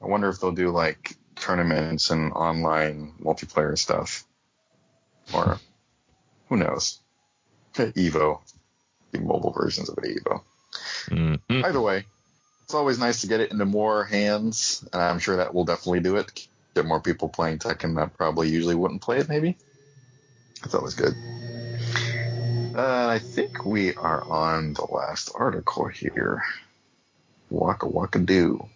[0.00, 4.24] I wonder if they'll do like tournaments and online multiplayer stuff.
[5.34, 5.58] Or
[6.48, 7.00] who knows?
[7.74, 8.40] Evo.
[9.12, 10.42] The mobile versions of it, Evo.
[11.08, 11.64] Mm-mm.
[11.64, 12.04] Either way,
[12.64, 16.00] it's always nice to get it into more hands, and I'm sure that will definitely
[16.00, 16.46] do it.
[16.74, 19.56] Get more people playing Tekken that probably usually wouldn't play it, maybe.
[20.62, 21.14] That's always good.
[22.78, 26.44] Uh, I think we are on the last article here.
[27.50, 28.68] Waka waka do.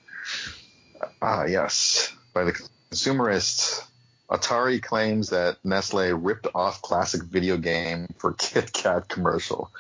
[1.23, 2.13] Ah, yes.
[2.35, 3.81] By the consumerists,
[4.29, 9.71] Atari claims that Nestle ripped off classic video game for Kit Kat commercial.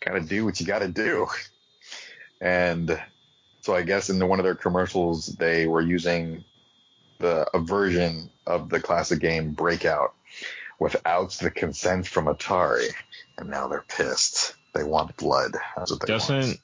[0.00, 1.26] Gotta do what you gotta do.
[2.40, 2.98] And
[3.60, 6.42] so I guess in the, one of their commercials, they were using
[7.18, 10.14] the a version of the classic game Breakout
[10.78, 12.88] without the consent from Atari,
[13.38, 14.54] and now they're pissed.
[14.74, 15.56] They want blood.
[15.76, 16.60] That's what they Doesn't want.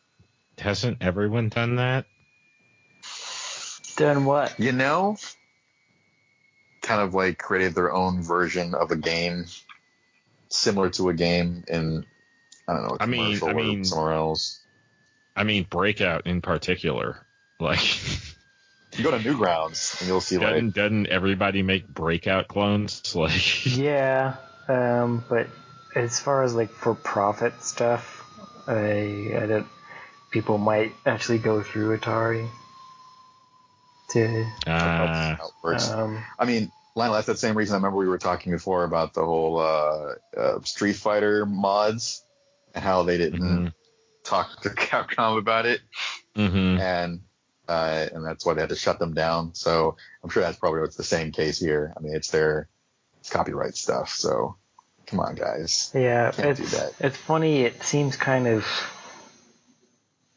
[0.58, 2.06] hasn't everyone done that?
[3.96, 4.58] Done what?
[4.58, 5.16] You know,
[6.82, 9.46] kind of like created their own version of a game
[10.48, 12.04] similar to a game in
[12.68, 14.60] I don't know, a I mean- I or mean- somewhere else.
[15.34, 17.26] I mean, Breakout in particular.
[17.60, 17.80] Like,
[18.98, 23.00] You go to Newgrounds and you'll see like doesn't, doesn't everybody make Breakout clones?
[23.14, 24.34] Like, Yeah,
[24.68, 25.46] um, but
[25.94, 28.24] as far as like for profit stuff,
[28.66, 29.66] I, I don't.
[30.30, 32.48] People might actually go through Atari
[34.10, 34.46] to.
[34.66, 35.88] uh, that's works.
[35.90, 39.14] Um, I mean, Lionel, that's the same reason I remember we were talking before about
[39.14, 42.24] the whole uh, uh, Street Fighter mods
[42.74, 43.72] and how they didn't mhm,
[44.24, 45.80] talk to Capcom about it,
[46.36, 46.78] mhm.
[46.78, 47.20] and
[47.68, 49.54] uh, and that's why they had to shut them down.
[49.54, 51.92] So I'm sure that's probably what's the same case here.
[51.96, 52.68] I mean, it's their
[53.20, 54.10] it's copyright stuff.
[54.10, 54.56] So
[55.12, 55.90] come on, guys.
[55.94, 57.62] yeah, Can't it's it's funny.
[57.62, 58.66] It seems kind of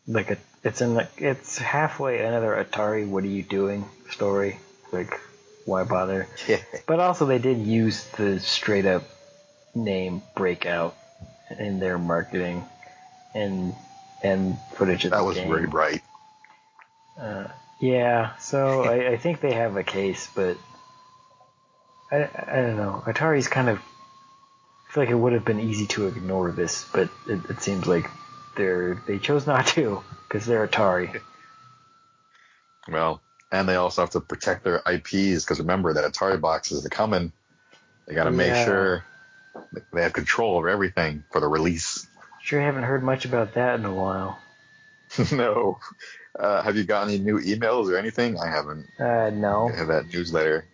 [0.07, 0.37] like a.
[0.63, 3.07] It's in the, it's halfway another Atari.
[3.07, 3.85] What are you doing?
[4.09, 4.59] Story.
[4.91, 5.19] Like,
[5.65, 6.27] why bother?
[6.87, 9.03] But also, they did use the straight up
[9.73, 10.95] name Breakout
[11.57, 12.63] in their marketing
[13.33, 13.73] and
[14.23, 15.49] and footage of that was game.
[15.49, 16.01] very bright.
[17.19, 17.47] Uh,
[17.79, 20.57] yeah, so I, I think they have a case, but
[22.11, 23.03] I, I don't know.
[23.05, 23.79] Atari's kind of
[24.95, 28.09] feel like it would have been easy to ignore this, but it, it seems like
[28.55, 31.19] they're they chose not to because they're Atari.
[32.87, 36.89] Well, and they also have to protect their IPs because remember that Atari boxes are
[36.89, 37.33] coming.
[38.07, 38.65] They got to make Yeah.
[38.65, 39.03] sure
[39.91, 42.07] they have control over everything for the release.
[42.41, 44.39] Sure haven't heard much about that in a while.
[45.33, 45.77] no.
[46.39, 48.39] Uh, have you got any new emails or anything?
[48.39, 48.85] I haven't.
[48.97, 49.69] Uh, no.
[49.69, 50.65] I have that newsletter.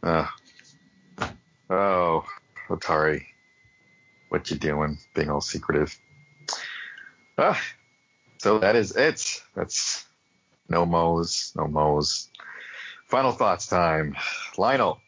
[0.00, 0.26] Uh,
[1.70, 2.24] oh,
[2.68, 3.24] Atari.
[4.34, 4.98] What you doing?
[5.14, 5.96] Being all secretive.
[7.38, 7.62] Ah,
[8.38, 9.40] so that is it.
[9.54, 10.06] That's
[10.68, 12.30] no mo's, no mo's.
[13.06, 14.16] Final thoughts time.
[14.58, 14.98] Lionel,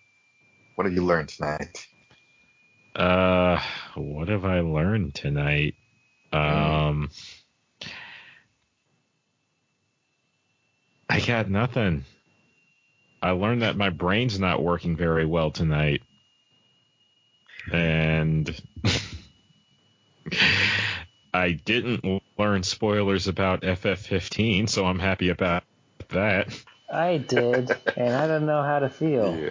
[0.76, 1.88] what have you learned tonight?
[2.94, 3.60] Uh,
[3.96, 5.74] what have I learned tonight?
[6.32, 7.10] Um,
[11.10, 12.04] I got nothing.
[13.20, 16.02] I learned that my brain's not working very well tonight,
[17.72, 18.54] and
[21.34, 25.64] I didn't learn spoilers about FF15, so I'm happy about
[26.08, 26.48] that.
[26.90, 29.36] I did, and I don't know how to feel.
[29.36, 29.50] Yeah.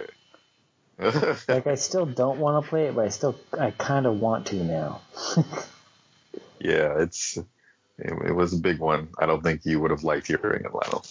[1.46, 4.46] Like I still don't want to play it, but I still I kind of want
[4.46, 5.02] to now.
[6.58, 7.36] yeah, it's
[7.98, 9.08] it, it was a big one.
[9.18, 11.04] I don't think you would have liked hearing it, Lionel.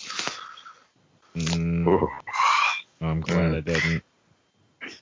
[1.35, 2.07] Mm,
[2.99, 4.03] I'm glad I didn't.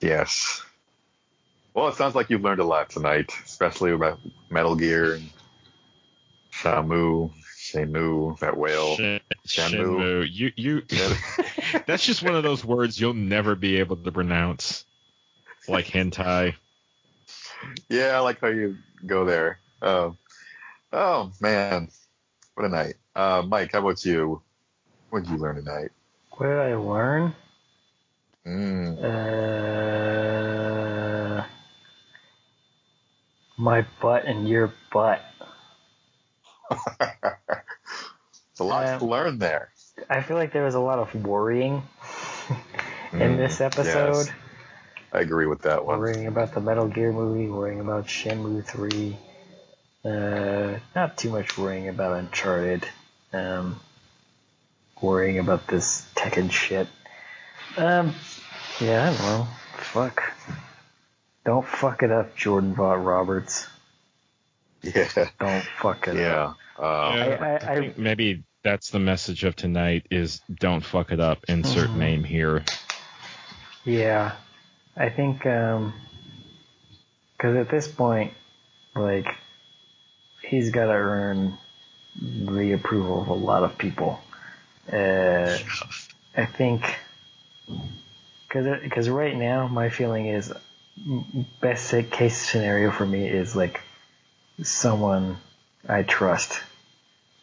[0.02, 0.61] Yes.
[1.73, 4.19] Well, it sounds like you've learned a lot tonight, especially about
[4.49, 5.29] Metal Gear and
[6.53, 8.95] Shamu, Shamu, that whale.
[8.95, 10.27] Shin- Shenmue.
[10.27, 10.27] Shenmue.
[10.31, 10.81] You you.
[11.87, 14.85] That's just one of those words you'll never be able to pronounce,
[15.67, 16.53] like hentai.
[17.89, 19.59] yeah, I like how you go there.
[19.81, 20.15] Oh,
[20.91, 21.89] oh man,
[22.53, 22.95] what a night.
[23.15, 24.41] Uh, Mike, how about you?
[25.09, 25.89] What did you learn tonight?
[26.31, 27.35] What did I learn?
[28.45, 28.97] Mm.
[29.03, 30.92] Uh,
[33.57, 35.21] my butt and your butt.
[36.71, 39.69] it's a lot Um, to learn there.
[40.09, 41.84] I feel like there was a lot of worrying
[43.13, 44.27] in Mm, this episode.
[44.27, 44.31] yes.
[45.11, 45.99] I agree with that one.
[45.99, 49.17] Worrying about the Metal Gear movie, worrying about Shenmue 3.
[50.03, 52.88] Uh, not too much worrying about Uncharted.
[53.31, 53.80] Um,
[55.01, 56.88] worrying about this Tekken shit.
[57.77, 58.15] Um,
[58.80, 59.47] yeah, I don't know.
[59.77, 60.23] Fuck.
[61.45, 63.67] Don't fuck it up, Jordan Vogt-Roberts.
[64.81, 66.17] Yeah, Don't fuck it up.
[66.17, 66.43] yeah.
[66.77, 71.11] Um, Yeah, I- I- I think maybe that's the message of tonight: is don't fuck
[71.11, 71.43] it up.
[71.47, 71.95] Insert Mhm.
[71.95, 72.63] name here.
[73.85, 74.33] Yeah,
[74.97, 75.93] I think um
[77.37, 78.33] 'cause at this point,
[78.95, 79.27] like,
[80.41, 81.57] he's got to earn
[82.21, 84.21] the approval of a lot of people.
[84.91, 85.57] Uh,
[86.35, 86.83] I think
[88.47, 90.57] because because right now my feeling is m-
[91.61, 93.81] best case scenario for me is like
[94.61, 95.37] someone
[95.87, 96.61] I trust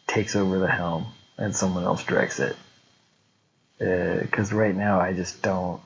[0.07, 1.07] takes over the helm
[1.37, 2.55] and someone else directs it.
[3.81, 5.81] Uh, because right now I just don't.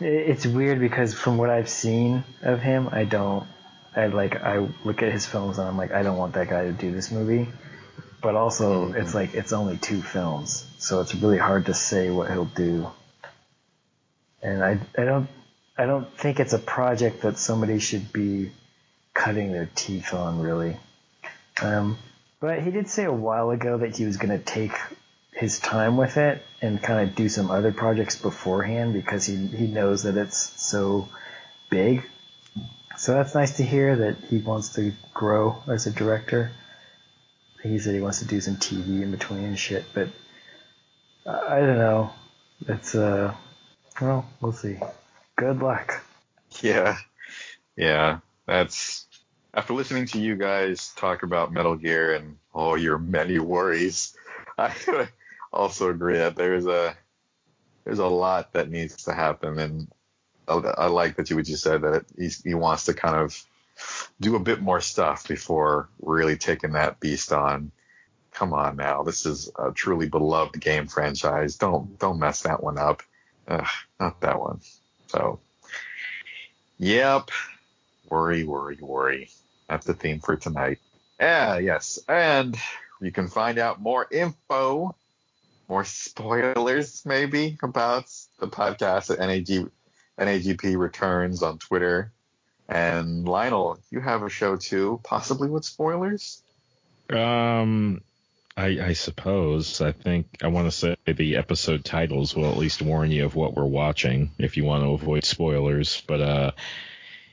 [0.00, 3.46] It's weird because from what I've seen of him, I don't.
[3.96, 6.64] I like I look at his films and I'm like I don't want that guy
[6.64, 7.48] to do this movie.
[8.20, 9.00] But also mm-hmm.
[9.00, 12.90] it's like it's only two films, so it's really hard to say what he'll do.
[14.42, 15.28] And I I don't
[15.76, 18.52] I don't think it's a project that somebody should be
[19.12, 20.76] cutting their teeth on really.
[21.62, 21.98] Um,
[22.40, 24.72] but he did say a while ago that he was going to take
[25.32, 29.66] his time with it and kind of do some other projects beforehand because he he
[29.66, 31.08] knows that it's so
[31.70, 32.04] big.
[32.96, 36.52] So that's nice to hear that he wants to grow as a director.
[37.62, 40.08] He said he wants to do some TV in between and shit, but
[41.26, 42.10] I I don't know.
[42.68, 43.34] It's uh,
[44.00, 44.78] well, we'll see.
[45.36, 46.02] Good luck.
[46.60, 46.96] Yeah,
[47.76, 48.20] yeah.
[48.46, 49.06] That's
[49.52, 54.16] after listening to you guys talk about Metal Gear and all your many worries.
[54.58, 55.08] I
[55.52, 56.96] also agree that there's a
[57.84, 59.88] there's a lot that needs to happen, and
[60.46, 63.44] I, like that you what you said that he, he wants to kind of
[64.20, 67.72] do a bit more stuff before really taking that beast on.
[68.32, 71.56] Come on now, this is a truly beloved game franchise.
[71.56, 73.02] Don't don't mess that one up.
[73.46, 73.66] Ugh,
[74.00, 74.60] not that one.
[75.14, 75.38] So,
[76.78, 77.30] yep.
[78.10, 79.30] Worry, worry, worry.
[79.68, 80.78] That's the theme for tonight.
[81.20, 82.00] Yeah, yes.
[82.08, 82.56] And
[83.00, 84.94] you can find out more info,
[85.68, 88.06] more spoilers maybe about
[88.40, 89.70] the podcast at NAG,
[90.18, 92.12] NAGP Returns on Twitter.
[92.68, 96.42] And Lionel, you have a show too, possibly with spoilers?
[97.10, 98.00] Um,
[98.56, 99.80] I, I suppose.
[99.80, 103.34] I think I want to say the episode titles will at least warn you of
[103.34, 106.02] what we're watching if you want to avoid spoilers.
[106.06, 106.50] But uh,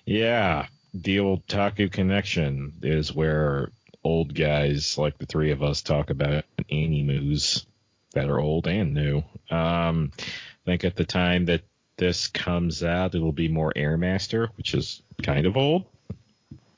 [0.06, 3.72] yeah, the old Taku connection is where
[4.04, 7.66] old guys like the three of us talk about animus.
[8.14, 9.18] that are old and new.
[9.50, 11.62] Um, I think at the time that
[11.98, 15.86] this comes out, it'll be more Air Master, which is kind of old.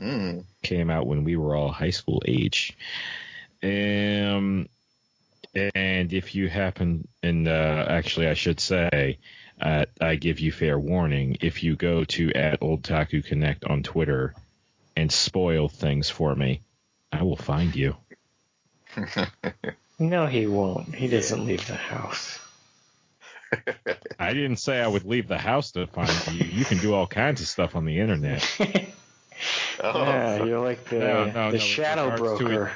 [0.02, 0.44] Mm.
[0.64, 2.76] Came out when we were all high school age.
[3.64, 4.68] Um,
[5.54, 9.20] and if you happen, and uh, actually, I should say,
[9.62, 11.38] uh, I give you fair warning.
[11.42, 14.34] If you go to at Old Taku Connect on Twitter
[14.96, 16.62] and spoil things for me,
[17.12, 17.96] I will find you.
[20.00, 20.94] No, he won't.
[20.96, 22.40] He doesn't leave the house.
[24.20, 26.46] I didn't say I would leave the house to find you.
[26.46, 28.44] You can do all kinds of stuff on the internet.
[28.60, 32.72] Oh, yeah, you're like the No, no, the no, shadow broker.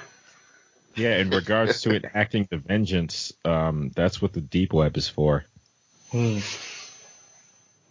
[0.98, 5.08] Yeah, in regards to it acting the vengeance, um, that's what the deep web is
[5.08, 5.46] for.
[6.12, 6.40] Hmm.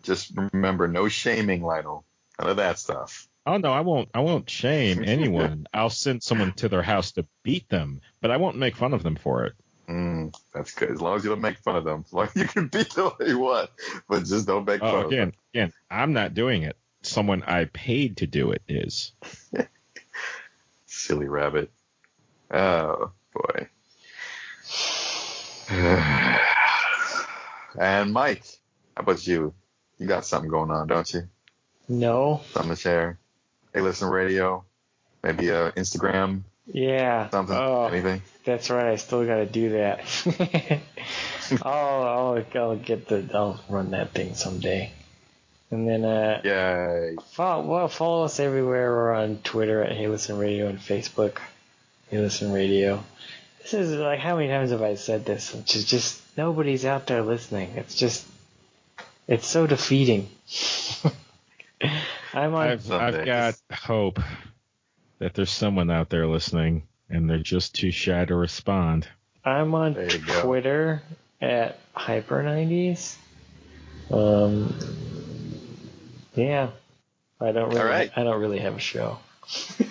[0.02, 2.04] just remember, no shaming, Lionel.
[2.40, 3.28] None of that stuff.
[3.46, 4.08] Oh no, I won't.
[4.12, 5.66] I won't shame anyone.
[5.72, 9.02] I'll send someone to their house to beat them, but I won't make fun of
[9.02, 9.52] them for it.
[9.88, 10.90] Mm, that's good.
[10.90, 12.02] As long as you don't make fun of them.
[12.06, 13.70] As long as you can beat them all you want,
[14.08, 15.12] but just don't make fun Oh, of them.
[15.12, 16.76] again, again, I'm not doing it.
[17.02, 19.12] Someone I paid to do it is.
[20.86, 21.70] Silly rabbit.
[22.50, 23.68] Oh boy.
[27.78, 28.44] and Mike,
[28.96, 29.52] how about you?
[29.98, 31.22] You got something going on, don't you?
[31.88, 32.42] No.
[32.52, 33.18] Something to share?
[33.74, 34.64] Hey, listen, radio.
[35.22, 37.28] Maybe uh, Instagram, Yeah.
[37.30, 38.22] something, Oh, anything.
[38.44, 38.86] that's right.
[38.86, 40.00] I still got to do that.
[41.62, 44.92] I'll, I'll I'll get the I'll run that thing someday.
[45.70, 47.16] And then uh, Yay!
[47.32, 48.90] follow well follow us everywhere.
[48.92, 51.38] We're on Twitter at Hey Listen Radio and Facebook
[52.08, 53.02] Hey Listen Radio.
[53.62, 55.52] This is like how many times have I said this?
[55.52, 57.72] Which is just nobody's out there listening.
[57.76, 58.24] It's just
[59.26, 60.28] it's so defeating.
[62.32, 64.20] I'm on I've, I've got hope
[65.18, 69.08] that there's someone out there listening, and they're just too shy to respond.
[69.44, 70.42] I'm on There you go.
[70.42, 71.02] Twitter
[71.40, 73.16] at Hyper90s.
[74.12, 74.72] Um,
[76.36, 76.70] yeah,
[77.40, 77.80] I don't really.
[77.80, 78.10] All right.
[78.14, 79.18] I don't really have a show.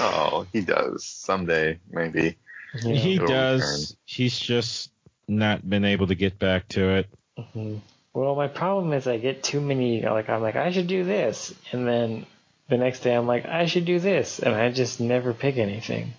[0.00, 2.36] Oh, he does someday, maybe.
[2.82, 2.94] Yeah.
[2.94, 3.96] He It'll does.
[4.04, 4.90] He's just
[5.28, 7.06] not been able to get back to it.
[7.38, 7.80] Mhm.
[8.12, 10.02] Well, my problem is I get too many.
[10.02, 12.26] Like I'm like I should do this, and then
[12.68, 16.12] the next day I'm like I should do this, and I just never pick anything.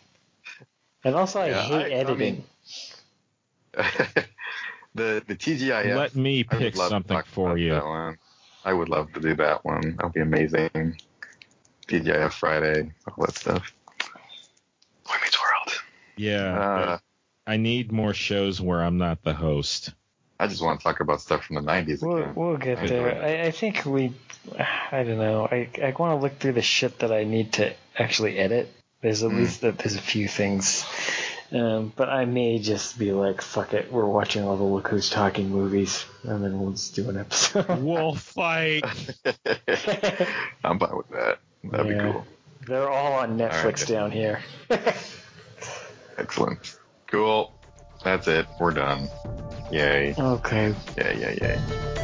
[1.03, 2.18] And also, I Yeah, hate I- I editing.
[2.18, 2.44] mean-
[4.95, 5.95] the the TGIF.
[5.95, 7.74] Let me pick something for you.
[8.64, 9.95] I would love to do that one.
[9.98, 10.98] That would be amazing.
[11.91, 13.73] TGIF Friday, all that stuff.
[15.05, 15.81] Boy Meets World.
[16.15, 16.97] Yeah, Uh,
[17.47, 19.93] I need more shows where I'm not the host.
[20.39, 22.34] I just want to talk about stuff from the 90s We'll, again.
[22.35, 23.23] we'll get I there.
[23.23, 24.13] I, I think we.
[24.91, 25.45] I don't know.
[25.45, 28.72] I I want to look through the shit that I need to actually edit.
[29.01, 29.38] There's at Mm.
[29.38, 30.84] least that there's a few things.
[31.51, 35.09] Um, but I may just be like, fuck it, we're watching all the Look Who's
[35.09, 37.68] Talking movies, and then we'll just do an episode.
[37.84, 38.84] we'll fight.
[40.63, 41.39] I'm fine with that.
[41.63, 42.05] That'd Yeah.
[42.05, 42.27] be cool.
[42.67, 43.88] They're all on Netflix right.
[43.88, 44.39] down here.
[46.17, 46.77] Excellent.
[47.07, 47.53] Cool.
[48.03, 48.47] That's it.
[48.59, 49.09] We're done.
[49.71, 50.15] Yay.
[50.17, 50.75] okay.
[50.97, 52.01] Yay, yay, yay.